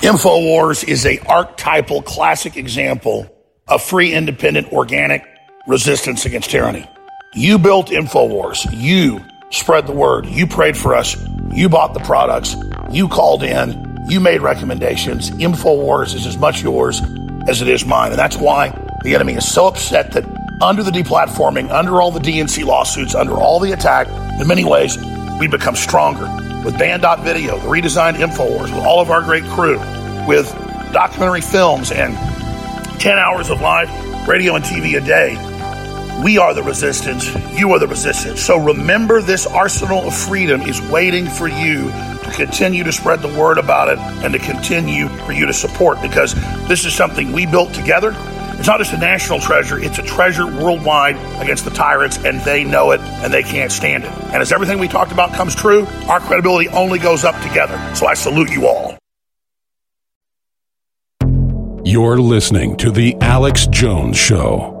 InfoWars 0.00 0.86
is 0.86 1.04
a 1.04 1.18
archetypal 1.26 2.02
classic 2.02 2.56
example 2.56 3.28
of 3.66 3.82
free, 3.82 4.14
independent, 4.14 4.72
organic 4.72 5.24
resistance 5.66 6.24
against 6.24 6.50
tyranny. 6.50 6.88
You 7.34 7.58
built 7.58 7.88
InfoWars. 7.88 8.66
You 8.72 9.20
spread 9.50 9.86
the 9.86 9.92
word. 9.92 10.26
You 10.26 10.46
prayed 10.46 10.76
for 10.76 10.94
us. 10.94 11.16
You 11.52 11.68
bought 11.68 11.94
the 11.94 12.00
products. 12.00 12.56
You 12.90 13.08
called 13.08 13.42
in. 13.42 14.06
You 14.08 14.20
made 14.20 14.40
recommendations. 14.40 15.30
InfoWars 15.30 16.14
is 16.14 16.26
as 16.26 16.38
much 16.38 16.62
yours 16.62 17.02
as 17.48 17.62
it 17.62 17.68
is 17.68 17.84
mine. 17.84 18.10
And 18.10 18.18
that's 18.18 18.36
why 18.36 18.70
the 19.02 19.14
enemy 19.14 19.34
is 19.34 19.50
so 19.50 19.66
upset 19.66 20.12
that 20.12 20.24
under 20.60 20.82
the 20.82 20.90
deplatforming, 20.90 21.70
under 21.70 22.00
all 22.00 22.10
the 22.10 22.20
DNC 22.20 22.64
lawsuits, 22.64 23.14
under 23.14 23.34
all 23.34 23.60
the 23.60 23.72
attack, 23.72 24.08
in 24.40 24.46
many 24.46 24.64
ways, 24.64 24.98
we 25.38 25.46
become 25.46 25.76
stronger. 25.76 26.26
With 26.64 26.78
Banned.video, 26.78 27.58
the 27.58 27.68
redesigned 27.68 28.14
InfoWars, 28.14 28.74
with 28.74 28.84
all 28.84 29.00
of 29.00 29.10
our 29.10 29.22
great 29.22 29.44
crew, 29.44 29.78
with 30.26 30.52
documentary 30.92 31.40
films 31.40 31.92
and 31.92 32.14
10 33.00 33.18
hours 33.18 33.50
of 33.50 33.60
live 33.60 33.88
radio 34.26 34.56
and 34.56 34.64
TV 34.64 35.00
a 35.00 35.04
day, 35.04 35.36
we 36.22 36.36
are 36.36 36.52
the 36.52 36.62
resistance. 36.62 37.32
You 37.56 37.72
are 37.72 37.78
the 37.78 37.86
resistance. 37.86 38.40
So 38.40 38.58
remember, 38.58 39.22
this 39.22 39.46
arsenal 39.46 40.06
of 40.06 40.14
freedom 40.14 40.62
is 40.62 40.80
waiting 40.90 41.26
for 41.26 41.46
you 41.48 41.90
to 41.90 42.32
continue 42.34 42.82
to 42.84 42.92
spread 42.92 43.20
the 43.22 43.28
word 43.28 43.58
about 43.58 43.88
it 43.88 43.98
and 43.98 44.32
to 44.32 44.38
continue 44.38 45.08
for 45.08 45.32
you 45.32 45.46
to 45.46 45.52
support 45.52 46.02
because 46.02 46.34
this 46.66 46.84
is 46.84 46.94
something 46.94 47.32
we 47.32 47.46
built 47.46 47.72
together. 47.72 48.14
It's 48.58 48.66
not 48.66 48.80
just 48.80 48.92
a 48.92 48.98
national 48.98 49.38
treasure, 49.38 49.78
it's 49.78 49.98
a 49.98 50.02
treasure 50.02 50.46
worldwide 50.46 51.14
against 51.40 51.64
the 51.64 51.70
tyrants, 51.70 52.18
and 52.18 52.40
they 52.40 52.64
know 52.64 52.90
it 52.90 53.00
and 53.00 53.32
they 53.32 53.44
can't 53.44 53.70
stand 53.70 54.02
it. 54.02 54.10
And 54.10 54.42
as 54.42 54.50
everything 54.50 54.80
we 54.80 54.88
talked 54.88 55.12
about 55.12 55.32
comes 55.32 55.54
true, 55.54 55.86
our 56.08 56.18
credibility 56.18 56.68
only 56.70 56.98
goes 56.98 57.24
up 57.24 57.40
together. 57.42 57.78
So 57.94 58.06
I 58.08 58.14
salute 58.14 58.50
you 58.50 58.66
all. 58.66 58.98
You're 61.84 62.18
listening 62.18 62.76
to 62.78 62.90
The 62.90 63.16
Alex 63.20 63.68
Jones 63.68 64.18
Show. 64.18 64.77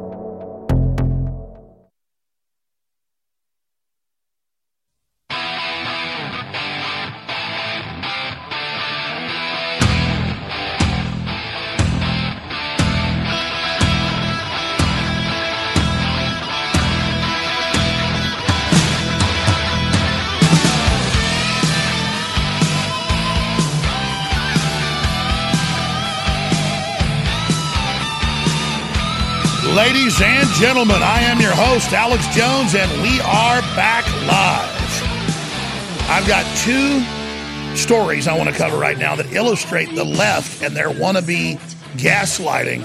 Ladies 30.20 30.48
and 30.48 30.60
gentlemen, 30.60 31.00
I 31.00 31.20
am 31.20 31.40
your 31.40 31.52
host, 31.52 31.92
Alex 31.92 32.26
Jones, 32.34 32.74
and 32.74 32.90
we 33.02 33.20
are 33.20 33.60
back 33.76 34.04
live. 34.26 36.10
I've 36.10 36.26
got 36.26 36.44
two 36.56 37.76
stories 37.76 38.26
I 38.26 38.36
want 38.36 38.50
to 38.50 38.54
cover 38.56 38.78
right 38.78 38.98
now 38.98 39.14
that 39.14 39.32
illustrate 39.32 39.94
the 39.94 40.02
left 40.02 40.60
and 40.60 40.74
their 40.74 40.88
wannabe 40.88 41.60
gaslighting 41.96 42.82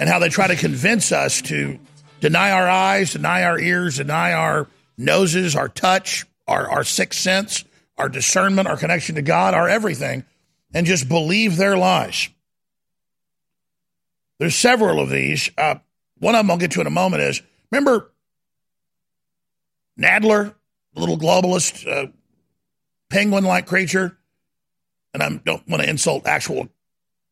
and 0.00 0.06
how 0.06 0.18
they 0.18 0.28
try 0.28 0.48
to 0.48 0.56
convince 0.56 1.12
us 1.12 1.40
to 1.42 1.78
deny 2.20 2.52
our 2.52 2.68
eyes, 2.68 3.14
deny 3.14 3.44
our 3.44 3.58
ears, 3.58 3.96
deny 3.96 4.34
our 4.34 4.68
noses, 4.98 5.56
our 5.56 5.68
touch, 5.68 6.26
our, 6.46 6.68
our 6.68 6.84
sixth 6.84 7.20
sense, 7.20 7.64
our 7.96 8.10
discernment, 8.10 8.68
our 8.68 8.76
connection 8.76 9.14
to 9.14 9.22
God, 9.22 9.54
our 9.54 9.66
everything, 9.66 10.24
and 10.74 10.86
just 10.86 11.08
believe 11.08 11.56
their 11.56 11.78
lies. 11.78 12.28
There's 14.38 14.56
several 14.56 15.00
of 15.00 15.08
these. 15.08 15.50
Uh, 15.56 15.76
one 16.20 16.34
of 16.34 16.40
them 16.40 16.50
I'll 16.50 16.58
get 16.58 16.70
to 16.72 16.80
in 16.80 16.86
a 16.86 16.90
moment 16.90 17.22
is 17.22 17.42
remember 17.70 18.12
Nadler, 19.98 20.54
the 20.94 21.00
little 21.00 21.18
globalist 21.18 21.86
uh, 21.86 22.10
penguin 23.10 23.44
like 23.44 23.66
creature? 23.66 24.16
And 25.12 25.22
I 25.22 25.28
don't 25.44 25.68
want 25.68 25.82
to 25.82 25.90
insult 25.90 26.26
actual 26.26 26.68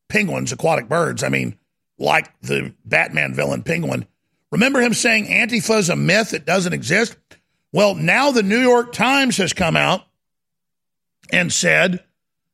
penguins, 0.09 0.51
aquatic 0.53 0.89
birds. 0.89 1.23
I 1.23 1.29
mean, 1.29 1.57
like 1.99 2.29
the 2.41 2.75
Batman 2.85 3.35
villain 3.35 3.63
penguin. 3.63 4.07
Remember 4.51 4.81
him 4.81 4.95
saying 4.95 5.27
Antifa 5.27 5.79
is 5.79 5.91
a 5.91 5.97
myth, 5.97 6.33
it 6.33 6.45
doesn't 6.47 6.73
exist? 6.73 7.17
Well, 7.73 7.95
now 7.95 8.31
the 8.31 8.43
New 8.43 8.61
York 8.61 8.93
Times 8.93 9.37
has 9.37 9.53
come 9.53 9.77
out 9.77 10.03
and 11.31 11.53
said 11.53 12.03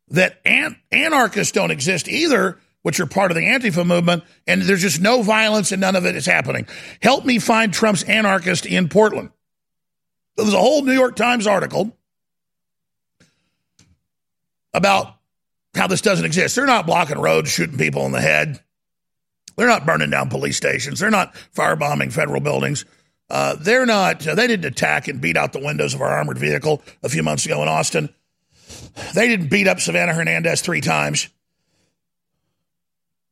that 0.08 0.40
an- 0.44 0.76
anarchists 0.90 1.52
don't 1.52 1.70
exist 1.70 2.08
either, 2.08 2.58
which 2.84 3.00
are 3.00 3.06
part 3.06 3.30
of 3.30 3.34
the 3.34 3.46
Antifa 3.46 3.84
movement, 3.84 4.24
and 4.46 4.60
there's 4.60 4.82
just 4.82 5.00
no 5.00 5.22
violence 5.22 5.72
and 5.72 5.80
none 5.80 5.96
of 5.96 6.04
it 6.04 6.14
is 6.14 6.26
happening. 6.26 6.66
Help 7.00 7.24
me 7.24 7.38
find 7.38 7.72
Trump's 7.72 8.02
anarchist 8.02 8.66
in 8.66 8.90
Portland. 8.90 9.30
There 10.36 10.44
was 10.44 10.52
a 10.52 10.58
whole 10.58 10.82
New 10.82 10.92
York 10.92 11.16
Times 11.16 11.46
article 11.46 11.96
about 14.74 15.14
how 15.74 15.86
this 15.86 16.02
doesn't 16.02 16.26
exist. 16.26 16.56
They're 16.56 16.66
not 16.66 16.84
blocking 16.84 17.18
roads, 17.18 17.50
shooting 17.50 17.78
people 17.78 18.04
in 18.04 18.12
the 18.12 18.20
head. 18.20 18.60
They're 19.56 19.66
not 19.66 19.86
burning 19.86 20.10
down 20.10 20.28
police 20.28 20.58
stations. 20.58 21.00
They're 21.00 21.10
not 21.10 21.34
firebombing 21.56 22.12
federal 22.12 22.42
buildings. 22.42 22.84
Uh, 23.30 23.56
they're 23.58 23.86
not. 23.86 24.26
Uh, 24.26 24.34
they 24.34 24.46
didn't 24.46 24.66
attack 24.66 25.08
and 25.08 25.22
beat 25.22 25.38
out 25.38 25.54
the 25.54 25.64
windows 25.64 25.94
of 25.94 26.02
our 26.02 26.10
armored 26.10 26.36
vehicle 26.36 26.82
a 27.02 27.08
few 27.08 27.22
months 27.22 27.46
ago 27.46 27.62
in 27.62 27.68
Austin. 27.68 28.14
They 29.14 29.26
didn't 29.26 29.48
beat 29.48 29.68
up 29.68 29.80
Savannah 29.80 30.12
Hernandez 30.12 30.60
three 30.60 30.82
times. 30.82 31.30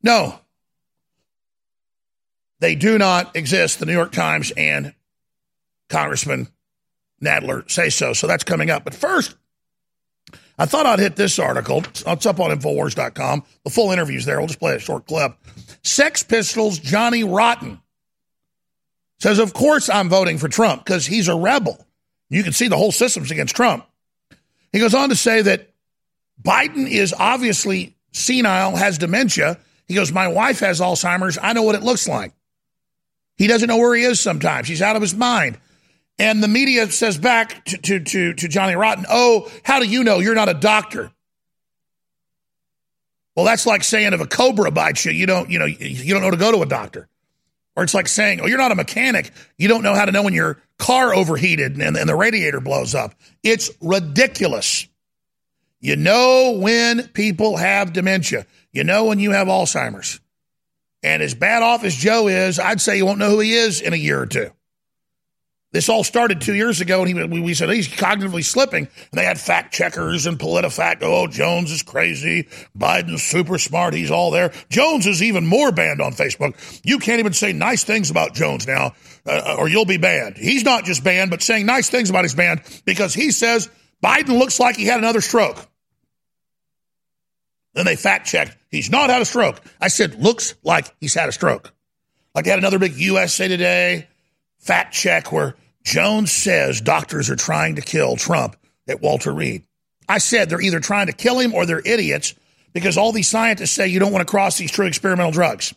No, 0.03 0.39
they 2.59 2.75
do 2.75 2.97
not 2.97 3.35
exist. 3.35 3.79
The 3.79 3.85
New 3.85 3.93
York 3.93 4.11
Times 4.11 4.51
and 4.55 4.93
Congressman 5.89 6.47
Nadler 7.21 7.69
say 7.69 7.89
so. 7.89 8.13
So 8.13 8.27
that's 8.27 8.43
coming 8.43 8.69
up. 8.69 8.83
But 8.83 8.93
first, 8.93 9.35
I 10.57 10.65
thought 10.65 10.85
I'd 10.85 10.99
hit 10.99 11.15
this 11.15 11.39
article. 11.39 11.83
It's 12.05 12.25
up 12.25 12.39
on 12.39 12.57
Infowars.com. 12.57 13.43
The 13.63 13.69
full 13.69 13.91
interview's 13.91 14.25
there. 14.25 14.39
We'll 14.39 14.47
just 14.47 14.59
play 14.59 14.75
a 14.75 14.79
short 14.79 15.07
clip. 15.07 15.35
Sex 15.83 16.23
Pistols 16.23 16.79
Johnny 16.79 17.23
Rotten 17.23 17.79
says, 19.19 19.39
Of 19.39 19.53
course 19.53 19.89
I'm 19.89 20.09
voting 20.09 20.37
for 20.37 20.47
Trump 20.47 20.85
because 20.85 21.05
he's 21.05 21.27
a 21.27 21.35
rebel. 21.35 21.85
You 22.29 22.43
can 22.43 22.53
see 22.53 22.67
the 22.67 22.77
whole 22.77 22.91
system's 22.91 23.31
against 23.31 23.55
Trump. 23.55 23.85
He 24.71 24.79
goes 24.79 24.95
on 24.95 25.09
to 25.09 25.15
say 25.15 25.41
that 25.41 25.69
Biden 26.41 26.89
is 26.89 27.13
obviously 27.17 27.95
senile, 28.11 28.75
has 28.75 28.97
dementia. 28.97 29.59
He 29.87 29.95
goes, 29.95 30.11
My 30.11 30.27
wife 30.27 30.59
has 30.59 30.79
Alzheimer's. 30.79 31.37
I 31.41 31.53
know 31.53 31.63
what 31.63 31.75
it 31.75 31.83
looks 31.83 32.07
like. 32.07 32.33
He 33.37 33.47
doesn't 33.47 33.67
know 33.67 33.77
where 33.77 33.95
he 33.95 34.03
is 34.03 34.19
sometimes. 34.19 34.67
He's 34.67 34.81
out 34.81 34.95
of 34.95 35.01
his 35.01 35.15
mind. 35.15 35.57
And 36.19 36.43
the 36.43 36.47
media 36.47 36.89
says 36.91 37.17
back 37.17 37.65
to, 37.65 37.77
to, 37.77 37.99
to, 37.99 38.33
to 38.35 38.47
Johnny 38.47 38.75
Rotten, 38.75 39.05
Oh, 39.09 39.51
how 39.63 39.79
do 39.79 39.87
you 39.87 40.03
know? 40.03 40.19
You're 40.19 40.35
not 40.35 40.49
a 40.49 40.53
doctor. 40.53 41.11
Well, 43.35 43.45
that's 43.45 43.65
like 43.65 43.83
saying 43.83 44.13
if 44.13 44.21
a 44.21 44.27
cobra 44.27 44.69
bites 44.69 45.05
you, 45.05 45.11
you 45.11 45.25
don't, 45.25 45.49
you 45.49 45.57
know, 45.57 45.65
you 45.65 46.13
don't 46.13 46.21
know 46.21 46.31
to 46.31 46.37
go 46.37 46.51
to 46.51 46.61
a 46.61 46.67
doctor. 46.67 47.09
Or 47.75 47.83
it's 47.83 47.95
like 47.95 48.07
saying, 48.07 48.39
oh, 48.41 48.45
you're 48.45 48.59
not 48.59 48.71
a 48.71 48.75
mechanic. 48.75 49.31
You 49.57 49.67
don't 49.67 49.81
know 49.81 49.95
how 49.95 50.05
to 50.05 50.11
know 50.11 50.21
when 50.21 50.35
your 50.35 50.61
car 50.77 51.13
overheated 51.15 51.75
and, 51.77 51.97
and 51.97 52.07
the 52.07 52.15
radiator 52.15 52.61
blows 52.61 52.93
up. 52.93 53.15
It's 53.41 53.71
ridiculous. 53.81 54.87
You 55.83 55.97
know 55.97 56.55
when 56.61 57.09
people 57.09 57.57
have 57.57 57.91
dementia. 57.91 58.45
You 58.71 58.85
know 58.85 59.03
when 59.03 59.19
you 59.19 59.31
have 59.31 59.47
Alzheimer's. 59.49 60.21
And 61.03 61.21
as 61.21 61.35
bad 61.35 61.61
off 61.61 61.83
as 61.83 61.93
Joe 61.93 62.29
is, 62.29 62.57
I'd 62.57 62.79
say 62.79 62.95
you 62.95 63.05
won't 63.05 63.19
know 63.19 63.29
who 63.29 63.41
he 63.41 63.53
is 63.53 63.81
in 63.81 63.91
a 63.91 63.97
year 63.97 64.21
or 64.21 64.25
two. 64.25 64.49
This 65.73 65.89
all 65.89 66.05
started 66.05 66.39
two 66.39 66.53
years 66.53 66.79
ago, 66.79 67.03
and 67.03 67.33
he, 67.33 67.41
we 67.41 67.53
said 67.53 67.69
he's 67.69 67.89
cognitively 67.89 68.45
slipping. 68.45 68.87
And 68.87 69.19
they 69.19 69.25
had 69.25 69.37
fact 69.37 69.73
checkers 69.73 70.25
and 70.25 70.39
PolitiFact. 70.39 70.99
Oh, 71.01 71.27
Jones 71.27 71.69
is 71.69 71.83
crazy. 71.83 72.47
Biden's 72.77 73.21
super 73.21 73.57
smart. 73.57 73.93
He's 73.93 74.09
all 74.09 74.31
there. 74.31 74.53
Jones 74.69 75.05
is 75.05 75.21
even 75.21 75.45
more 75.45 75.73
banned 75.73 75.99
on 75.99 76.13
Facebook. 76.13 76.55
You 76.85 76.97
can't 76.97 77.19
even 77.19 77.33
say 77.33 77.51
nice 77.51 77.83
things 77.83 78.09
about 78.09 78.35
Jones 78.35 78.65
now, 78.65 78.93
uh, 79.25 79.57
or 79.59 79.67
you'll 79.67 79.83
be 79.83 79.97
banned. 79.97 80.37
He's 80.37 80.63
not 80.63 80.85
just 80.85 81.03
banned, 81.03 81.29
but 81.29 81.41
saying 81.41 81.65
nice 81.65 81.89
things 81.89 82.09
about 82.09 82.23
his 82.23 82.35
banned 82.35 82.61
because 82.85 83.13
he 83.13 83.31
says 83.31 83.69
Biden 84.01 84.39
looks 84.39 84.61
like 84.61 84.77
he 84.77 84.85
had 84.85 84.99
another 84.99 85.19
stroke. 85.19 85.57
Then 87.73 87.85
they 87.85 87.95
fact 87.95 88.27
checked. 88.27 88.57
He's 88.69 88.89
not 88.89 89.09
had 89.09 89.21
a 89.21 89.25
stroke. 89.25 89.61
I 89.81 89.87
said, 89.87 90.15
looks 90.15 90.55
like 90.63 90.93
he's 90.99 91.13
had 91.13 91.29
a 91.29 91.31
stroke. 91.31 91.73
Like 92.35 92.45
they 92.45 92.51
had 92.51 92.59
another 92.59 92.79
big 92.79 92.95
USA 92.95 93.47
Today 93.47 94.07
fact 94.59 94.93
check 94.93 95.31
where 95.31 95.55
Jones 95.83 96.31
says 96.31 96.81
doctors 96.81 97.29
are 97.29 97.35
trying 97.35 97.75
to 97.75 97.81
kill 97.81 98.15
Trump 98.15 98.55
at 98.87 99.01
Walter 99.01 99.33
Reed. 99.33 99.63
I 100.07 100.17
said 100.17 100.49
they're 100.49 100.61
either 100.61 100.79
trying 100.79 101.07
to 101.07 101.13
kill 101.13 101.39
him 101.39 101.53
or 101.53 101.65
they're 101.65 101.81
idiots 101.83 102.33
because 102.73 102.97
all 102.97 103.11
these 103.11 103.27
scientists 103.27 103.71
say 103.71 103.87
you 103.87 103.99
don't 103.99 104.11
want 104.11 104.25
to 104.25 104.31
cross 104.31 104.57
these 104.57 104.71
true 104.71 104.87
experimental 104.87 105.31
drugs. 105.31 105.73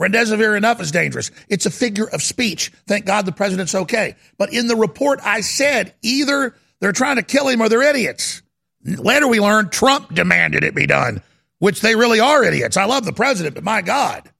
Remdesivir 0.00 0.56
enough 0.56 0.80
is 0.80 0.92
dangerous. 0.92 1.30
It's 1.48 1.66
a 1.66 1.70
figure 1.70 2.08
of 2.08 2.22
speech. 2.22 2.72
Thank 2.86 3.04
God 3.04 3.26
the 3.26 3.32
president's 3.32 3.74
okay. 3.74 4.16
But 4.38 4.52
in 4.52 4.66
the 4.66 4.76
report, 4.76 5.20
I 5.22 5.42
said 5.42 5.94
either 6.00 6.54
they're 6.80 6.92
trying 6.92 7.16
to 7.16 7.22
kill 7.22 7.48
him 7.48 7.60
or 7.60 7.68
they're 7.68 7.82
idiots. 7.82 8.40
Later, 8.84 9.28
we 9.28 9.40
learned 9.40 9.72
Trump 9.72 10.14
demanded 10.14 10.64
it 10.64 10.74
be 10.74 10.86
done, 10.86 11.22
which 11.58 11.80
they 11.80 11.94
really 11.94 12.20
are 12.20 12.42
idiots. 12.42 12.76
I 12.76 12.84
love 12.84 13.04
the 13.04 13.12
president, 13.12 13.54
but 13.54 13.64
my 13.64 13.82
God. 13.82 14.30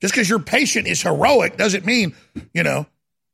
Just 0.00 0.14
because 0.14 0.28
your 0.28 0.38
patient 0.38 0.86
is 0.86 1.02
heroic 1.02 1.56
doesn't 1.56 1.84
mean, 1.84 2.14
you 2.54 2.62
know, 2.62 2.86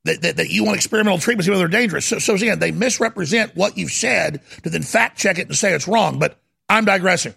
that, 0.04 0.22
that, 0.22 0.36
that 0.36 0.50
you 0.50 0.64
want 0.64 0.76
experimental 0.76 1.18
treatments 1.18 1.46
even 1.46 1.54
though 1.54 1.60
they're 1.60 1.80
dangerous. 1.80 2.06
So, 2.06 2.18
so 2.18 2.34
again, 2.34 2.58
they 2.58 2.72
misrepresent 2.72 3.54
what 3.54 3.76
you've 3.76 3.92
said 3.92 4.40
to 4.62 4.70
then 4.70 4.82
fact 4.82 5.18
check 5.18 5.38
it 5.38 5.46
and 5.48 5.56
say 5.56 5.74
it's 5.74 5.86
wrong. 5.86 6.18
But 6.18 6.38
I'm 6.68 6.84
digressing. 6.84 7.34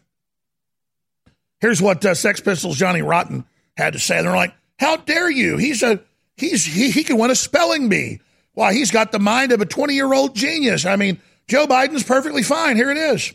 Here's 1.60 1.82
what 1.82 2.04
uh, 2.06 2.16
Sex 2.16 2.40
Pistols 2.40 2.78
Johnny 2.78 3.02
Rotten 3.02 3.46
had 3.76 3.94
to 3.94 4.00
say. 4.00 4.22
They're 4.22 4.36
like, 4.36 4.54
"How 4.80 4.98
dare 4.98 5.30
you? 5.30 5.58
He's 5.58 5.84
a 5.84 6.00
he's 6.38 6.66
he, 6.66 6.90
he 6.90 7.04
can 7.04 7.18
win 7.18 7.32
a 7.32 7.36
spelling 7.36 7.90
bee. 7.90 8.22
Why 8.54 8.74
he's 8.74 8.92
got 8.92 9.12
the 9.12 9.20
mind 9.20 9.52
of 9.52 9.62
a 9.62 9.66
20 9.66 9.94
year 9.94 10.14
old 10.14 10.36
genius. 10.36 10.86
I 10.86 10.96
mean, 10.96 11.20
Joe 11.50 11.66
Biden's 11.66 12.04
perfectly 12.04 12.44
fine. 12.44 12.76
Here 12.76 12.92
it 12.92 12.98
is. 12.98 13.34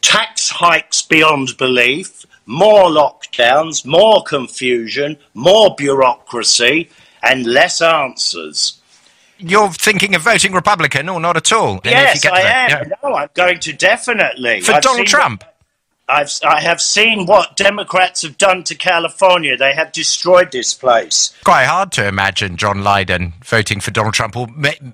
Tax 0.00 0.50
hikes 0.50 1.02
beyond 1.02 1.56
belief, 1.58 2.24
more 2.46 2.84
lockdowns, 2.84 3.84
more 3.84 4.22
confusion, 4.22 5.18
more 5.34 5.74
bureaucracy, 5.74 6.90
and 7.20 7.44
less 7.44 7.82
answers. 7.82 8.80
You're 9.38 9.70
thinking 9.70 10.14
of 10.14 10.22
voting 10.22 10.52
Republican 10.52 11.08
or 11.08 11.18
not 11.18 11.36
at 11.36 11.52
all? 11.52 11.80
Yes, 11.84 12.24
I 12.24 12.40
am. 12.42 12.70
Yeah. 12.70 12.94
No, 13.02 13.14
I'm 13.14 13.28
going 13.34 13.58
to 13.58 13.72
definitely. 13.72 14.60
For 14.60 14.74
I've 14.74 14.82
Donald 14.82 15.08
Trump? 15.08 15.42
I've, 16.12 16.30
I 16.44 16.60
have 16.60 16.80
seen 16.82 17.24
what 17.24 17.56
Democrats 17.56 18.20
have 18.22 18.36
done 18.36 18.64
to 18.64 18.74
California. 18.74 19.56
They 19.56 19.72
have 19.72 19.92
destroyed 19.92 20.52
this 20.52 20.74
place. 20.74 21.32
Quite 21.44 21.64
hard 21.64 21.90
to 21.92 22.06
imagine 22.06 22.56
John 22.56 22.84
Lydon 22.84 23.32
voting 23.42 23.80
for 23.80 23.90
Donald 23.90 24.12
Trump. 24.12 24.36
Or 24.36 24.46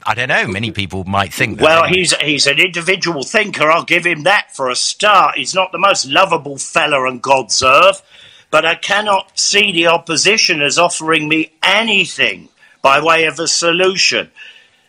I 0.07 0.15
don't 0.15 0.29
know. 0.29 0.47
Many 0.47 0.71
people 0.71 1.05
might 1.05 1.33
think. 1.35 1.61
well, 1.61 1.89
he's 1.89 2.15
he's 2.17 2.47
an 2.47 2.61
individual 2.61 3.25
thinker. 3.25 3.69
I'll 3.69 3.85
give 3.85 4.07
him 4.07 4.23
that 4.23 4.55
for 4.55 4.71
a 4.71 4.77
start. 4.77 5.37
He's 5.37 5.55
not 5.55 5.73
the 5.73 5.79
most 5.79 6.07
lovable 6.07 6.57
fella 6.57 6.99
on 7.09 7.19
God's 7.19 7.63
earth, 7.63 8.03
but 8.51 8.65
I 8.65 8.77
cannot 8.77 9.37
see 9.39 9.73
the 9.73 9.89
opposition 9.89 10.63
as 10.63 10.79
offering 10.79 11.29
me 11.29 11.53
anything 11.63 12.49
by 12.81 13.01
way 13.03 13.25
of 13.25 13.41
a 13.41 13.49
solution. 13.49 14.31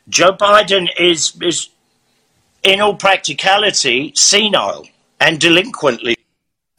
Joe 0.07 0.33
Biden 0.33 0.89
is 0.99 1.35
is 1.41 1.69
in 2.61 2.81
all 2.81 2.95
practicality 2.95 4.11
senile 4.15 4.87
and 5.19 5.39
delinquently. 5.39 6.15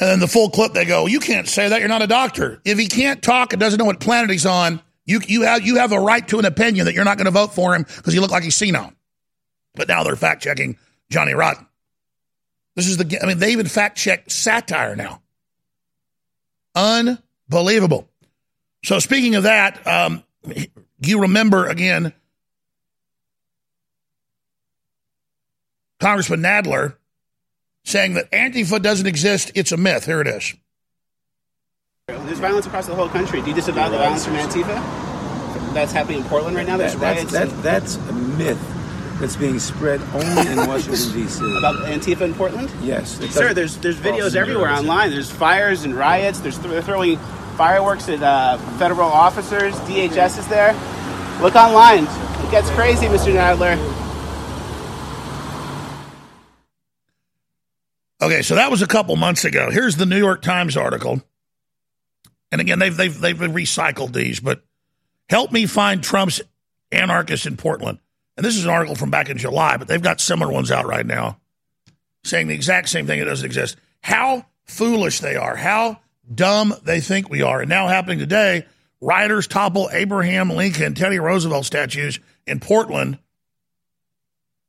And 0.01 0.09
then 0.09 0.19
the 0.19 0.29
full 0.29 0.49
clip, 0.49 0.73
they 0.73 0.87
go, 0.87 1.07
"You 1.07 1.21
can't 1.21 1.47
say 1.47 1.69
that. 1.69 1.81
You're 1.81 1.89
not 1.89 2.01
a 2.01 2.07
doctor. 2.07 2.61
If 2.65 2.79
he 2.79 2.87
can't 2.87 3.23
talk 3.23 3.53
and 3.53 3.61
doesn't 3.61 3.79
know 3.79 3.85
what 3.85 4.01
planet 4.01 4.31
he's 4.31 4.47
on, 4.47 4.81
you 5.05 5.21
you 5.27 5.43
have 5.43 5.63
you 5.63 5.77
have 5.77 5.93
a 5.93 6.01
right 6.01 6.27
to 6.29 6.39
an 6.39 6.47
opinion 6.47 6.87
that 6.87 6.95
you're 6.95 7.05
not 7.05 7.19
going 7.19 7.27
to 7.27 7.31
vote 7.31 7.55
for 7.55 7.75
him 7.75 7.83
because 7.83 8.15
you 8.15 8.23
look 8.23 8.31
like 8.31 8.43
he's 8.43 8.57
senile." 8.57 8.93
But 9.75 9.89
now 9.89 10.03
they're 10.03 10.17
fact 10.17 10.43
checking 10.43 10.79
Johnny 11.11 11.35
Rotten. 11.35 11.67
This 12.77 12.89
is 12.89 12.97
the. 12.97 13.19
I 13.23 13.27
mean, 13.27 13.39
they 13.39 13.53
even 13.53 13.67
fact 13.67 13.99
check 13.99 14.31
satire 14.31 14.97
now. 14.97 15.21
Unbelievable. 16.75 18.09
So 18.83 18.99
speaking 19.01 19.35
of 19.35 19.43
that, 19.43 19.87
um, 19.87 20.25
you 21.03 21.21
remember 21.21 21.67
again, 21.67 22.15
Congressman 25.99 26.41
Nadler 26.41 26.95
saying 27.85 28.14
that 28.14 28.31
Antifa 28.31 28.81
doesn't 28.81 29.07
exist. 29.07 29.53
It's 29.55 29.72
a 29.72 29.76
myth. 29.76 30.07
Here 30.07 30.20
it 30.20 30.26
is. 30.26 30.55
There's 32.09 32.39
violence 32.39 32.66
across 32.66 32.87
the 32.87 32.95
whole 32.95 33.09
country. 33.09 33.41
Do 33.41 33.49
you 33.49 33.55
disavow 33.55 33.89
the 33.89 33.99
violence 33.99 34.24
from 34.24 34.35
Antifa? 34.35 35.74
That's 35.74 35.93
happening 35.93 36.18
in 36.18 36.24
Portland 36.24 36.57
right 36.57 36.66
now. 36.66 36.76
There's 36.76 36.95
that, 36.97 37.16
riots. 37.16 37.33
That's, 37.33 37.53
that, 37.53 37.62
that's 37.62 37.97
a 37.97 38.12
myth. 38.12 38.59
that's 39.20 39.37
being 39.37 39.61
spread 39.61 40.01
only 40.14 40.51
in 40.51 40.57
Washington 40.68 41.12
D.C. 41.12 41.59
About 41.59 41.76
Antifa 41.87 42.22
in 42.22 42.35
Portland? 42.35 42.68
Yes, 42.83 43.18
Sir, 43.33 43.55
there's 43.55 43.76
there's 43.78 43.97
videos 43.97 44.35
everywhere 44.35 44.66
narrative. 44.66 44.89
online. 44.91 45.11
There's 45.11 45.31
fires 45.31 45.85
and 45.85 45.95
riots. 45.95 46.41
There's 46.41 46.59
they're 46.59 46.83
throwing 46.83 47.18
fireworks 47.57 48.09
at 48.09 48.22
uh, 48.22 48.59
federal 48.78 49.09
officers. 49.09 49.74
DHS 49.81 50.39
is 50.39 50.49
there. 50.49 50.72
Look 51.41 51.55
online. 51.55 52.05
It 52.05 52.51
gets 52.51 52.70
crazy, 52.70 53.07
Mr. 53.07 53.33
Nadler. 53.33 53.76
Okay, 58.23 58.43
so 58.43 58.57
that 58.57 58.71
was 58.71 58.83
a 58.83 58.87
couple 58.87 59.16
months 59.16 59.45
ago. 59.45 59.71
Here's 59.71 59.97
the 59.97 60.07
New 60.07 60.18
York 60.18 60.43
Times 60.43 60.77
article. 60.77 61.23
And 62.53 62.61
again, 62.61 62.79
they've 62.79 62.97
they've 62.97 63.18
they've 63.18 63.37
recycled 63.37 64.12
these, 64.12 64.41
but 64.41 64.62
help 65.29 65.53
me 65.53 65.66
find 65.66 66.03
Trump's 66.03 66.41
anarchists 66.93 67.47
in 67.47 67.57
Portland. 67.57 67.99
And 68.37 68.45
this 68.45 68.57
is 68.57 68.64
an 68.64 68.71
article 68.71 68.95
from 68.95 69.11
back 69.11 69.31
in 69.31 69.39
July, 69.39 69.77
but 69.77 69.89
they've 69.89 70.03
got 70.03 70.21
similar 70.21 70.53
ones 70.53 70.71
out 70.71 70.87
right 70.87 71.07
now 71.07 71.39
saying 72.25 72.49
the 72.49 72.55
exact 72.55 72.89
same 72.89 73.07
thing. 73.07 73.21
It 73.21 73.25
doesn't 73.25 73.47
exist. 73.47 73.77
How 74.03 74.47
foolish 74.64 75.21
they 75.21 75.37
are. 75.37 75.57
How 75.57 76.01
dumb 76.33 76.75
they 76.85 77.01
think 77.01 77.31
we 77.31 77.43
are. 77.43 77.61
And 77.61 77.68
now 77.68 77.89
happening 77.89 78.18
today, 78.18 78.66
rioters 79.01 79.47
topple 79.47 79.89
Abraham 79.93 80.51
Lincoln, 80.51 80.95
Teddy 80.95 81.18
Roosevelt 81.18 81.64
statues 81.64 82.21
in 82.47 82.61
Portland 82.61 83.18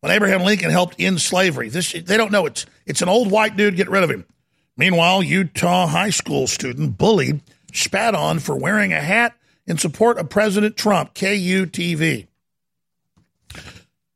when 0.01 0.11
Abraham 0.11 0.41
Lincoln 0.43 0.69
helped 0.69 0.95
end 0.99 1.21
slavery. 1.21 1.69
This 1.69 1.93
they 1.93 2.17
don't 2.17 2.31
know 2.31 2.45
it's 2.45 2.65
it's 2.85 3.01
an 3.01 3.09
old 3.09 3.31
white 3.31 3.55
dude. 3.55 3.77
Get 3.77 3.89
rid 3.89 4.03
of 4.03 4.11
him. 4.11 4.25
Meanwhile, 4.75 5.23
Utah 5.23 5.87
high 5.87 6.09
school 6.09 6.47
student 6.47 6.97
bullied, 6.97 7.41
spat 7.73 8.15
on 8.15 8.39
for 8.39 8.57
wearing 8.57 8.93
a 8.93 9.01
hat 9.01 9.35
in 9.65 9.77
support 9.77 10.17
of 10.17 10.29
President 10.29 10.75
Trump. 10.75 11.13
KUTV. 11.13 12.27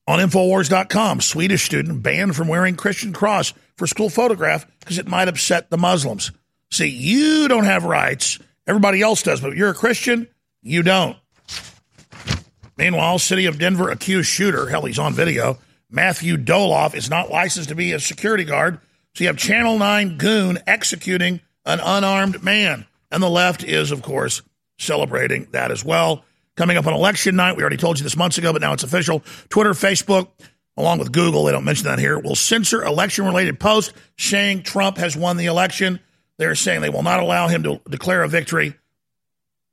On 0.07 0.19
Infowars.com, 0.19 1.21
Swedish 1.21 1.63
student 1.63 2.03
banned 2.03 2.35
from 2.35 2.47
wearing 2.47 2.75
Christian 2.75 3.11
cross 3.11 3.53
for 3.75 3.87
school 3.87 4.09
photograph 4.09 4.67
because 4.79 4.99
it 4.99 5.07
might 5.07 5.27
upset 5.27 5.69
the 5.69 5.77
Muslims. 5.77 6.31
See, 6.71 6.87
you 6.87 7.47
don't 7.47 7.63
have 7.65 7.85
rights. 7.85 8.37
Everybody 8.67 9.01
else 9.01 9.23
does, 9.23 9.41
but 9.41 9.55
you're 9.55 9.71
a 9.71 9.75
Christian, 9.75 10.27
you 10.61 10.83
don't. 10.83 11.17
Meanwhile, 12.77 13.19
city 13.19 13.45
of 13.45 13.57
Denver 13.57 13.89
accused 13.89 14.29
shooter, 14.29 14.69
hell, 14.69 14.85
he's 14.85 14.99
on 14.99 15.13
video. 15.13 15.57
Matthew 15.89 16.37
Dolloff 16.37 16.95
is 16.95 17.09
not 17.09 17.29
licensed 17.29 17.69
to 17.69 17.75
be 17.75 17.93
a 17.93 17.99
security 17.99 18.43
guard. 18.43 18.79
So 19.13 19.23
you 19.23 19.27
have 19.27 19.37
Channel 19.37 19.77
9 19.77 20.17
goon 20.17 20.59
executing 20.67 21.41
an 21.65 21.79
unarmed 21.79 22.43
man. 22.43 22.85
And 23.11 23.23
the 23.23 23.29
left 23.29 23.63
is, 23.63 23.91
of 23.91 24.01
course, 24.01 24.41
celebrating 24.77 25.47
that 25.51 25.71
as 25.71 25.85
well. 25.85 26.25
Coming 26.55 26.77
up 26.77 26.87
on 26.87 26.93
election 26.93 27.35
night, 27.35 27.55
we 27.55 27.63
already 27.63 27.77
told 27.77 27.99
you 27.99 28.03
this 28.03 28.17
months 28.17 28.37
ago, 28.37 28.51
but 28.51 28.61
now 28.61 28.73
it's 28.73 28.83
official. 28.83 29.23
Twitter, 29.49 29.71
Facebook, 29.71 30.29
along 30.77 30.99
with 30.99 31.11
Google, 31.11 31.45
they 31.45 31.51
don't 31.51 31.63
mention 31.63 31.87
that 31.87 31.99
here, 31.99 32.17
will 32.19 32.35
censor 32.35 32.83
election 32.83 33.25
related 33.25 33.59
posts 33.59 33.93
saying 34.17 34.63
Trump 34.63 34.97
has 34.97 35.15
won 35.15 35.37
the 35.37 35.45
election. 35.45 35.99
They're 36.37 36.55
saying 36.55 36.81
they 36.81 36.89
will 36.89 37.03
not 37.03 37.19
allow 37.19 37.47
him 37.47 37.63
to 37.63 37.81
declare 37.89 38.23
a 38.23 38.27
victory. 38.27 38.75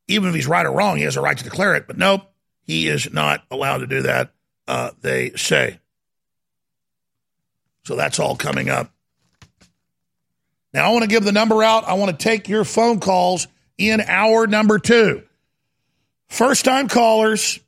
Even 0.08 0.28
if 0.28 0.34
he's 0.34 0.46
right 0.46 0.66
or 0.66 0.72
wrong, 0.72 0.96
he 0.96 1.04
has 1.04 1.16
a 1.16 1.20
right 1.20 1.36
to 1.36 1.44
declare 1.44 1.74
it. 1.74 1.86
But 1.86 1.98
nope, 1.98 2.22
he 2.62 2.88
is 2.88 3.12
not 3.12 3.44
allowed 3.50 3.78
to 3.78 3.86
do 3.86 4.02
that, 4.02 4.32
uh, 4.68 4.90
they 5.00 5.30
say. 5.30 5.78
So 7.84 7.96
that's 7.96 8.18
all 8.18 8.36
coming 8.36 8.68
up. 8.68 8.92
Now, 10.72 10.88
I 10.88 10.92
want 10.92 11.02
to 11.02 11.08
give 11.08 11.24
the 11.24 11.32
number 11.32 11.62
out. 11.62 11.84
I 11.84 11.94
want 11.94 12.18
to 12.18 12.22
take 12.24 12.48
your 12.48 12.64
phone 12.64 13.00
calls 13.00 13.46
in 13.76 14.00
hour 14.00 14.46
number 14.46 14.78
two. 14.78 15.22
First 16.28 16.64
time 16.64 16.88
callers, 16.88 17.60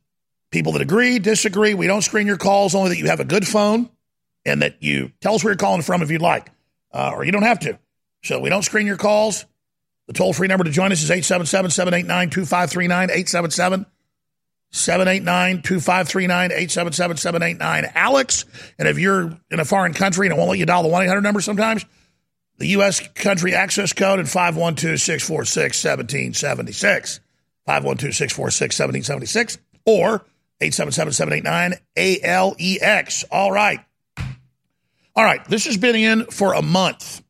people 0.50 0.72
that 0.72 0.82
agree, 0.82 1.18
disagree, 1.18 1.74
we 1.74 1.86
don't 1.86 2.02
screen 2.02 2.26
your 2.26 2.38
calls, 2.38 2.74
only 2.74 2.90
that 2.90 2.98
you 2.98 3.08
have 3.08 3.20
a 3.20 3.24
good 3.24 3.46
phone 3.46 3.90
and 4.46 4.62
that 4.62 4.82
you 4.82 5.12
tell 5.20 5.34
us 5.34 5.44
where 5.44 5.52
you're 5.52 5.58
calling 5.58 5.82
from 5.82 6.02
if 6.02 6.10
you'd 6.10 6.22
like, 6.22 6.48
uh, 6.92 7.12
or 7.14 7.24
you 7.24 7.32
don't 7.32 7.42
have 7.42 7.60
to. 7.60 7.78
So 8.22 8.40
we 8.40 8.48
don't 8.48 8.62
screen 8.62 8.86
your 8.86 8.96
calls. 8.96 9.44
The 10.06 10.12
toll 10.14 10.32
free 10.32 10.48
number 10.48 10.64
to 10.64 10.70
join 10.70 10.92
us 10.92 11.02
is 11.02 11.10
877 11.10 11.70
789 11.70 12.30
2539, 12.30 13.10
877 13.10 13.86
789 14.74 15.62
2539, 15.62 16.50
877 16.50 17.16
789 17.16 17.92
Alex. 17.94 18.44
And 18.76 18.88
if 18.88 18.98
you're 18.98 19.38
in 19.50 19.60
a 19.60 19.64
foreign 19.64 19.94
country 19.94 20.26
and 20.26 20.34
it 20.34 20.36
won't 20.36 20.50
let 20.50 20.58
you 20.58 20.66
dial 20.66 20.82
the 20.82 20.88
1 20.88 21.04
800 21.04 21.20
number 21.20 21.40
sometimes, 21.40 21.84
the 22.58 22.68
U.S. 22.68 23.06
country 23.14 23.54
access 23.54 23.92
code 23.92 24.18
and 24.18 24.28
512 24.28 25.00
646 25.00 25.84
1776. 25.84 27.20
512 27.66 28.14
646 28.14 28.78
1776 28.78 29.58
or 29.86 30.26
877 30.60 31.12
789 31.12 31.74
ALEX. 31.96 33.24
All 33.30 33.52
right. 33.52 33.80
All 35.16 35.24
right. 35.24 35.44
This 35.46 35.66
has 35.66 35.76
been 35.76 35.94
in 35.94 36.24
for 36.26 36.52
a 36.52 36.62
month 36.62 37.22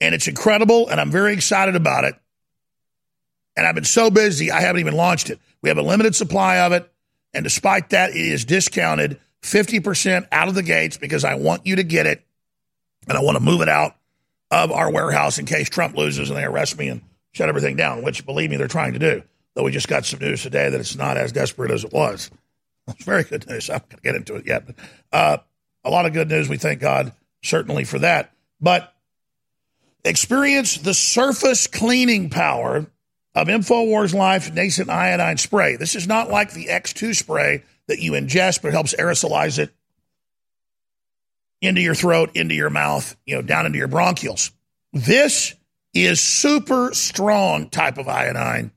and 0.00 0.14
it's 0.14 0.28
incredible 0.28 0.88
and 0.88 1.00
I'm 1.00 1.10
very 1.10 1.32
excited 1.32 1.74
about 1.74 2.04
it. 2.04 2.14
And 3.56 3.66
I've 3.66 3.74
been 3.74 3.84
so 3.84 4.10
busy, 4.10 4.50
I 4.50 4.60
haven't 4.60 4.80
even 4.80 4.94
launched 4.94 5.30
it. 5.30 5.38
We 5.60 5.68
have 5.68 5.78
a 5.78 5.82
limited 5.82 6.14
supply 6.14 6.58
of 6.58 6.72
it. 6.72 6.90
And 7.34 7.44
despite 7.44 7.90
that, 7.90 8.10
it 8.10 8.16
is 8.16 8.44
discounted 8.44 9.18
50% 9.42 10.28
out 10.32 10.48
of 10.48 10.54
the 10.54 10.62
gates 10.62 10.96
because 10.96 11.24
I 11.24 11.34
want 11.34 11.66
you 11.66 11.76
to 11.76 11.82
get 11.82 12.06
it 12.06 12.24
and 13.08 13.16
I 13.16 13.22
want 13.22 13.36
to 13.36 13.42
move 13.42 13.60
it 13.60 13.68
out 13.68 13.96
of 14.50 14.70
our 14.70 14.90
warehouse 14.90 15.38
in 15.38 15.46
case 15.46 15.68
Trump 15.68 15.96
loses 15.96 16.30
and 16.30 16.38
they 16.38 16.44
arrest 16.44 16.78
me 16.78 16.88
and 16.88 17.02
shut 17.32 17.48
everything 17.48 17.76
down, 17.76 18.02
which 18.02 18.24
believe 18.24 18.50
me, 18.50 18.56
they're 18.56 18.68
trying 18.68 18.92
to 18.92 18.98
do. 18.98 19.22
Though 19.54 19.64
we 19.64 19.72
just 19.72 19.88
got 19.88 20.04
some 20.04 20.20
news 20.20 20.42
today 20.42 20.68
that 20.68 20.80
it's 20.80 20.96
not 20.96 21.16
as 21.16 21.32
desperate 21.32 21.70
as 21.70 21.84
it 21.84 21.92
was. 21.92 22.30
It's 22.88 23.04
very 23.04 23.22
good 23.22 23.48
news. 23.48 23.70
I'm 23.70 23.74
not 23.74 23.88
going 23.90 23.98
to 23.98 24.02
get 24.02 24.16
into 24.16 24.34
it 24.34 24.44
yet. 24.44 24.66
But, 24.66 24.74
uh, 25.12 25.38
a 25.84 25.90
lot 25.90 26.04
of 26.04 26.12
good 26.12 26.28
news. 26.28 26.48
We 26.48 26.56
thank 26.56 26.80
God 26.80 27.12
certainly 27.40 27.84
for 27.84 28.00
that. 28.00 28.32
But 28.60 28.92
experience 30.04 30.78
the 30.78 30.92
surface 30.92 31.68
cleaning 31.68 32.28
power 32.28 32.86
of 33.34 33.48
InfoWars 33.48 34.14
Life 34.14 34.52
Nascent 34.52 34.90
Iodine 34.90 35.38
Spray. 35.38 35.76
This 35.76 35.94
is 35.94 36.06
not 36.06 36.30
like 36.30 36.52
the 36.52 36.66
X2 36.66 37.16
spray 37.16 37.64
that 37.86 37.98
you 37.98 38.12
ingest, 38.12 38.62
but 38.62 38.68
it 38.68 38.72
helps 38.72 38.94
aerosolize 38.94 39.58
it 39.58 39.72
into 41.60 41.80
your 41.80 41.94
throat, 41.94 42.30
into 42.34 42.54
your 42.54 42.70
mouth, 42.70 43.16
you 43.24 43.34
know, 43.34 43.42
down 43.42 43.66
into 43.66 43.78
your 43.78 43.88
bronchioles. 43.88 44.50
This 44.92 45.54
is 45.94 46.20
super 46.20 46.90
strong 46.92 47.68
type 47.70 47.98
of 47.98 48.08
iodine 48.08 48.72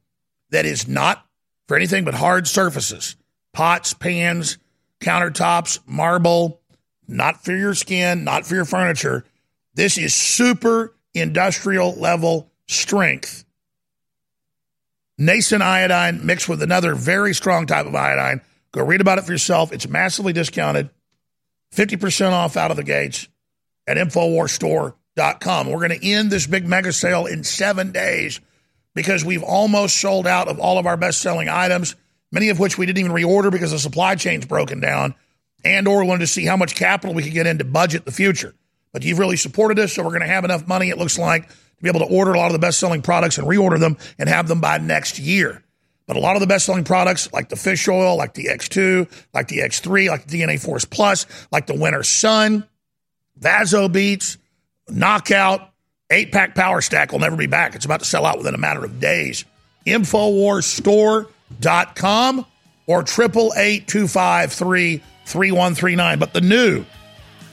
that 0.52 0.66
is 0.66 0.88
not 0.88 1.26
for 1.68 1.76
anything 1.76 2.06
but 2.06 2.14
hard 2.14 2.48
surfaces, 2.48 3.16
pots, 3.54 3.94
pans, 3.94 4.58
countertops, 5.00 5.80
marble, 5.86 6.62
not 7.08 7.44
for 7.44 7.56
your 7.56 7.74
skin, 7.74 8.24
not 8.24 8.46
for 8.46 8.56
your 8.56 8.66
furniture. 8.66 9.26
This 9.74 9.98
is 9.98 10.14
super 10.14 10.96
industrial 11.14 11.94
level 11.96 12.52
strength. 12.68 13.45
Nascent 15.18 15.62
iodine 15.62 16.26
mixed 16.26 16.50
with 16.50 16.62
another 16.62 16.94
very 16.96 17.34
strong 17.34 17.68
type 17.68 17.86
of 17.86 17.96
iodine. 17.96 18.42
Go 18.72 18.84
read 18.84 19.02
about 19.02 19.18
it 19.18 19.24
for 19.24 19.32
yourself. 19.32 19.72
It's 19.72 19.88
massively 19.88 20.34
discounted. 20.34 20.90
50% 21.74 22.32
off 22.32 22.58
out 22.58 22.72
of 22.72 22.78
the 22.78 22.84
gates 22.84 23.28
at 23.88 23.98
InfoWarsStore.com. 23.98 25.70
We're 25.70 25.88
going 25.88 26.00
to 26.00 26.06
end 26.06 26.32
this 26.32 26.48
big 26.48 26.68
mega 26.68 26.92
sale 26.92 27.26
in 27.26 27.44
seven 27.44 27.92
days 27.92 28.42
because 28.94 29.24
we've 29.24 29.44
almost 29.44 29.98
sold 29.98 30.28
out 30.28 30.48
of 30.48 30.60
all 30.60 30.78
of 30.78 30.86
our 30.86 30.98
best 30.98 31.22
selling 31.22 31.50
items, 31.50 31.96
many 32.32 32.50
of 32.50 32.60
which 32.60 32.78
we 32.78 32.86
didn't 32.86 33.00
even 33.00 33.12
reorder 33.12 33.52
because 33.52 33.72
the 33.72 33.80
supply 33.80 34.16
chain's 34.16 34.46
broken 34.46 34.80
down 34.80 35.16
and 35.64 35.88
or 35.88 36.06
wanted 36.06 36.20
to 36.20 36.28
see 36.28 36.46
how 36.46 36.58
much 36.58 36.76
capital 36.76 37.16
we 37.16 37.24
could 37.24 37.34
get 37.34 37.48
into 37.48 37.64
budget 37.64 38.06
the 38.06 38.12
future. 38.12 38.54
But 38.94 39.04
you've 39.04 39.20
really 39.20 39.38
supported 39.38 39.80
us, 39.80 39.94
so 39.94 40.04
we're 40.04 40.10
going 40.10 40.22
to 40.22 40.28
have 40.28 40.46
enough 40.46 40.68
money, 40.68 40.90
it 40.90 40.98
looks 40.98 41.18
like, 41.18 41.50
to 41.78 41.84
be 41.84 41.90
able 41.90 42.02
to 42.02 42.14
order 42.14 42.34
a 42.34 42.38
lot 42.38 42.48
of 42.48 42.54
the 42.54 42.60
best 42.60 42.80
selling 42.80 43.02
products 43.02 43.38
and 43.38 43.48
reorder 43.48 43.80
them 43.80 43.98
and 44.18 44.30
have 44.30 44.48
them 44.48 44.62
by 44.62 44.78
next 44.78 45.20
year. 45.20 45.62
But 46.08 46.18
a 46.18 46.20
lot 46.20 46.36
of 46.36 46.40
the 46.40 46.48
best 46.48 46.66
selling 46.66 46.84
products, 46.84 47.32
like 47.34 47.50
the 47.50 47.56
fish 47.56 47.88
oil, 47.88 48.16
like 48.16 48.36
the 48.36 48.46
X2, 48.46 49.10
like 49.34 49.48
the 49.48 49.60
X3, 49.60 50.10
like 50.10 50.28
the 50.28 50.40
DNA 50.40 50.64
Force 50.64 50.86
Plus, 50.86 51.26
like 51.52 51.66
the 51.66 51.74
Winter 51.74 52.04
Sun, 52.04 52.64
Vaso 53.38 53.90
Beats, 53.90 54.38
Knockout, 54.88 55.68
eight 56.12 56.32
pack 56.32 56.54
Power 56.54 56.82
Stack 56.82 57.12
will 57.12 57.18
never 57.20 57.36
be 57.36 57.48
back. 57.48 57.74
It's 57.76 57.86
about 57.86 58.02
to 58.02 58.06
sell 58.06 58.26
out 58.26 58.38
within 58.38 58.54
a 58.54 58.60
matter 58.60 58.86
of 58.86 59.00
days. 59.00 59.46
Infowarsstore.com 59.88 62.46
or 62.88 63.04
triple 63.04 63.54
eight 63.58 63.88
two 63.88 64.08
five 64.08 64.54
three 64.54 65.02
three 65.26 65.52
one 65.52 65.74
three 65.74 65.96
nine. 65.96 66.20
But 66.20 66.34
the 66.34 66.42
new 66.42 66.86